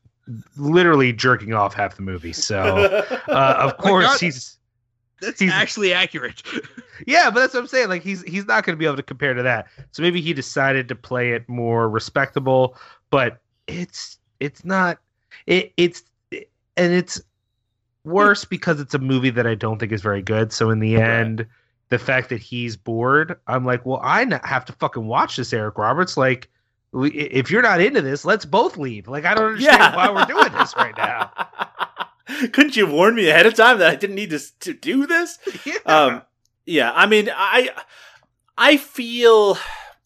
[0.56, 2.32] literally jerking off half the movie.
[2.34, 2.62] So,
[3.28, 4.20] uh, of course, God.
[4.20, 4.58] he's
[5.22, 6.44] That's he's- actually accurate.
[7.08, 7.90] yeah, but that's what I'm saying.
[7.90, 9.68] Like he's he's not going to be able to compare to that.
[9.92, 12.78] So maybe he decided to play it more respectable,
[13.10, 15.00] but it's it's not
[15.46, 17.20] it it's it, and it's
[18.06, 20.54] worse because it's a movie that I don't think is very good.
[20.54, 21.04] So in the Right.
[21.10, 21.46] end,
[21.90, 25.78] the fact that he's bored, I'm like, well, I have to fucking watch this, Eric
[25.78, 26.18] Roberts.
[26.18, 26.50] Like,
[26.92, 29.08] we- if you're not into this, let's both leave.
[29.08, 29.96] Like, I don't understand yeah.
[29.96, 31.32] why we're doing this right now.
[32.52, 35.40] Couldn't you warn me ahead of time that I didn't need to to do this?
[35.66, 35.78] Yeah.
[35.86, 36.22] Um,
[36.66, 37.70] yeah, I mean, I
[38.58, 39.58] I feel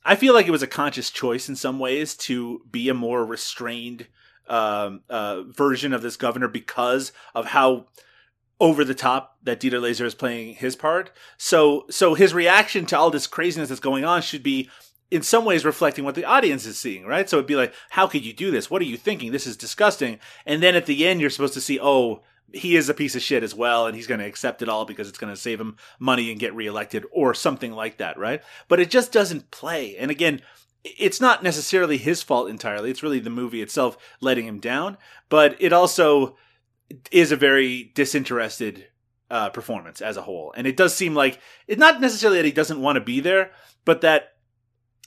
[0.05, 3.25] I feel like it was a conscious choice in some ways to be a more
[3.25, 4.07] restrained
[4.47, 7.87] um, uh, version of this governor because of how
[8.61, 11.11] over the top that Dieter Laser is playing his part.
[11.37, 14.69] So so his reaction to all this craziness that's going on should be
[15.09, 17.27] in some ways reflecting what the audience is seeing, right?
[17.27, 18.69] So it'd be like, how could you do this?
[18.69, 19.31] What are you thinking?
[19.31, 20.19] This is disgusting.
[20.45, 22.21] And then at the end, you're supposed to see, oh,
[22.53, 24.85] he is a piece of shit as well, and he's going to accept it all
[24.85, 28.41] because it's going to save him money and get reelected or something like that, right?
[28.69, 29.97] But it just doesn't play.
[29.97, 30.41] And again,
[30.83, 32.89] it's not necessarily his fault entirely.
[32.89, 34.97] It's really the movie itself letting him down,
[35.29, 36.37] but it also
[37.11, 38.87] is a very disinterested
[39.29, 40.53] uh, performance as a whole.
[40.55, 43.51] And it does seem like it's not necessarily that he doesn't want to be there,
[43.85, 44.33] but that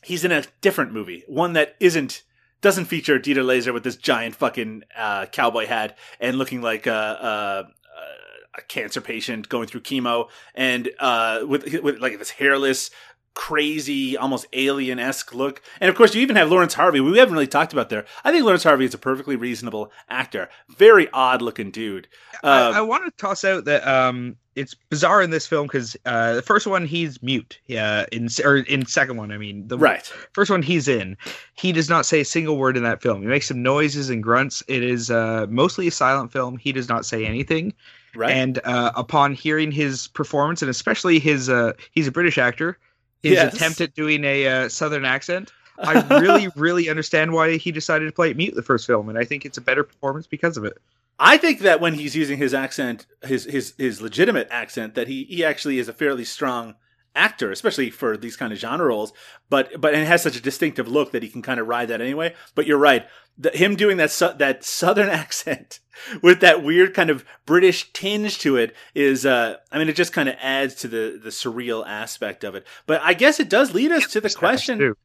[0.02, 2.23] he's in a different movie, one that isn't
[2.61, 6.90] doesn't feature Dieter Laser with this giant fucking uh, cowboy hat and looking like a,
[6.90, 12.90] a, a cancer patient going through chemo, and uh, with with like this hairless
[13.35, 15.61] crazy, almost alien esque look.
[15.81, 17.01] And of course, you even have Laurence Harvey.
[17.01, 18.05] We haven't really talked about there.
[18.24, 20.48] I think Laurence Harvey is a perfectly reasonable actor.
[20.77, 22.09] Very odd looking dude.
[22.43, 25.97] Uh, I, I want to toss out that um, it's bizarre in this film because
[26.06, 27.59] uh, the first one he's mute.
[27.66, 30.06] Yeah, in or in second one, I mean, the right.
[30.32, 31.16] first one he's in,
[31.55, 33.23] he does not say a single word in that film.
[33.23, 34.62] He makes some noises and grunts.
[34.69, 36.56] It is uh, mostly a silent film.
[36.56, 37.74] He does not say anything.
[38.15, 38.31] Right.
[38.31, 42.78] And uh, upon hearing his performance, and especially his, uh, he's a British actor,
[43.24, 43.55] his Yes.
[43.55, 48.12] attempt at doing a uh, southern accent, I really, really understand why he decided to
[48.12, 50.64] play it mute the first film, and I think it's a better performance because of
[50.64, 50.78] it.
[51.18, 55.24] I think that when he's using his accent, his his his legitimate accent, that he
[55.24, 56.74] he actually is a fairly strong
[57.15, 59.12] actor, especially for these kind of genre roles.
[59.49, 61.89] But but and it has such a distinctive look that he can kind of ride
[61.89, 62.35] that anyway.
[62.55, 65.81] But you're right, the, him doing that su- that southern accent
[66.23, 70.12] with that weird kind of British tinge to it is, uh, I mean, it just
[70.12, 72.66] kind of adds to the the surreal aspect of it.
[72.86, 74.95] But I guess it does lead us to the question.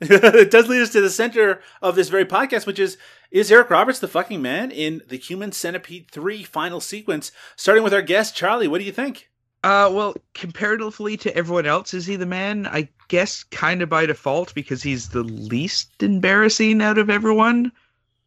[0.00, 2.98] It does lead us to the center of this very podcast, which is
[3.30, 7.32] is Eric Roberts the fucking man in the Human Centipede 3 final sequence?
[7.56, 9.30] Starting with our guest, Charlie, what do you think?
[9.64, 12.66] Uh, well, comparatively to everyone else, is he the man?
[12.66, 17.72] I guess kind of by default because he's the least embarrassing out of everyone.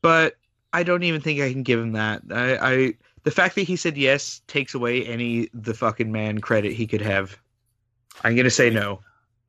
[0.02, 0.38] But
[0.74, 2.24] I don't even think I can give him that.
[2.32, 6.74] I, I the fact that he said yes takes away any the fucking man credit
[6.74, 7.38] he could have.
[8.24, 9.02] I'm gonna say no.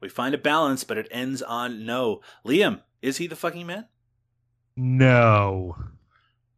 [0.02, 2.20] We find a balance, but it ends on no.
[2.44, 3.86] Liam, is he the fucking man?
[4.76, 5.74] No.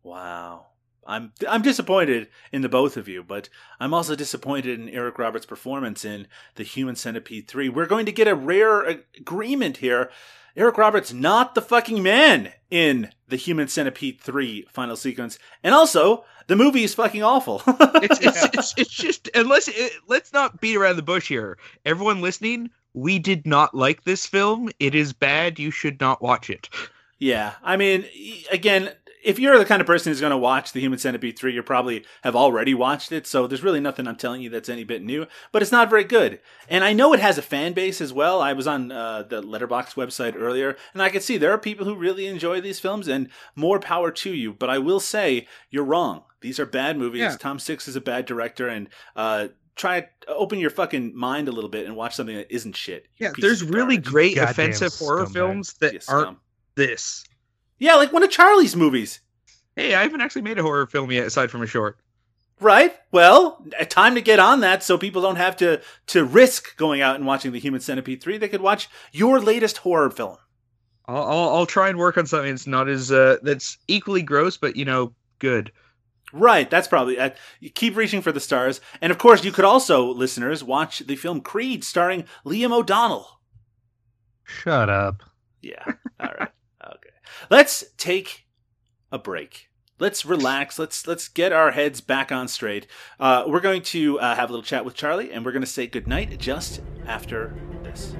[0.02, 0.69] Wow.
[1.10, 3.48] I'm I'm disappointed in the both of you, but
[3.80, 7.68] I'm also disappointed in Eric Roberts' performance in The Human Centipede 3.
[7.68, 8.82] We're going to get a rare
[9.18, 10.10] agreement here.
[10.56, 15.38] Eric Roberts not the fucking man in The Human Centipede 3 final sequence.
[15.62, 17.62] And also, the movie is fucking awful.
[18.02, 21.58] It's it's, it's, it's just unless it, let's not beat around the bush here.
[21.84, 24.70] Everyone listening, we did not like this film.
[24.78, 25.58] It is bad.
[25.58, 26.70] You should not watch it.
[27.18, 28.06] Yeah, I mean,
[28.50, 28.92] again,
[29.22, 31.62] if you're the kind of person who's going to watch The Human Centipede 3, you
[31.62, 35.02] probably have already watched it, so there's really nothing I'm telling you that's any bit
[35.02, 36.40] new, but it's not very good.
[36.68, 38.40] And I know it has a fan base as well.
[38.40, 41.84] I was on uh, the Letterboxd website earlier, and I could see there are people
[41.86, 45.84] who really enjoy these films, and more power to you, but I will say, you're
[45.84, 46.22] wrong.
[46.40, 47.20] These are bad movies.
[47.20, 47.36] Yeah.
[47.38, 51.70] Tom Six is a bad director, and uh, try open your fucking mind a little
[51.70, 53.06] bit and watch something that isn't shit.
[53.18, 54.04] Yeah, there's really garbage.
[54.12, 55.32] great Goddamn offensive horror scumbag.
[55.32, 56.40] films that You aren't scum.
[56.76, 57.24] this.
[57.80, 59.20] Yeah, like one of Charlie's movies.
[59.74, 61.98] Hey, I haven't actually made a horror film yet, aside from a short.
[62.60, 62.94] Right.
[63.10, 67.00] Well, a time to get on that so people don't have to to risk going
[67.00, 68.36] out and watching The Human Centipede 3.
[68.36, 70.36] They could watch your latest horror film.
[71.06, 74.58] I'll, I'll I'll try and work on something that's not as uh that's equally gross,
[74.58, 75.72] but you know, good.
[76.34, 77.30] Right, that's probably uh,
[77.60, 78.82] you keep reaching for the stars.
[79.00, 83.40] And of course, you could also listeners watch the film Creed starring Liam O'Donnell.
[84.44, 85.22] Shut up.
[85.62, 85.84] Yeah.
[86.20, 86.50] All right.
[87.50, 88.46] Let's take
[89.12, 89.68] a break.
[89.98, 90.78] Let's relax.
[90.78, 92.86] Let's let's get our heads back on straight.
[93.18, 95.66] Uh, we're going to uh, have a little chat with Charlie, and we're going to
[95.66, 98.14] say goodnight just after this.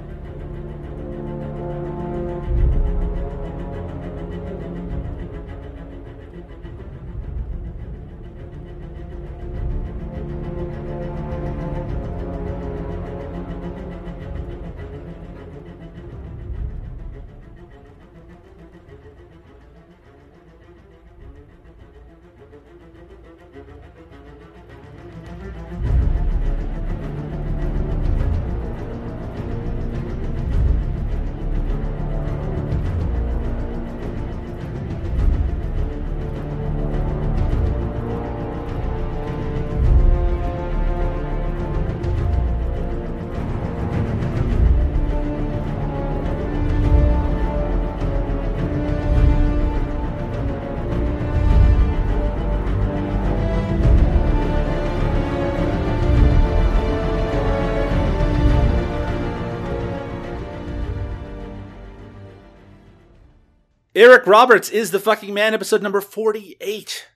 [64.01, 67.07] Eric Roberts is the fucking man, episode number 48.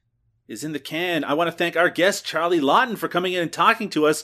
[0.47, 1.23] is in the can.
[1.23, 4.23] I want to thank our guest, Charlie Lawton, for coming in and talking to us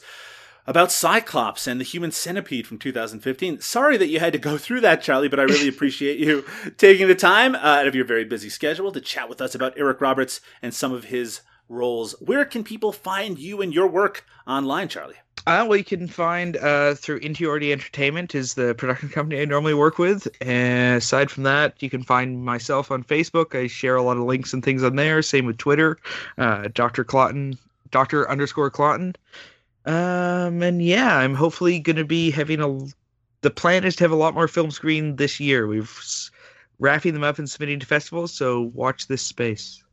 [0.67, 3.61] about Cyclops and the Human Centipede from 2015.
[3.61, 6.45] Sorry that you had to go through that, Charlie, but I really appreciate you
[6.77, 9.73] taking the time uh, out of your very busy schedule to chat with us about
[9.75, 12.13] Eric Roberts and some of his roles.
[12.21, 15.15] Where can people find you and your work online, Charlie?
[15.47, 19.73] Uh, well, you can find uh, through Interiority Entertainment is the production company I normally
[19.73, 20.27] work with.
[20.39, 23.59] And aside from that, you can find myself on Facebook.
[23.59, 25.21] I share a lot of links and things on there.
[25.23, 25.97] Same with Twitter,
[26.37, 27.03] uh, Dr.
[27.03, 27.57] Clotton,
[27.89, 28.29] Dr.
[28.29, 29.15] underscore Clotton.
[29.85, 32.85] Um, and yeah, I'm hopefully going to be having a.
[33.41, 35.65] The plan is to have a lot more film screen this year.
[35.65, 36.29] We've
[36.77, 39.83] wrapping them up and submitting to festivals, so watch this space.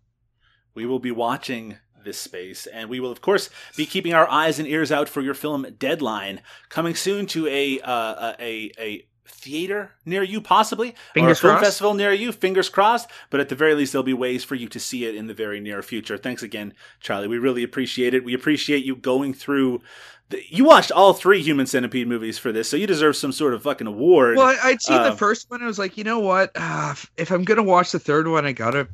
[0.74, 4.58] We will be watching this space, and we will, of course, be keeping our eyes
[4.58, 9.92] and ears out for your film Deadline, coming soon to a uh, a a theater
[10.04, 11.64] near you, possibly, or a film crossed.
[11.64, 12.32] festival near you.
[12.32, 13.10] Fingers crossed.
[13.30, 15.34] But at the very least, there'll be ways for you to see it in the
[15.34, 16.16] very near future.
[16.16, 17.28] Thanks again, Charlie.
[17.28, 18.24] We really appreciate it.
[18.24, 19.82] We appreciate you going through.
[20.30, 23.54] The, you watched all three Human Centipede movies for this, so you deserve some sort
[23.54, 24.36] of fucking award.
[24.36, 25.62] Well, I, I'd seen Uh, the first one.
[25.62, 26.50] I was like, you know what?
[26.54, 28.88] Uh, if I'm gonna watch the third one, I gotta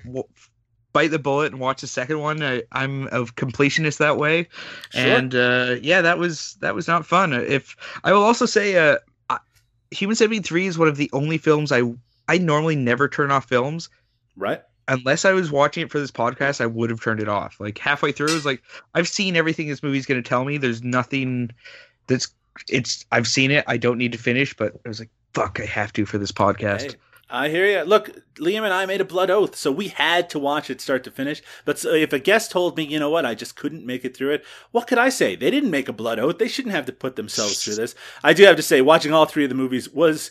[0.94, 2.42] bite the bullet and watch the second one.
[2.42, 4.48] I, I'm a completionist that way,
[4.90, 5.02] Sure.
[5.02, 7.34] and uh, yeah, that was that was not fun.
[7.34, 8.96] If I will also say, uh,
[9.28, 9.38] I-
[9.90, 11.82] Human Centipede Three is one of the only films I
[12.28, 13.90] I normally never turn off films
[14.36, 14.62] right?
[14.88, 16.60] unless I was watching it for this podcast.
[16.62, 17.60] I would have turned it off.
[17.60, 18.62] Like halfway through, I was like,
[18.94, 20.56] I've seen everything this movie's gonna tell me.
[20.56, 21.50] There's nothing
[22.06, 22.28] that's
[22.70, 23.64] it's I've seen it.
[23.66, 26.30] I don't need to finish, but I was like, fuck, I have to for this
[26.32, 26.92] podcast.
[26.92, 26.96] Hey,
[27.35, 27.82] I hear you.
[27.82, 31.02] Look, Liam and I made a blood oath, so we had to watch it start
[31.05, 31.43] to finish.
[31.65, 34.35] But if a guest told me, you know what, I just couldn't make it through
[34.35, 35.35] it, what could I say?
[35.35, 36.39] They didn't make a blood oath.
[36.39, 37.97] They shouldn't have to put themselves through this.
[38.23, 40.31] I do have to say, watching all three of the movies was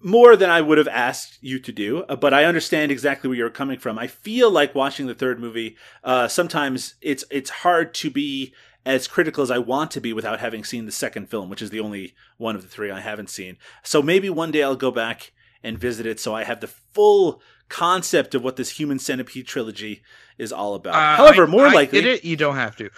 [0.00, 3.36] more than I would have asked you to do, uh, but I understand exactly where
[3.36, 3.98] you're coming from.
[3.98, 8.54] I feel like watching the third movie, uh, sometimes it's it's hard to be
[8.86, 11.68] as critical as I want to be without having seen the second film, which is
[11.68, 13.58] the only one of the three I haven't seen.
[13.82, 17.40] So maybe one day I'll go back and visit it so I have the full
[17.68, 20.02] concept of what this human centipede trilogy
[20.38, 20.94] is all about.
[20.94, 22.24] Uh, however, I- more I likely it.
[22.24, 22.90] You don't have to.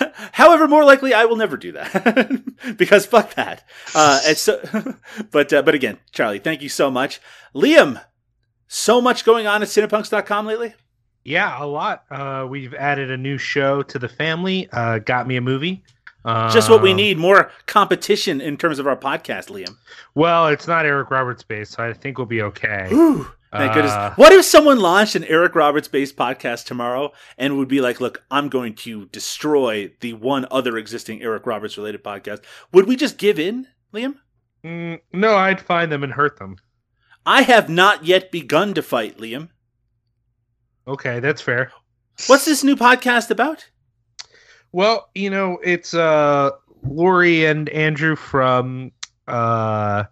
[0.32, 2.42] However, more likely, I will never do that
[2.78, 3.64] because fuck that.
[3.94, 4.62] Uh, and so,
[5.30, 7.20] but uh, but again, Charlie, thank you so much,
[7.54, 8.02] Liam.
[8.68, 10.74] So much going on at Cinepunks.com lately.
[11.24, 12.04] Yeah, a lot.
[12.10, 14.68] Uh, we've added a new show to the family.
[14.72, 15.82] Uh, got me a movie.
[16.24, 19.76] Just what we need: more competition in terms of our podcast, Liam.
[20.14, 22.86] Well, it's not Eric Roberts based, so I think we'll be okay.
[22.88, 24.16] Whew, thank Uh, goodness.
[24.16, 28.22] What if someone launched an Eric Roberts based podcast tomorrow and would be like, "Look,
[28.30, 32.40] I'm going to destroy the one other existing Eric Roberts related podcast."
[32.72, 34.14] Would we just give in, Liam?
[34.64, 36.56] Mm, no, I'd find them and hurt them.
[37.26, 39.50] I have not yet begun to fight, Liam.
[40.88, 41.70] Okay, that's fair.
[42.28, 43.68] What's this new podcast about?
[44.74, 46.50] Well, you know, it's uh
[46.82, 48.90] Lori and Andrew from
[49.28, 50.02] uh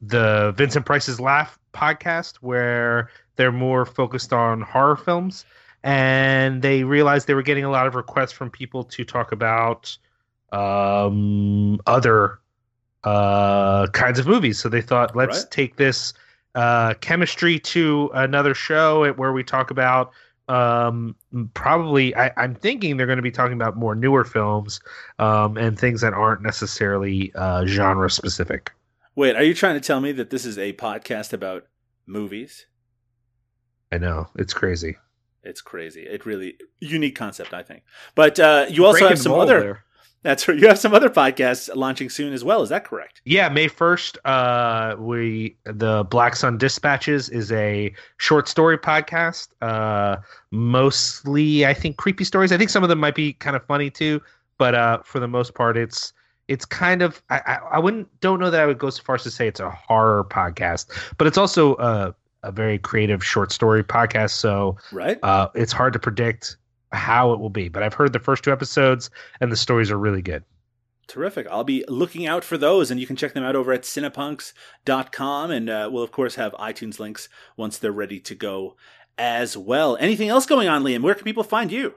[0.00, 5.44] the Vincent Price's Laugh podcast where they're more focused on horror films
[5.82, 9.98] and they realized they were getting a lot of requests from people to talk about
[10.52, 12.38] um other
[13.02, 14.56] uh kinds of movies.
[14.60, 15.50] So they thought let's Right.
[15.50, 16.14] take this
[16.54, 20.12] uh chemistry to another show where we talk about
[20.48, 21.16] um
[21.54, 24.80] probably I, i'm thinking they're going to be talking about more newer films
[25.18, 28.72] um and things that aren't necessarily uh genre specific
[29.16, 31.64] Wait, are you trying to tell me that this is a podcast about
[32.06, 32.66] movies?
[33.90, 34.96] i know it's crazy
[35.42, 36.02] It's crazy.
[36.02, 37.84] It really unique concept, I think.
[38.16, 39.60] But uh, you also Breaking have some other.
[39.60, 39.84] there.
[40.26, 40.58] That's right.
[40.58, 42.60] You have some other podcasts launching soon as well.
[42.62, 43.22] Is that correct?
[43.24, 50.16] yeah may 1st uh we the black sun dispatches is a short story podcast uh
[50.50, 53.88] mostly i think creepy stories i think some of them might be kind of funny
[53.90, 54.20] too
[54.58, 56.12] but uh for the most part it's
[56.48, 59.14] it's kind of I, I I wouldn't don't know that I would go so far
[59.16, 60.86] as to say it's a horror podcast,
[61.18, 64.30] but it's also a, a very creative short story podcast.
[64.30, 65.18] So Right.
[65.24, 66.56] uh, it's hard to predict
[66.92, 67.68] how it will be.
[67.68, 69.10] But I've heard the first two episodes,
[69.40, 70.44] and the stories are really good.
[71.06, 71.46] Terrific.
[71.48, 75.50] I'll be looking out for those, and you can check them out over at cinepunks.com.
[75.50, 78.76] And uh, we'll, of course, have iTunes links once they're ready to go
[79.16, 79.96] as well.
[79.98, 81.02] Anything else going on, Liam?
[81.02, 81.94] Where can people find you?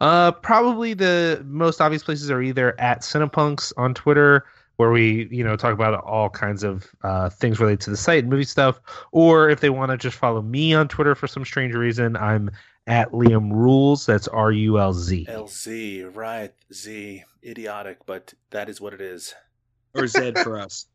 [0.00, 4.44] Uh, probably the most obvious places are either at Cinepunks on Twitter,
[4.76, 8.24] where we you know talk about all kinds of uh, things related to the site
[8.24, 8.80] and movie stuff,
[9.12, 12.50] or if they want to just follow me on Twitter for some strange reason, I'm
[12.86, 14.06] at Liam Rulz.
[14.06, 15.26] That's R U L Z.
[15.28, 16.52] L Z, right.
[16.72, 17.24] Z.
[17.44, 19.34] Idiotic, but that is what it is.
[19.94, 20.86] Or Z for us.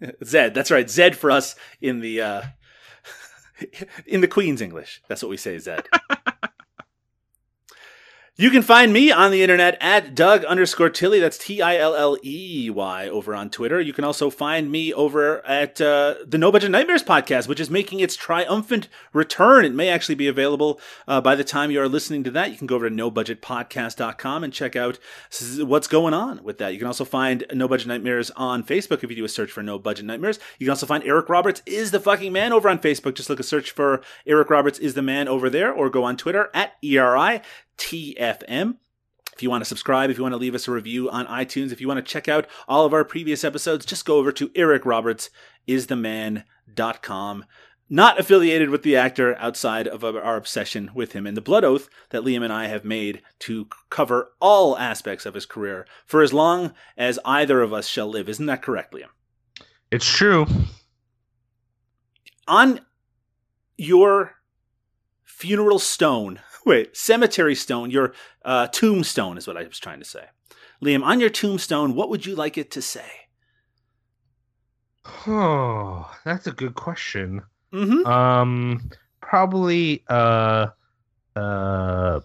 [0.24, 0.54] Zed.
[0.54, 0.88] That's right.
[0.88, 2.42] Zed for us in the uh,
[4.06, 5.02] in the Queen's English.
[5.08, 5.86] That's what we say, Zed.
[8.38, 11.20] You can find me on the internet at Doug underscore Tilley.
[11.20, 13.80] That's T I L L E Y over on Twitter.
[13.80, 17.70] You can also find me over at uh, the No Budget Nightmares podcast, which is
[17.70, 19.64] making its triumphant return.
[19.64, 22.50] It may actually be available uh, by the time you are listening to that.
[22.50, 24.98] You can go over to nobudgetpodcast.com and check out
[25.60, 26.74] what's going on with that.
[26.74, 29.62] You can also find No Budget Nightmares on Facebook if you do a search for
[29.62, 30.38] No Budget Nightmares.
[30.58, 33.14] You can also find Eric Roberts is the fucking man over on Facebook.
[33.14, 36.18] Just look a search for Eric Roberts is the man over there or go on
[36.18, 37.40] Twitter at ERI.
[37.78, 38.76] TFM.
[39.34, 41.70] If you want to subscribe, if you want to leave us a review on iTunes,
[41.70, 44.48] if you want to check out all of our previous episodes, just go over to
[44.50, 47.44] ericrobertsistheman.com.
[47.88, 51.88] Not affiliated with the actor outside of our obsession with him and the blood oath
[52.10, 56.32] that Liam and I have made to cover all aspects of his career for as
[56.32, 58.28] long as either of us shall live.
[58.28, 59.10] Isn't that correct, Liam?
[59.92, 60.46] It's true.
[62.48, 62.80] On
[63.76, 64.34] your
[65.22, 68.12] funeral stone, wait, cemetery stone, your
[68.44, 70.24] uh, tombstone is what I was trying to say.
[70.84, 73.06] Liam, on your tombstone, what would you like it to say?
[75.26, 77.42] Oh, that's a good question.
[77.72, 78.06] Mm-hmm.
[78.06, 78.90] Um,
[79.20, 80.68] probably uh,
[81.34, 82.20] uh,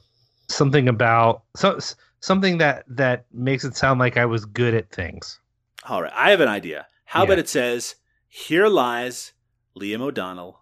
[0.50, 1.80] something about so
[2.20, 5.40] something that that makes it sound like I was good at things.
[5.88, 6.88] All right, I have an idea.
[7.06, 7.26] How Yeah.
[7.26, 7.96] about it says,
[8.28, 9.34] "Here lies
[9.80, 10.61] Liam O'Donnell,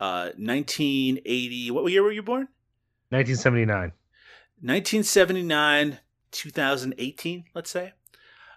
[0.00, 1.70] uh, 1980.
[1.70, 2.48] What year were you born?
[3.10, 3.92] 1979.
[4.60, 5.98] 1979,
[6.30, 7.44] 2018.
[7.54, 7.92] Let's say.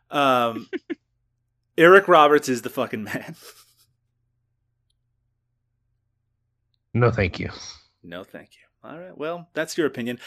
[0.10, 0.70] Um,
[1.78, 3.36] Eric Roberts is the fucking man.
[6.94, 7.52] No, thank you.
[8.02, 8.90] No, thank you.
[8.90, 9.16] All right.
[9.16, 10.20] Well, that's your opinion.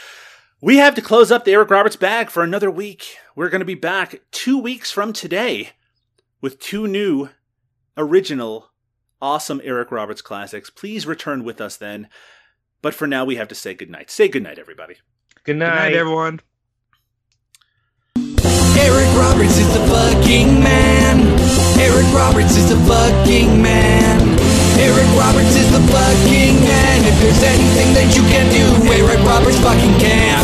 [0.61, 3.17] We have to close up the Eric Roberts bag for another week.
[3.35, 5.71] We're going to be back two weeks from today
[6.41, 7.31] with two new,
[7.97, 8.70] original,
[9.23, 10.71] awesome Eric Roberts classics.
[10.71, 12.09] Please return with us then.
[12.83, 14.11] But for now, we have to say goodnight.
[14.11, 14.95] Say goodnight, everybody.
[15.45, 15.75] Good Good night.
[15.75, 16.41] night, everyone.
[18.17, 21.21] Eric Roberts is the fucking man.
[21.79, 24.21] Eric Roberts is the fucking man.
[24.81, 27.05] Eric Roberts is the fucking man.
[27.05, 30.41] If there's anything that you can do, Eric Roberts fucking can.